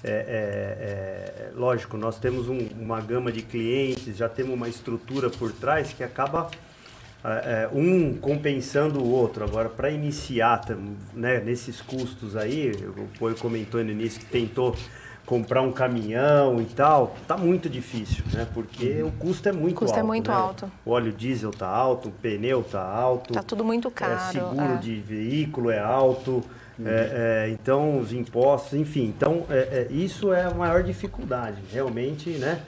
[0.07, 5.29] é, é- é- lógico, nós temos um- uma gama de clientes, já temos uma estrutura
[5.31, 6.51] por trás que acaba
[7.25, 9.43] é, é, um compensando o outro.
[9.43, 10.61] Agora, para iniciar
[11.13, 14.77] né, nesses custos aí, o Poi comentou no início que tentou
[15.25, 18.47] comprar um caminhão e tal, tá muito difícil, né?
[18.55, 20.07] Porque o custo é muito O custo é alto.
[20.07, 20.37] muito né?
[20.37, 20.73] alto.
[20.85, 23.35] O óleo diesel tá alto, o pneu tá alto.
[23.35, 24.33] Tá tudo muito é, caro.
[24.33, 24.77] seguro é.
[24.77, 26.45] de veículo é alto.
[26.85, 29.05] É, é, então, os impostos, enfim.
[29.05, 32.61] Então, é, é, isso é a maior dificuldade, realmente, né?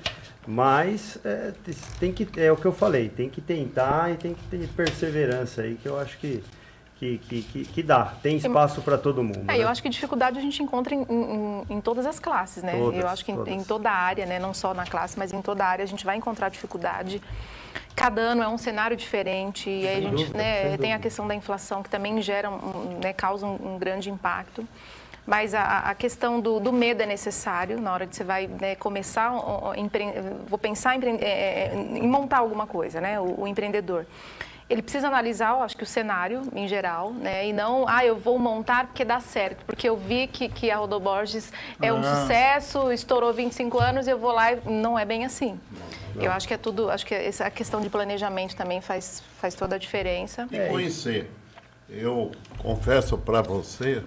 [0.47, 4.33] Mas é, te- tem que, é o que eu falei, tem que tentar e tem
[4.33, 6.43] que ter perseverança aí, que eu acho que,
[6.97, 8.15] que, que, que, que dá.
[8.23, 9.41] Tem espaço para todo mundo.
[9.47, 9.63] É, né?
[9.63, 12.73] eu acho que dificuldade a gente encontra em, em- em todas as classes, né?
[12.73, 14.39] Todas, eu acho que em, em toda a área, né?
[14.39, 17.21] Não só na classe, mas em toda a área a gente vai encontrar dificuldade.
[17.99, 21.35] Cada ano é um cenário diferente e aí a gente né, tem a questão da
[21.35, 24.65] inflação que também gera, um, né, causa um, um grande impacto.
[25.27, 28.77] Mas a, a questão do, do medo é necessário na hora que você vai né,
[28.77, 29.33] começar,
[29.77, 30.13] empre-
[30.47, 33.19] vou pensar em, é, é, em montar alguma coisa, né?
[33.21, 34.07] O, o empreendedor.
[34.71, 37.47] Ele precisa analisar, eu acho que o cenário em geral, né?
[37.49, 40.77] E não, ah, eu vou montar porque dá certo, porque eu vi que, que a
[40.77, 41.53] Rodoborges
[41.83, 42.15] é um Ah.
[42.23, 45.59] sucesso, estourou 25 anos e eu vou lá e não é bem assim.
[46.25, 49.77] Eu acho que é tudo, acho que essa questão de planejamento também faz, faz toda
[49.77, 50.49] a diferença.
[50.51, 51.31] E conhecer.
[51.89, 54.03] Eu confesso para você,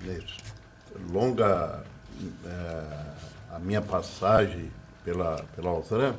[0.00, 0.44] nesse
[1.10, 1.84] longa
[2.44, 3.14] eh,
[3.52, 4.70] a minha passagem
[5.04, 6.14] pela, pela Osram,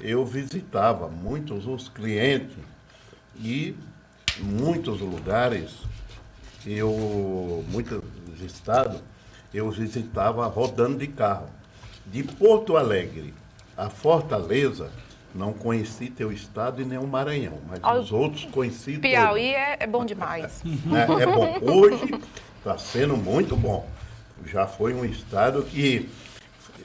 [0.00, 2.56] eu visitava muitos os clientes
[3.36, 3.76] e
[4.38, 5.70] muitos lugares,
[6.66, 8.02] eu, muitos
[8.40, 9.02] estados,
[9.52, 11.48] eu visitava rodando de carro.
[12.10, 13.32] De Porto Alegre
[13.76, 14.90] a Fortaleza,
[15.34, 19.78] não conheci teu estado e nem o Maranhão, mas Ó, os outros conheci Piauí é,
[19.80, 20.60] é bom demais.
[20.84, 21.06] né?
[21.20, 21.58] É bom.
[21.62, 22.20] Hoje
[22.58, 23.88] está sendo muito bom.
[24.44, 26.10] Já foi um estado que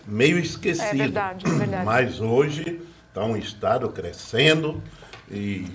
[0.05, 0.93] meio esquecido.
[0.93, 1.85] É verdade, é verdade.
[1.85, 4.81] Mas hoje está um estado crescendo
[5.29, 5.65] e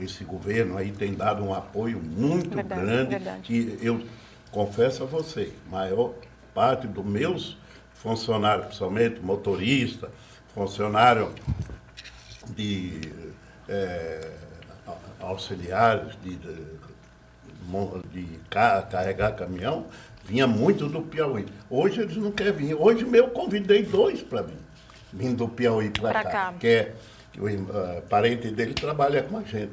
[0.00, 3.10] esse governo aí tem dado um apoio muito Verdade, grande.
[3.10, 3.40] verdade.
[3.42, 4.02] Que eu
[4.50, 6.12] confesso a você, maior
[6.52, 7.56] parte dos meus
[8.14, 10.10] funcionários, principalmente motorista,
[10.54, 11.32] funcionário
[12.50, 13.00] de
[14.86, 16.54] a- auxiliares de, de,
[18.12, 19.86] de ca- carregar caminhão,
[20.22, 21.46] vinha muito do Piauí.
[21.70, 22.74] Hoje eles não querem vir.
[22.74, 24.58] Hoje eu convidei dois para vir,
[25.10, 26.54] vindo do Piauí para cá, cá.
[26.60, 26.94] que é
[27.38, 29.72] o ah, parente dele trabalha com a gente.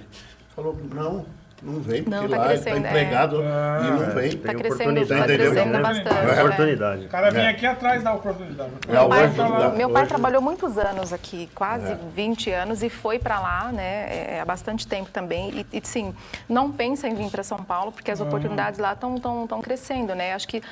[0.56, 1.26] Falou, não,
[1.62, 2.90] não vem, porque Não, tá lá ele está crescendo, é.
[2.90, 4.30] empregado e não É, vem.
[4.32, 5.52] tem Tá crescendo, oportunidade, tá entendeu?
[5.52, 5.80] crescendo né?
[5.82, 6.08] bastante.
[6.18, 6.44] É né?
[6.44, 7.06] oportunidade.
[7.06, 7.50] O cara vem É.
[7.50, 8.72] aqui atrás da oportunidade.
[8.88, 9.78] É Meu pai, oportunidade.
[9.78, 11.98] meu pai Hoje- trabalhou muitos anos aqui, quase É.
[12.16, 15.50] 20 anos, e foi para lá, né, é, há bastante tempo também.
[15.72, 16.16] E, e, sim,
[16.50, 20.16] não pensa em vir para São Paulo, porque as oportunidades lá estão tão, tão crescendo,
[20.16, 20.34] né?
[20.34, 20.64] Acho que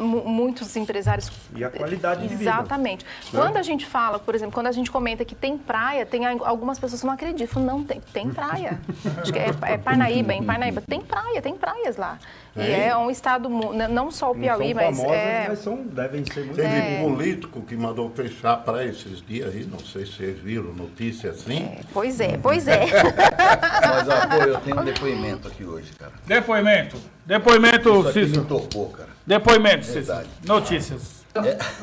[0.00, 1.30] muitos empresários...
[1.54, 2.42] E a qualidade de vida.
[2.50, 3.04] Exatamente.
[3.30, 6.78] Quando a gente fala, por exemplo, quando a gente comenta que tem praia, tem algumas
[6.78, 7.62] pessoas que não acreditam.
[7.62, 8.78] Não, tem, tem praia.
[9.22, 10.80] Acho que é, é Parnaíba, em Parnaíba.
[10.80, 12.18] Tem praia, tem praias lá.
[12.56, 12.86] E Tem?
[12.88, 14.96] é um estado, mu- n- não só o Piauí, são mas...
[14.96, 17.00] famosas, é, mas são, devem ser muito Teve É.
[17.04, 20.72] um político que mandou fechar a praia esses dias aí, não sei se vocês viram
[20.72, 21.70] notícia assim.
[21.92, 22.86] Pois é, pois é.
[23.38, 26.12] Mas, ó, pô, eu tenho um depoimento aqui hoje, cara.
[26.26, 26.96] Depoimento.
[27.24, 28.44] Depoimento, Isso aqui me Cícero.
[28.46, 29.07] tocou, cara.
[29.28, 30.06] Depoimento, Cícero.
[30.06, 30.28] Verdade.
[30.46, 31.18] Notícias.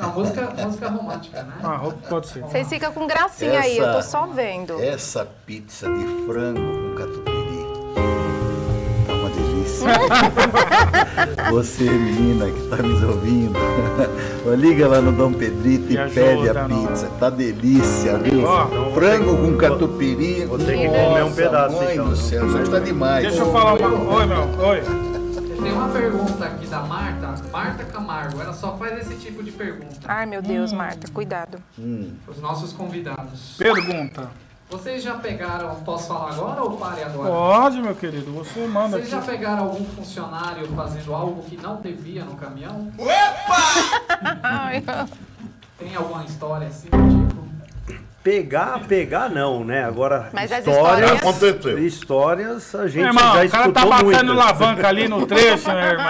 [0.01, 1.53] Não, música, música romântica, né?
[1.63, 2.41] Ah, pode ser.
[2.41, 4.81] Vocês ficam com gracinha aí, eu tô só vendo.
[4.83, 7.65] Essa pizza de frango com catupiry.
[9.05, 9.87] Tá uma delícia.
[11.51, 13.59] Você, menina que tá nos ouvindo,
[14.57, 16.87] liga lá no Dom Pedrito e Me pede a não.
[16.87, 17.07] pizza.
[17.19, 18.43] Tá delícia, viu?
[18.43, 20.45] Ó, frango com catupiry.
[20.45, 22.09] vou ter que comer um pedaço, Mãe então.
[22.09, 23.27] do céu, isso aqui tá demais.
[23.27, 24.15] Deixa eu falar uma.
[24.15, 24.65] Oi, meu.
[24.67, 25.14] Oi.
[25.61, 28.41] Tem uma pergunta aqui da Marta, Marta Camargo.
[28.41, 31.59] Ela só faz esse tipo de pergunta Ai, meu Deus, Marta, cuidado.
[32.23, 33.55] para os nossos convidados.
[33.57, 34.29] Pergunta.
[34.69, 37.29] Vocês já pegaram, posso falar agora ou pare agora?
[37.29, 38.31] Pode, meu querido.
[38.33, 39.27] Você manda Vocês já aqui.
[39.27, 42.91] pegaram algum funcionário fazendo algo que não devia no caminhão?
[44.41, 44.83] Ai,
[45.77, 46.89] Tem alguma história assim?
[48.25, 49.85] Pegar, pegar não, né?
[49.85, 53.85] Agora, Mas as histórias, histórias- histórias a gente Meu irmão, já o cara escutou tá
[53.85, 54.29] batendo muitas.
[54.49, 56.05] alavanca ali no trecho, meu irmão.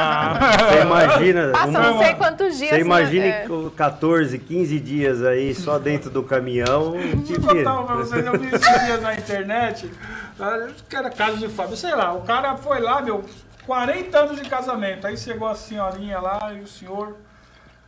[0.69, 1.51] Você imagina...
[1.51, 2.69] Passa uma- não sei quantos dias.
[2.69, 3.47] Você imagine né?
[3.49, 6.93] com 14, 15 dias aí só dentro do caminhão.
[6.93, 9.91] Vou contar pra vocês, eu vi esses dias na internet,
[10.39, 13.25] ah, que era casa de família, sei lá, o cara foi lá, meu,
[13.65, 17.17] 40 anos de casamento, aí chegou a senhorinha lá e o senhor,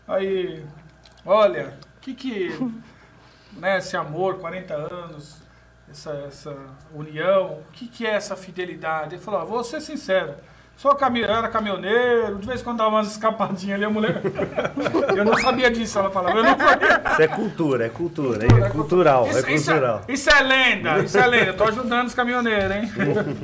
[0.05, 0.61] aí,
[1.25, 2.71] olha, o que que,
[3.59, 5.37] né, esse amor, 40 anos,
[5.89, 6.55] essa, essa
[6.93, 9.15] união, o que que é essa fidelidade?
[9.15, 10.33] Ele falou, ó, vou ser sincero,
[10.75, 14.21] sou cami eu era caminhoneiro, de vez em quando dava umas escapadinhas ali, a mulher,
[15.17, 17.01] eu não sabia disso, ela falava, eu não sabia.
[17.13, 20.01] Isso é cultura, é cultura, é cultural, é Isso, isso cultural.
[20.07, 21.53] isso é lenda, isso é lenda.
[21.53, 22.91] Tô ajudando os caminhoneiros, hein?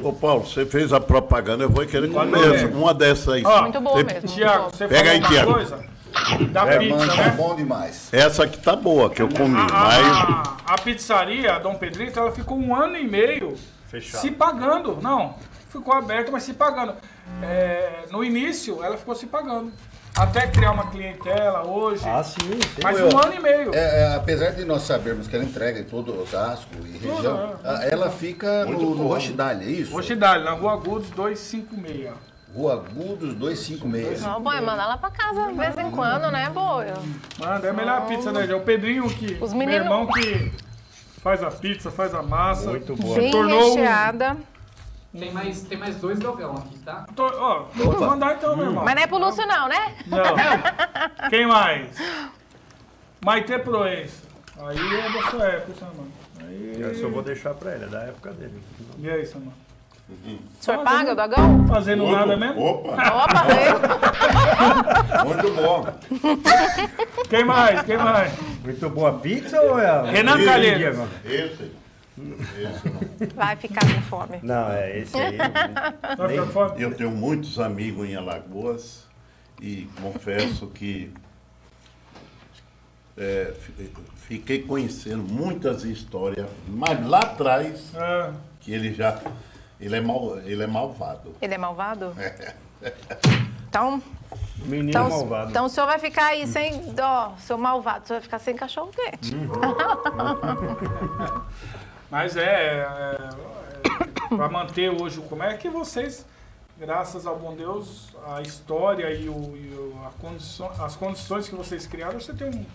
[0.04, 3.44] Ô Paulo, você fez a propaganda, eu vou querer comer uma dessas aí.
[3.46, 4.28] Ó, Muito boa Você- mesmo.
[4.30, 5.54] Tiago, você Pega falou aí, uma Thiago.
[5.54, 5.93] coisa
[6.52, 7.34] da É, pizza, mano, tá né?
[7.38, 8.10] bom demais.
[8.12, 12.20] Essa aqui tá boa, que eu comi, A, mas a, a pizzaria, a Dom Pedrito,
[12.20, 13.56] ela ficou um ano e meio
[13.88, 14.22] Fechado.
[14.22, 15.00] se pagando.
[15.02, 15.36] Não,
[15.70, 16.94] ficou aberta, mas se pagando.
[17.42, 19.72] É, no início, ela ficou se pagando.
[20.16, 22.08] Até criar uma clientela hoje.
[22.08, 22.38] Ah, sim.
[22.40, 22.82] sim.
[22.84, 23.74] mas eu- um ano e meio.
[23.74, 27.92] É, é, apesar de nós sabermos que ela entrega em todo Osasco e região, é.
[27.92, 29.08] ela fica Muito no, no bom.
[29.08, 29.92] Rochidale, é isso?
[29.92, 32.12] Rochidale, na Rua Agudos 256.
[32.56, 34.22] Rua Agudos 256.
[34.22, 36.86] Não, boi, manda lá pra casa de vez em quando, né, boi?
[37.40, 38.60] Mano, é a melhor pizza da região.
[38.60, 40.52] O Pedrinho, que, Os meu meninos- irmão, que
[41.22, 42.70] faz a pizza, faz a massa.
[42.70, 43.16] Muito boa.
[43.16, 44.38] Bem tornou recheada.
[45.18, 47.06] Tem mais, tem mais dois dogão aqui, tá?
[47.16, 48.84] Tô- Ó, vou mandar então, meu irmão.
[48.84, 49.96] Mas não é pro Lúcio, não, né?
[50.08, 50.24] Não.
[51.30, 51.90] Quem mais?
[53.24, 54.24] Maite Proença.
[54.60, 56.24] Aí é da sua época, Samanta.
[56.40, 56.76] Aí...
[56.80, 58.62] Eu só vou deixar pra ele, é da época dele.
[59.00, 59.54] E aí, Samanta?
[60.10, 61.68] O senhor paga o dogão?
[61.68, 62.62] Fazendo nada mesmo?
[62.62, 65.26] Opa, Opa, veio.
[65.26, 65.86] muito bom.
[67.30, 67.82] Quem mais?
[67.84, 68.34] Quem mais?
[68.64, 70.04] Muito boa pizza ou é a...
[70.04, 71.00] Renan Calheiros.
[71.26, 71.72] Esse.
[72.18, 73.34] Esse.
[73.34, 74.40] Vai ficar com fome.
[74.44, 75.38] Não, é esse aí.
[76.18, 76.82] Vai ficar fome?
[76.82, 79.08] Eu tenho muitos amigos em Alagoas
[79.62, 81.12] e confesso que
[83.18, 83.90] é, fi-
[84.28, 88.30] fiquei conhecendo muitas histórias, mas lá atrás É.
[88.60, 89.20] que ele já
[89.84, 91.36] ele é mal, ele é malvado.
[91.42, 92.16] Ele é malvado?
[93.70, 94.04] Então,
[94.58, 95.50] Menino então, malvado.
[95.50, 96.94] então o senhor vai ficar aí sem.
[97.02, 99.36] Ó, seu malvado, o senhor vai ficar sem cachorro quente.
[102.10, 103.30] Mas é, é,
[104.32, 106.26] é para manter hoje o como é que vocês,
[106.78, 111.56] graças ao bom Deus, a história e, o, e o- a condição, as condições que
[111.56, 112.66] vocês criaram, você tem um,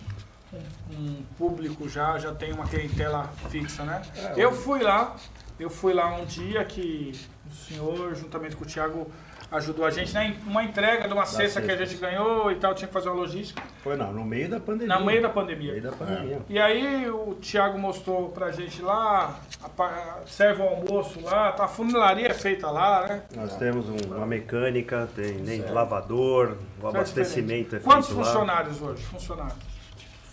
[0.53, 4.01] um- um público já, já tem uma clientela fixa, né?
[4.35, 5.15] Eu fui lá
[5.59, 7.11] Eu fui lá um dia que
[7.49, 9.07] o senhor, juntamente com o Thiago,
[9.51, 12.73] ajudou a gente na uma entrega de uma cesta que a gente ganhou e tal,
[12.75, 13.61] tinha que fazer uma logística.
[13.83, 14.95] Foi não, no meio da pandemia.
[14.97, 15.71] No meio da No pandemia.
[15.71, 16.39] meio da pandemia.
[16.47, 19.39] E aí o Thiago mostrou pra gente lá,
[19.77, 23.23] a serve o almoço lá, tá, a funilaria é feita lá, né?
[23.35, 28.23] Nós temos um- uma mecânica, tem lavador, o abastecimento é feito Quantos lá.
[28.23, 29.03] funcionários hoje?
[29.03, 29.68] Funcionários.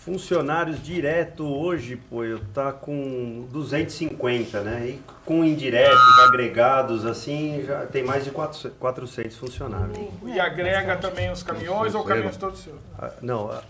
[0.07, 4.91] Funcionários direto hoje, pô, eu tá com 250, né?
[4.91, 9.97] E com indiretos, agregados, assim, já tem mais de 400 400 funcionários.
[10.25, 12.77] E agrega também os caminhões ou caminhões todos seus?
[12.97, 13.61] Ah, Não, a,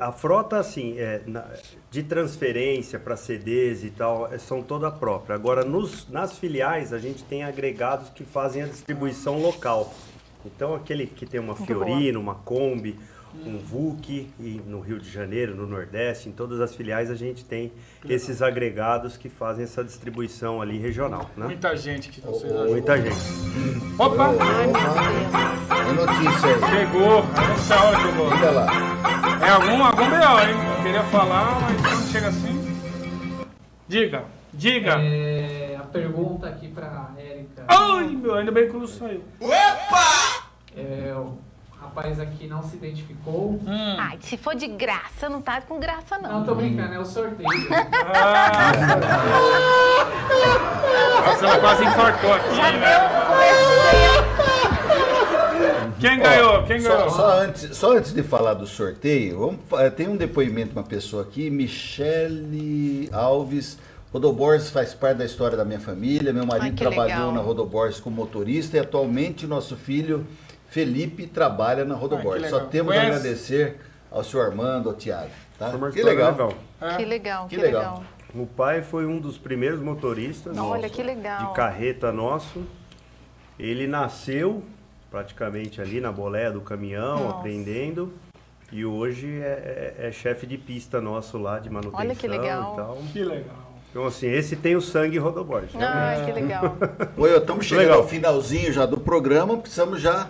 [0.00, 1.44] a frota, assim, é, na-
[1.90, 5.34] de transferência para CDs e tal, é, são toda própria.
[5.34, 9.92] Agora, nos, nas filiais, a gente tem agregados que fazem a distribuição local.
[10.46, 12.98] Então, aquele que tem uma Fiorino, uma Kombi,
[13.46, 17.44] um VUC, e no Rio de Janeiro, no Nordeste, em todas as filiais, a gente
[17.44, 17.72] tem
[18.08, 21.46] esses agregados que fazem essa distribuição ali regional, né?
[21.46, 22.70] Muita gente que vocês ajudam.
[22.70, 23.16] Muita gente.
[23.98, 24.28] Opa!
[25.68, 26.60] Tem notícia aí.
[26.76, 27.24] Chegou!
[27.54, 28.30] Essa hora que eu vou.
[28.30, 28.66] Diga lá.
[29.46, 30.56] É algum, algum B.O., hein?
[30.76, 32.58] Eu queria falar, mas quando chega assim.
[33.86, 34.92] Diga, diga!
[35.00, 37.64] É, a pergunta aqui pra Érica.
[37.68, 39.22] Ai, meu, ainda bem que o Lu saiu.
[40.76, 41.38] É, o
[41.80, 43.60] rapaz aqui não se identificou.
[43.66, 43.96] Hum.
[43.98, 46.40] Ai, se for de graça, não tá com graça, não.
[46.40, 47.48] Não, tô brincando, é o sorteio.
[47.70, 48.72] Ah,
[51.26, 52.98] Nossa, ela quase infartou aqui, né?
[56.00, 56.62] Quem ganhou?
[56.62, 57.10] Quem Só, ganhou?
[57.10, 60.84] só antes, só antes de falar do sorteio, vamos, eh, tem um depoimento de uma
[60.84, 63.78] pessoa aqui, Michele Alves.
[64.12, 66.32] Rodobors faz parte da história da minha família.
[66.32, 67.32] Meu marido que trabalhou legal.
[67.32, 70.24] na Rodobors como motorista e atualmente nosso filho
[70.68, 72.40] Felipe trabalha na Rodobors.
[72.40, 72.70] Ah, que Só legal.
[72.70, 73.16] temos a Conhece?
[73.18, 73.76] agradecer
[74.10, 75.30] ao senhor Armando, ao Tiago.
[75.58, 75.68] Tá?
[75.70, 76.52] Foi uma Que história legal.
[76.96, 77.82] Que legal, Que que, legal.
[77.82, 78.04] legal.
[78.34, 81.48] O pai foi um dos primeiros motoristas nosso, que legal.
[81.48, 82.62] de carreta nosso.
[83.58, 84.62] Ele nasceu
[85.10, 87.38] praticamente ali na boleia do caminhão, Nossa.
[87.38, 88.12] aprendendo.
[88.70, 92.72] E hoje é, é- é chefe de pista nosso lá de manutenção Olha que legal.
[92.74, 92.98] e tal.
[93.12, 93.56] Que legal.
[93.90, 95.74] Então assim, esse tem o sangue rodoboard.
[95.74, 95.86] né?
[95.86, 96.76] Ai, que legal.
[97.16, 98.00] Oi, estamos chegando Legal.
[98.02, 100.28] ao finalzinho já do programa, precisamos já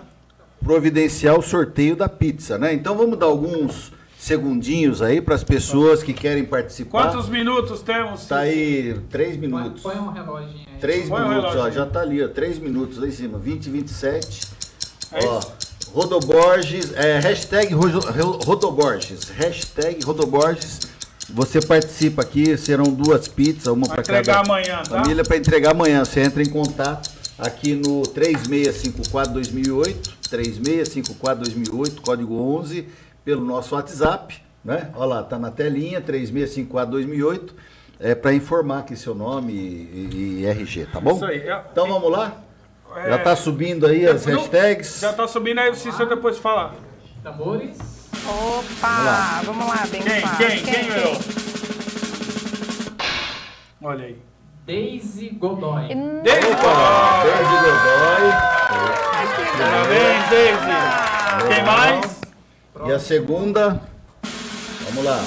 [0.63, 2.73] providenciar o sorteio da pizza, né?
[2.73, 7.09] Então vamos dar alguns segundinhos aí para as pessoas que querem participar.
[7.09, 8.25] Quantos minutos temos?
[8.25, 9.81] Tá aí, três Põe, minutos.
[9.81, 10.79] põe um reloginho aí.
[10.79, 13.65] Três Põe minutos, relógio ó, já tá ali, ó, três minutos lá em cima, 20
[13.65, 14.47] e 27.
[15.13, 15.51] É ó, isso?
[15.93, 20.81] Rodoborges, é, hashtag Rodoborges, hashtag Rodoborges.
[21.31, 25.01] Você participa aqui, serão duas pizzas, uma para entregar cada amanhã, tá?
[25.01, 26.03] família para entregar amanhã.
[26.03, 29.95] Você entra em contato aqui no 3654-2008,
[30.31, 32.87] 3654-2008, código 11,
[33.25, 34.89] pelo nosso WhatsApp, né?
[34.95, 37.49] Olha lá, tá na telinha, 3654-2008,
[37.99, 41.15] é para informar aqui seu nome e, e RG, tá bom?
[41.15, 41.39] Isso aí.
[41.39, 42.33] É- Então vamos lá?
[42.95, 44.99] É, Já tá subindo aí as não- hashtags?
[45.01, 46.73] Já tá subindo aí, o Cícero depois fala.
[47.21, 47.77] Tambores.
[48.25, 50.01] Opa, vamos lá, Quem?
[50.01, 50.37] abençoado.
[50.37, 50.63] Quem?
[50.63, 51.19] Quem ganhou?
[53.81, 54.17] Olha aí.
[54.65, 55.87] Daisy Godoy.
[56.23, 57.23] Daisy Opa!
[57.23, 59.08] Daisy Godoy.
[59.57, 61.53] Parabéns, Daisy.
[61.53, 62.21] Quem mais?
[62.87, 63.81] E a segunda?
[64.85, 65.19] Vamos lá.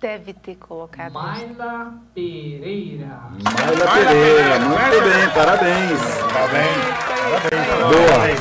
[0.00, 1.12] Deve ter colocado.
[1.12, 3.20] Maila Pereira.
[3.44, 5.02] Maila Pereira, Pereira, muito Maila.
[5.02, 6.00] bem, parabéns.
[6.32, 6.82] Parabéns,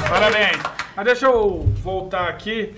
[0.10, 0.57] parabéns.
[0.95, 2.73] Mas deixa eu voltar aqui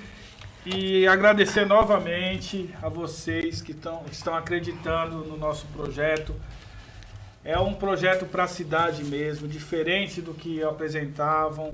[0.66, 6.36] e agradecer novamente a vocês que estão, estão acreditando no nosso projeto.
[7.46, 11.74] É um projeto para a cidade mesmo, diferente do que apresentavam.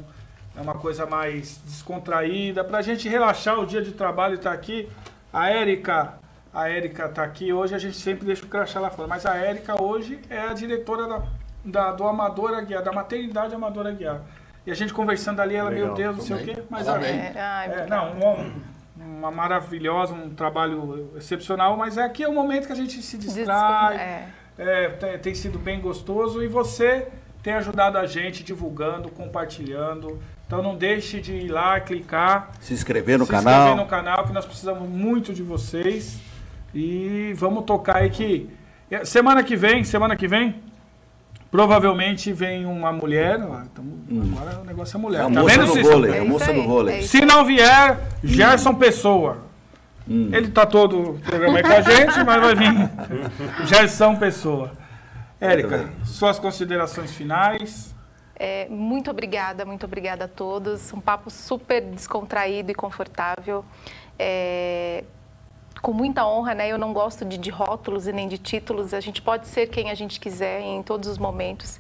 [0.58, 4.52] É uma coisa mais descontraída, para a gente relaxar o dia de trabalho e estar
[4.52, 4.90] aqui.
[5.32, 6.16] A Érica,
[6.54, 7.54] a Érica está aqui.
[7.54, 10.54] Hoje a gente sempre deixa o crachá lá fora, mas a Érica hoje é a
[10.54, 11.24] diretora da,
[11.64, 14.22] da- do Amador Aguiar, da maternidade Amador Aguiar.
[14.66, 15.96] E a gente conversando ali, ela, meu Legal.
[15.96, 17.00] Deus, não sei o quê, mas a.
[17.02, 18.62] É, é, não, um-
[18.98, 23.18] uma maravilhosa, um trabalho excepcional, mas é aqui é o momento que a gente se
[23.18, 24.28] distrai, É.
[24.60, 27.08] é, tem, tem sido bem gostoso e você
[27.42, 30.20] tem ajudado a gente divulgando, compartilhando.
[30.46, 33.54] Então não deixe de ir lá, clicar, Se inscrever no se canal.
[33.70, 36.20] inscrever no canal, que nós precisamos muito de vocês.
[36.76, 38.50] E vamos tocar aí que.
[38.92, 40.56] é, Semana que vem, semana que vem,
[41.52, 43.40] provavelmente vem uma mulher.
[43.42, 44.00] ó, tamo-
[44.34, 45.20] Agora o negócio é mulher.
[45.20, 45.90] É a tá moça vendo, do Cícero?
[45.96, 46.96] vôlei, É a moça do aí, vôlei.
[46.96, 47.08] é isso.
[47.10, 49.49] Se não vier, Gerson Pessoa.
[50.10, 54.72] Ele tá todo o programa aí com a gente, mas vai vir Gerson Pessoa.
[55.40, 57.96] Érica, suas considerações finais.
[58.36, 60.92] É, muito obrigada, muito obrigada a todos.
[60.92, 63.64] Um papo super descontraído e confortável.
[64.18, 65.04] É,
[65.82, 66.70] com muita honra, né?
[66.70, 68.94] Eu não gosto de, de rótulos e nem de títulos.
[68.94, 71.80] A gente pode ser quem a gente quiser em todos os momentos.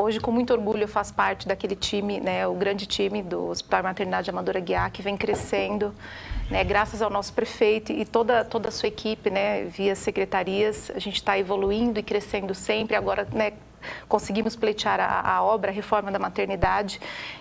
[0.00, 3.82] Hoje, com muito orgulho, eu faço parte daquele time, né, o grande time do Hospital
[3.82, 5.92] Maternidade Amadora Guiar, que vem crescendo,
[6.48, 10.88] né, graças ao nosso prefeito e toda, toda a sua equipe, né, via secretarias.
[10.94, 12.94] A gente está evoluindo e crescendo sempre.
[12.94, 13.54] Agora, né,
[14.08, 17.00] conseguimos pleitear a, a, obra, a reforma da maternidade.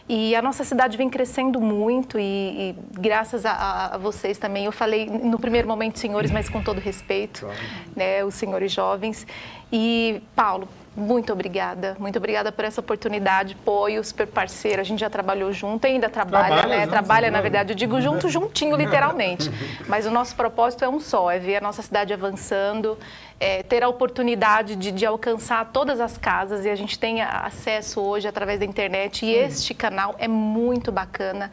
[0.09, 4.65] E a nossa cidade vem crescendo muito e, e graças a, a, vocês também.
[4.65, 7.59] Eu falei no primeiro momento senhores, mas com todo respeito, claro.
[7.95, 9.27] né, os senhores jovens.
[9.71, 10.67] E, Paulo,
[10.97, 14.81] muito obrigada, muito obrigada por essa oportunidade, apoio, super parceiro.
[14.81, 16.81] A gente já trabalhou junto, ainda trabalha, trabalha né?
[16.81, 19.51] Junto, trabalha, na verdade, eu digo junto, juntinho, literalmente.
[19.87, 22.97] Mas o nosso propósito é um só, é ver a nossa cidade avançando,
[23.39, 28.01] é, ter a oportunidade de, de, alcançar todas as casas e a gente tem acesso
[28.01, 31.51] hoje através da internet e este canal é muito bacana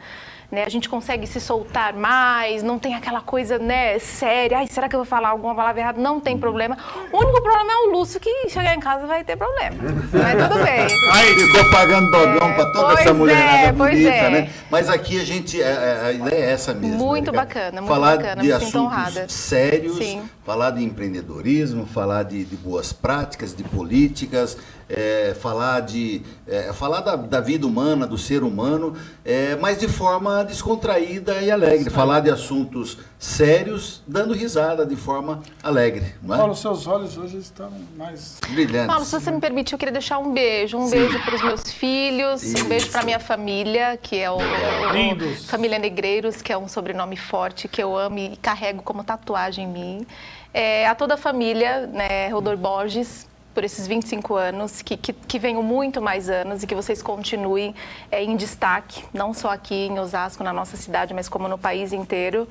[0.55, 0.63] né?
[0.65, 4.59] A gente consegue se soltar mais, não tem aquela coisa, né, séria.
[4.59, 6.01] Ai, será que eu vou falar alguma palavra errada?
[6.01, 6.77] Não tem problema.
[7.11, 9.75] O único problema é o Lúcio que chegar em casa vai ter problema.
[10.13, 10.87] Mas tudo bem.
[11.13, 14.29] Aí ficou pagando dogão é, para toda essa mulherada é, bonita, é.
[14.29, 14.49] né?
[14.71, 16.97] Mas aqui a gente, a, é, é, a ideia é essa mesmo.
[16.97, 18.41] Muito né, bacana, muito falar bacana.
[18.41, 19.25] de Me assuntos honrada.
[19.27, 20.21] sérios, Sim.
[20.45, 24.57] falar de empreendedorismo, falar de, de boas práticas, de políticas,
[24.89, 29.87] é, falar de é, falar da, da, vida humana, do ser humano, é, mas de
[29.87, 31.89] forma descontraída e alegre.
[31.89, 36.13] Falar de assuntos sérios, dando risada de forma alegre.
[36.21, 36.37] Não é?
[36.37, 38.87] Paulo, seus olhos hoje estão mais brilhantes.
[38.87, 40.77] Paulo, se você me permitir, eu queria deixar um beijo.
[40.77, 40.97] Um Sim.
[40.97, 42.63] beijo para os meus filhos, Isso.
[42.63, 47.17] um beijo para minha família, que é o, o, Família Negreiros, que é um sobrenome
[47.17, 50.07] forte que eu amo e carrego como tatuagem em mim.
[50.53, 55.39] É, a toda a família, né, Rodor Borges, por esses 25 anos, que, que, que
[55.39, 57.73] venham muito mais anos e que vocês continuem
[58.11, 61.93] é, em destaque, não só aqui em Osasco, na nossa cidade, mas como no país
[61.93, 62.47] inteiro.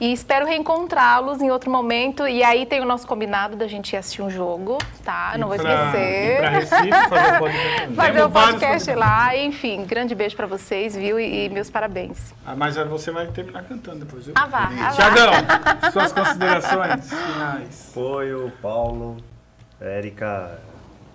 [0.00, 2.26] E espero reencontrá-los em outro momento.
[2.26, 5.34] E aí tem o nosso combinado da gente ir assistir um jogo, tá?
[5.38, 6.38] Não vou esquecer.
[6.38, 9.36] Pra Recife, fazer o podcast, fazer o podcast lá.
[9.36, 11.18] Enfim, grande beijo para vocês, viu?
[11.18, 12.34] E, e, meus parabéns.
[12.44, 14.34] Ah, mas você vai terminar cantando depois, viu?
[14.36, 14.68] Ah, vá.
[14.80, 15.32] Ah, Tiagão,
[15.92, 17.90] suas considerações finais.
[17.94, 19.16] Foi o Paulo.
[19.84, 20.58] Érica,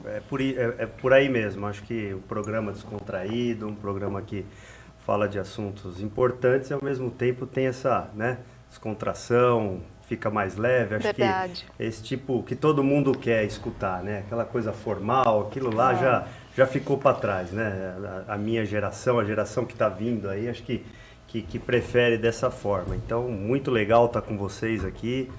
[0.05, 1.65] é por, é, é por aí mesmo.
[1.65, 4.45] Acho que o programa descontraído, um programa que
[5.05, 8.37] fala de assuntos importantes e ao mesmo tempo tem essa né,
[8.69, 10.95] descontração, fica mais leve.
[10.95, 11.65] Acho Verdade.
[11.77, 14.19] que esse tipo que todo mundo quer escutar, né?
[14.19, 15.97] Aquela coisa formal, aquilo lá é.
[15.97, 16.27] já,
[16.57, 17.95] já ficou para trás, né?
[18.27, 20.83] A, a, minha geração, a geração que está vindo aí, acho que,
[21.27, 22.95] que, que, prefere dessa forma.
[22.95, 25.29] Então, muito legal estar tá com vocês aqui.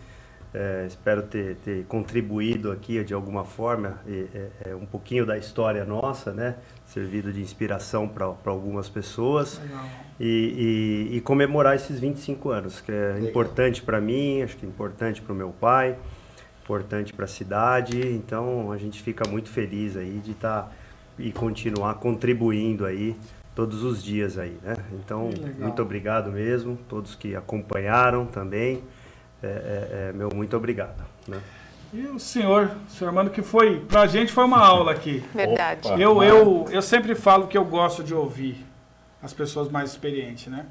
[0.52, 5.38] É, espero ter, ter, contribuído aqui de alguma forma e, é, é, um pouquinho da
[5.38, 6.56] história nossa, né?
[6.86, 9.60] Servido de inspiração para algumas pessoas
[10.18, 13.30] e, e, e, comemorar esses 25 anos, que é Legal.
[13.30, 15.96] importante para mim, acho que é importante para o meu pai,
[16.64, 18.00] importante para a cidade.
[18.08, 20.72] Então a gente fica muito feliz aí de estar tá,
[21.16, 23.14] e continuar contribuindo aí
[23.54, 24.74] todos os dias aí, né?
[24.94, 28.82] Então muito obrigado mesmo, todos que acompanharam também
[29.42, 31.02] é, é, é, meu muito obrigado.
[31.26, 31.38] Né?
[31.92, 35.24] E o senhor, senhor Armando, que foi, pra gente foi uma aula aqui.
[35.34, 35.88] Verdade.
[36.00, 38.64] eu, eu, eu sempre falo que eu gosto de ouvir
[39.22, 40.66] as pessoas mais experientes, né?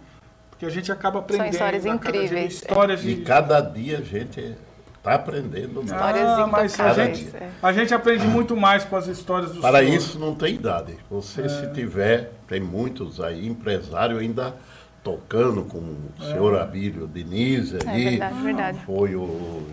[0.50, 1.46] Porque a gente acaba aprendendo.
[1.46, 2.30] São histórias incríveis.
[2.30, 3.12] Dia, histórias de...
[3.12, 4.56] E cada dia a gente
[4.98, 6.18] está aprendendo mais.
[6.18, 7.50] Ah, mas a gente, é.
[7.62, 9.96] a gente aprende muito mais com as histórias dos Para senhor.
[9.96, 10.98] isso não tem idade.
[11.10, 11.50] Você, é.
[11.50, 14.56] se tiver, tem muitos aí, empresário ainda
[15.10, 16.62] tocando com o senhor é.
[16.62, 18.06] Abílio Diniz é aí.
[18.06, 18.80] É verdade, verdade.
[18.86, 19.64] Foi o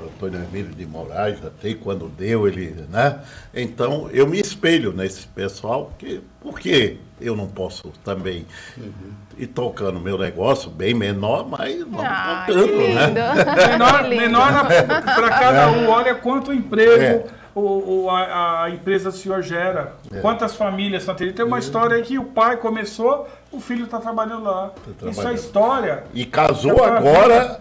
[0.00, 3.20] Antônio Emílio de Moraes, até quando deu ele, né?
[3.54, 8.46] Então, eu me espelho nesse pessoal, porque, porque eu não posso também
[8.76, 8.92] uhum.
[9.36, 13.08] ir tocando meu negócio bem menor, mas vamos ah, tocando, né?
[13.68, 17.02] menor menor para cada um, olha quanto emprego...
[17.02, 19.94] É o, o a, a, empresa do senhor gera.
[20.12, 20.20] É.
[20.20, 21.32] Quantas famílias estão tendo?
[21.32, 24.68] Tem uma história aí que o pai começou, o filho está trabalhando lá.
[24.68, 25.12] Tá trabalhando.
[25.12, 26.04] Isso é história.
[26.14, 27.60] E casou é agora,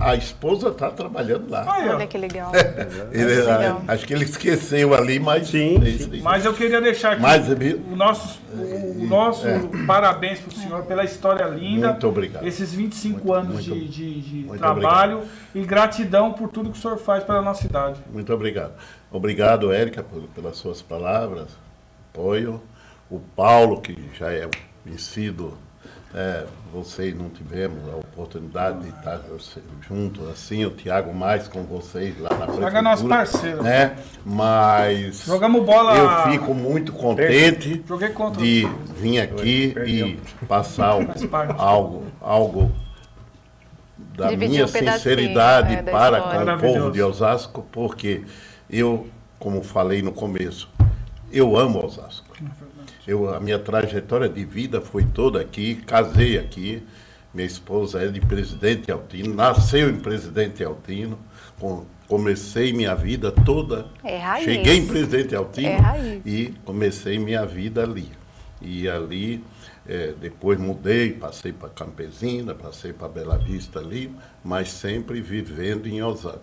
[0.00, 1.64] a esposa está trabalhando lá.
[1.66, 2.52] Ah, Olha que legal.
[3.12, 3.82] ele, legal.
[3.86, 5.80] Acho que ele esqueceu ali, mas sim.
[5.98, 6.20] sim.
[6.22, 9.60] Mas eu queria deixar aqui mas, o nosso, o nosso é.
[9.86, 11.90] parabéns para o senhor pela história linda.
[11.90, 12.46] Muito obrigado.
[12.46, 15.38] Esses 25 muito, anos muito, de, de, de trabalho obrigado.
[15.54, 18.00] e gratidão por tudo que o senhor faz pela nossa cidade.
[18.12, 18.72] Muito obrigado.
[19.10, 20.04] Obrigado, Érica,
[20.34, 21.48] pelas suas palavras,
[22.12, 22.60] apoio.
[23.08, 24.48] O Paulo, que já é
[24.82, 25.56] conhecido,
[26.14, 29.20] é, vocês não tivemos a oportunidade de estar
[29.86, 32.78] juntos assim, o Tiago mais com vocês lá na prefeitura.
[32.78, 33.62] é nosso parceiro.
[33.62, 33.96] Né?
[34.24, 35.96] Mas Jogamos bola.
[35.96, 37.84] eu fico muito contente
[38.38, 38.66] de
[38.96, 40.96] vir aqui e passar
[41.58, 42.72] algo, algo
[44.16, 48.22] da Dividir minha um sinceridade é, da para com o povo de Osasco, porque
[48.70, 49.06] eu,
[49.38, 50.68] como falei no começo,
[51.30, 52.34] eu amo Osasco.
[53.06, 56.82] Eu, a minha trajetória de vida foi toda aqui, casei aqui,
[57.32, 61.18] minha esposa é de Presidente Altino, nasceu em Presidente Altino,
[61.60, 64.44] com- comecei minha vida toda, É raiz.
[64.44, 68.10] cheguei em Presidente Altino É e comecei minha vida ali.
[68.60, 69.44] E ali,
[69.86, 74.10] eh, depois mudei, passei para Campesina, passei para Bela Vista ali,
[74.42, 76.40] mas sempre vivendo em Osasco,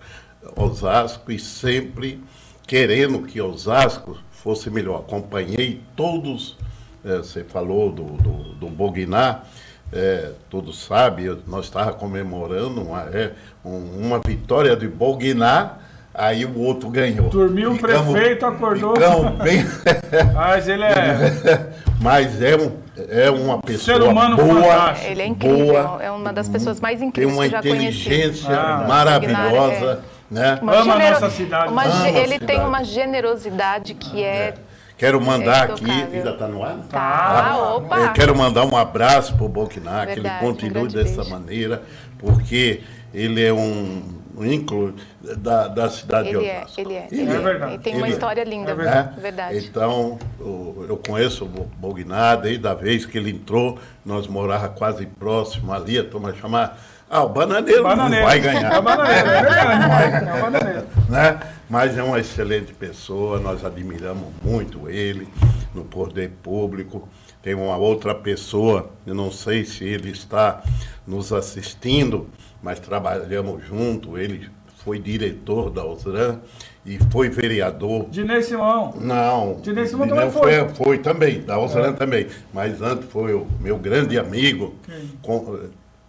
[0.55, 2.21] Osasco e sempre
[2.67, 4.99] querendo que Osasco fosse melhor.
[4.99, 6.57] Acompanhei todos,
[7.05, 9.45] eh, você falou do, do, do Bognar,
[9.93, 13.31] eh, todos sabem, nós estávamos comemorando uma, é,
[13.63, 15.79] um- uma vitória de Bognar,
[16.13, 17.29] aí o outro ganhou.
[17.29, 18.93] Dormiu o prefeito, acordou.
[19.41, 19.65] Bem...
[20.35, 21.69] Mas ele é.
[22.01, 22.71] Mas é, um,
[23.09, 25.09] é uma pessoa Ser humano boa, fantástico.
[25.11, 27.61] Ele é incrível, boa, é uma das pessoas mais tem incríveis uma que eu já
[27.61, 28.07] conheci.
[28.09, 28.85] inteligência Ah.
[28.87, 30.59] maravilhosa, né?
[30.61, 31.71] Uma Ama a genero- nossa cidade.
[31.71, 32.45] uma ge- a ele cidade.
[32.45, 34.53] tem uma generosidade que é.
[34.97, 36.77] Quero mandar É aqui, ainda está no ar?
[36.89, 37.97] Tá, opa!
[37.99, 41.29] Eu quero mandar um abraço para o Boquinar, que ele um continue grande dessa beijo.
[41.31, 41.81] maneira,
[42.19, 42.81] porque
[43.13, 44.03] ele é um
[44.39, 46.81] íncluo da, da cidade Ele de é, Osasco.
[46.81, 47.07] ele é.
[47.11, 47.39] Ele Ele, É é.
[47.39, 47.73] verdade.
[47.73, 48.15] Ele tem uma Ele é.
[48.15, 49.19] história linda, É verdade.
[49.19, 49.57] verdade.
[49.57, 55.05] Então, eu conheço o Bo- Bognar, desde a vez que ele entrou, nós morava quase
[55.05, 56.73] próximo ali, a turma chamava,
[57.13, 58.23] ah, o bananeiro, Bananeiro.
[58.25, 58.73] não vai ganhar.
[58.73, 60.25] É o bananeiro, é verdade.
[60.37, 60.87] É bananeiro.
[61.09, 61.39] né?
[61.69, 65.27] Mas é uma excelente pessoa, nós admiramos muito ele
[65.73, 67.07] no poder público.
[67.41, 70.61] Tem uma outra pessoa, eu não sei se ele está
[71.05, 72.27] nos assistindo,
[72.61, 74.17] mas trabalhamos junto.
[74.17, 74.49] Ele
[74.83, 76.39] foi diretor da OSRAN
[76.85, 78.07] e foi vereador.
[78.09, 78.93] Dinei Simão.
[78.99, 80.69] Não, Dinei Simão não também foi, foi.
[80.75, 82.27] foi também, da OSRAN também.
[82.53, 84.75] Mas antes foi o meu grande amigo,
[85.21, 85.59] com-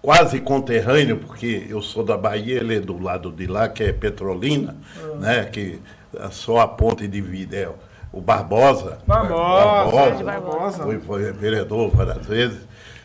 [0.05, 3.91] quase conterrâneo, porque eu sou da Bahia, ele é do lado de lá, que é
[3.91, 4.77] Petrolina,
[5.19, 5.45] né?
[5.47, 5.81] Que
[6.15, 7.71] é só a ponte divide é
[8.13, 8.99] o Barbosa.
[9.07, 10.23] Barbosa.
[10.23, 10.83] Barbosa.
[10.83, 12.61] Foi, foi vereador várias vezes.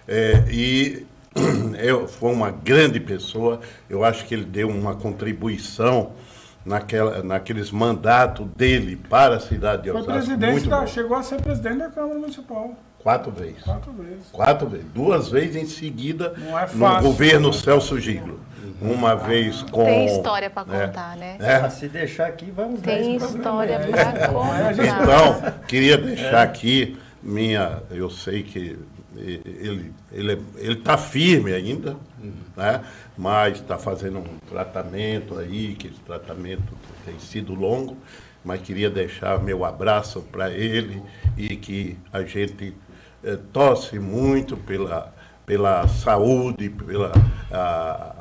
[0.06, 1.08] É, e
[1.80, 3.62] eu, foi uma grande pessoa.
[3.90, 6.12] Eu acho que ele deu uma contribuição
[6.66, 10.18] naquela, naqueles mandatos dele para a cidade de Foi Osasco.
[10.18, 10.86] presidente muito da.
[10.86, 12.76] Chegou a ser presidente da Câmara Municipal.
[13.02, 13.64] Quatro vezes.
[13.64, 14.28] Quatro vezes.
[14.32, 14.86] Quatro vezes.
[14.94, 18.40] Duas vezes em seguida é no governo Celso Giglo.
[18.82, 19.84] Uma vez com.
[19.84, 21.36] Tem história pra né, contar, né?
[21.40, 24.14] é, Ah, se deixar aqui, vamos Tem história programa.
[24.14, 25.04] pra contar.
[25.04, 27.84] Então, queria deixar aqui minha.
[27.92, 28.78] Eu sei que
[29.18, 31.98] ele ele ele está firme ainda,
[32.56, 32.82] né?
[33.18, 36.74] mas está fazendo um tratamento aí, que esse tratamento
[37.06, 37.98] tem sido longo,
[38.46, 41.02] mas queria deixar meu abraço para ele
[41.38, 42.74] e que a gente
[43.52, 45.14] torce muito pela,
[45.46, 47.12] pela saúde, pela
[47.52, 48.16] a,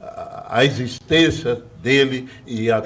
[0.00, 2.82] a, a existência dele e a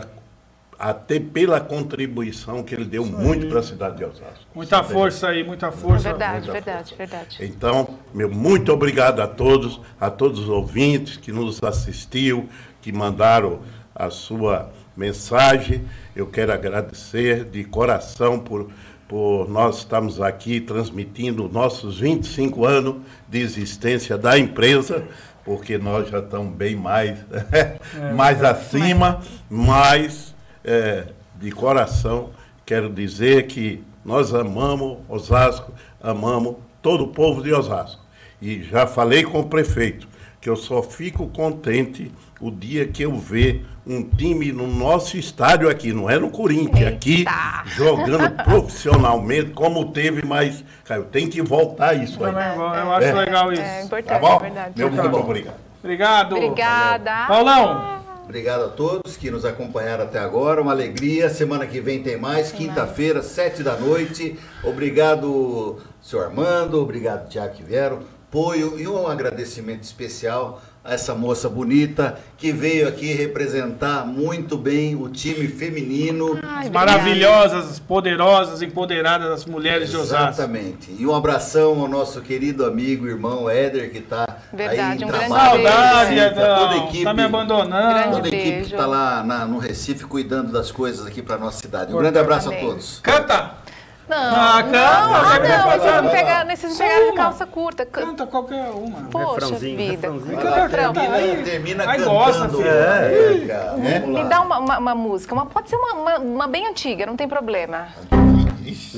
[0.83, 4.45] até pela contribuição que ele deu muito para a cidade de Osasco.
[4.53, 6.09] Muita força aí, muita força.
[6.09, 6.97] verdade, muita verdade, força.
[6.97, 7.39] verdade.
[7.41, 12.49] Então, meu muito obrigado a todos, a todos os ouvintes que nos assistiu,
[12.81, 13.61] que mandaram
[13.95, 15.85] a sua mensagem.
[16.17, 18.69] Eu quero agradecer de coração por,
[19.13, 22.97] por nós estarmos aqui transmitindo nossos 25 anos
[23.29, 25.05] de existência da empresa,
[25.45, 27.19] porque nós já estamos bem mais,
[28.17, 29.21] mais acima,
[29.51, 30.35] mas
[30.65, 32.31] é, de coração
[32.65, 38.01] quero dizer que nós amamos Osasco, amamos todo o povo de Osasco.
[38.41, 40.09] E já falei com o prefeito
[40.41, 42.11] que eu só fico contente
[42.41, 46.93] o dia que eu ver um time no nosso estádio aqui, não é no Corinthians,
[46.95, 47.65] aqui Eita!
[47.67, 52.33] jogando profissionalmente, como teve, mas, cara, tem que voltar isso aí.
[52.57, 53.13] Vou- eu acho É.
[53.13, 53.63] legal isso.
[53.63, 54.37] É Tá importante, bom?
[54.37, 54.73] é verdade.
[54.77, 55.55] Meu muito obrigado.
[55.83, 56.37] Obrigado.
[56.37, 57.27] Obrigada.
[57.27, 58.03] Paulão.
[58.25, 60.63] Obrigado a todos que nos acompanharam até agora.
[60.63, 61.29] Uma alegria.
[61.29, 62.53] Semana que vem tem mais.
[62.53, 64.39] Quinta-feira, sete da noite.
[64.63, 66.81] Obrigado, senhor Armando.
[66.81, 67.99] Obrigado, Tiago que vieram.
[68.29, 75.09] Apoio e um agradecimento especial essa moça bonita que veio aqui representar muito bem o
[75.09, 76.39] time feminino.
[76.43, 80.33] Ai, Maravilhosas, poderosas, empoderadas as mulheres de Osasco.
[80.43, 80.95] Exatamente.
[80.99, 85.09] E um abração ao nosso querido amigo, irmão Éder, que está aí Verdade, em um
[85.09, 85.63] grande trabalho.
[85.69, 86.89] Saudade, a toda a Edão.
[86.89, 87.05] equipe.
[87.05, 87.95] Tá me abandonando.
[87.95, 88.71] Grande Toda a equipe que beijo.
[88.75, 91.95] está lá na- no Recife cuidando das coisas aqui para nossa cidade.
[91.95, 92.67] Um grande abraço a Amém.
[92.67, 92.99] todos.
[93.03, 93.62] Canta!
[94.09, 97.87] Não, Ah, não, canta, ah, não, vocês me pegaram, vocês pegaram de calça curta.
[97.87, 99.03] Canta qualquer uma.
[99.11, 99.93] Poxa Refrãozinho, vida.
[99.93, 100.37] refrãozinho.
[100.37, 101.43] Vai lá, Canta, termina, aí.
[101.45, 102.11] termina Aí cantando.
[102.11, 102.69] gosta, filho.
[102.69, 103.71] É, cara.
[103.77, 107.07] Vamos Me dá uma, uma- uma música, uma, pode ser uma, uma, uma bem antiga,
[107.07, 107.89] não tem problema.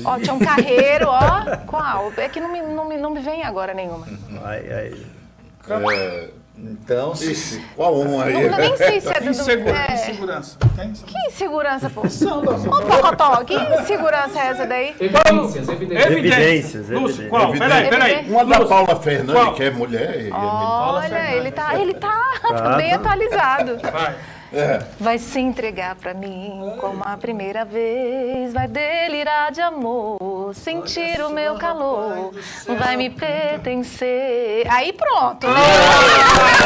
[0.03, 1.55] Ó, tinha um carreiro, ó.
[1.67, 2.11] Qual?
[2.17, 4.07] É que não me, não me, não me vem agora nenhuma.
[4.43, 5.05] Ai, ai.
[5.93, 8.49] É, Então, Ixi, qual um aí?
[8.49, 9.29] Não, nem sei se é do...
[9.29, 9.93] Insegura, é.
[9.93, 10.57] Insegurança.
[10.75, 10.91] Tem?
[10.93, 12.01] Que insegurança, pô?
[12.01, 14.95] Ô, Pocotó, que insegurança é essa daí?
[14.99, 16.11] Evidências, evidências.
[16.89, 17.51] Evidências, qual?
[17.51, 18.29] Peraí, peraí.
[18.29, 19.53] Uma da Paula Fernandes, Qual?
[19.53, 20.21] que é mulher.
[20.27, 22.17] e- Olha, ele tá, ele tá,
[22.47, 23.77] tá bem atualizado.
[23.91, 24.15] Vai.
[24.97, 28.53] Vai se entregar pra mim como a primeira vez.
[28.53, 30.17] Vai delirar de amor,
[30.55, 32.31] sentir o meu calor.
[32.79, 34.65] Vai me pertencer.
[34.69, 35.47] Aí pronto.
[35.47, 36.65] Beijo.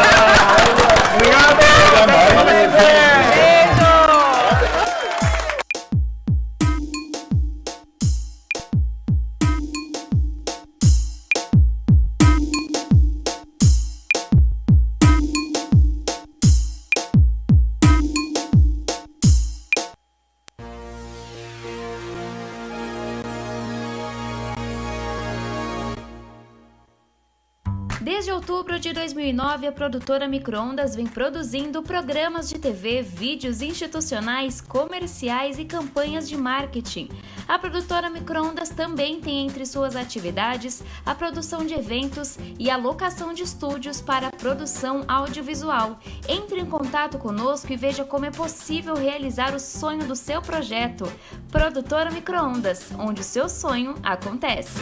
[29.19, 36.37] 2009, a produtora Microondas vem produzindo programas de TV, vídeos institucionais, comerciais e campanhas de
[36.37, 37.09] marketing.
[37.45, 43.33] A produtora Microondas também tem entre suas atividades a produção de eventos e a locação
[43.33, 45.99] de estúdios para produção audiovisual.
[46.25, 51.11] Entre em contato conosco e veja como é possível realizar o sonho do seu projeto.
[51.51, 54.79] Produtora Microondas, onde o seu sonho acontece.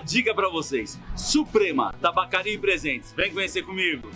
[0.00, 0.98] Dica pra vocês.
[1.14, 3.12] Suprema, Tabacaria e Presentes.
[3.12, 4.10] Vem conhecer comigo.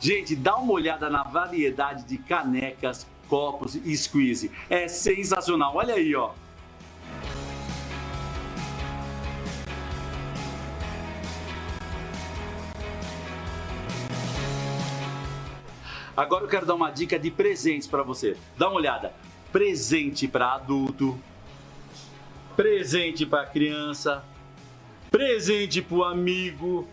[0.00, 4.50] Gente, dá uma olhada na variedade de canecas, copos e squeeze.
[4.68, 5.76] É sensacional.
[5.76, 6.32] Olha aí, ó.
[16.16, 18.36] Agora eu quero dar uma dica de presentes pra você.
[18.58, 19.14] Dá uma olhada.
[19.52, 21.20] Presente pra adulto,
[22.56, 24.24] presente pra criança,
[25.10, 26.88] presente pro amigo.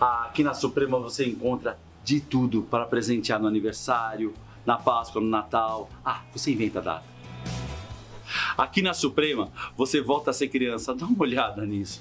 [0.00, 4.32] Ah, Aqui na Suprema você encontra de tudo para presentear no aniversário,
[4.64, 5.90] na Páscoa, no Natal.
[6.04, 7.04] Ah, você inventa a data.
[8.56, 10.94] Aqui na Suprema você volta a ser criança.
[10.94, 12.00] Dá uma olhada nisso.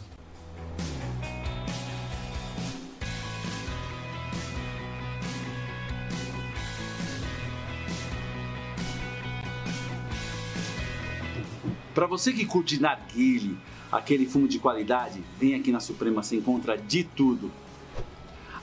[11.94, 13.56] Para você que curte narguile,
[13.92, 17.52] aquele fumo de qualidade, vem aqui na Suprema, você encontra de tudo.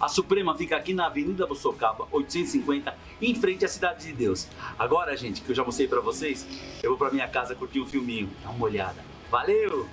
[0.00, 2.92] A Suprema fica aqui na Avenida Bussocaba, 850,
[3.22, 4.48] em frente à Cidade de Deus.
[4.76, 6.44] Agora, gente, que eu já mostrei para vocês,
[6.82, 8.28] eu vou para minha casa curtir um filminho.
[8.42, 9.04] Dá uma olhada.
[9.30, 9.86] Valeu!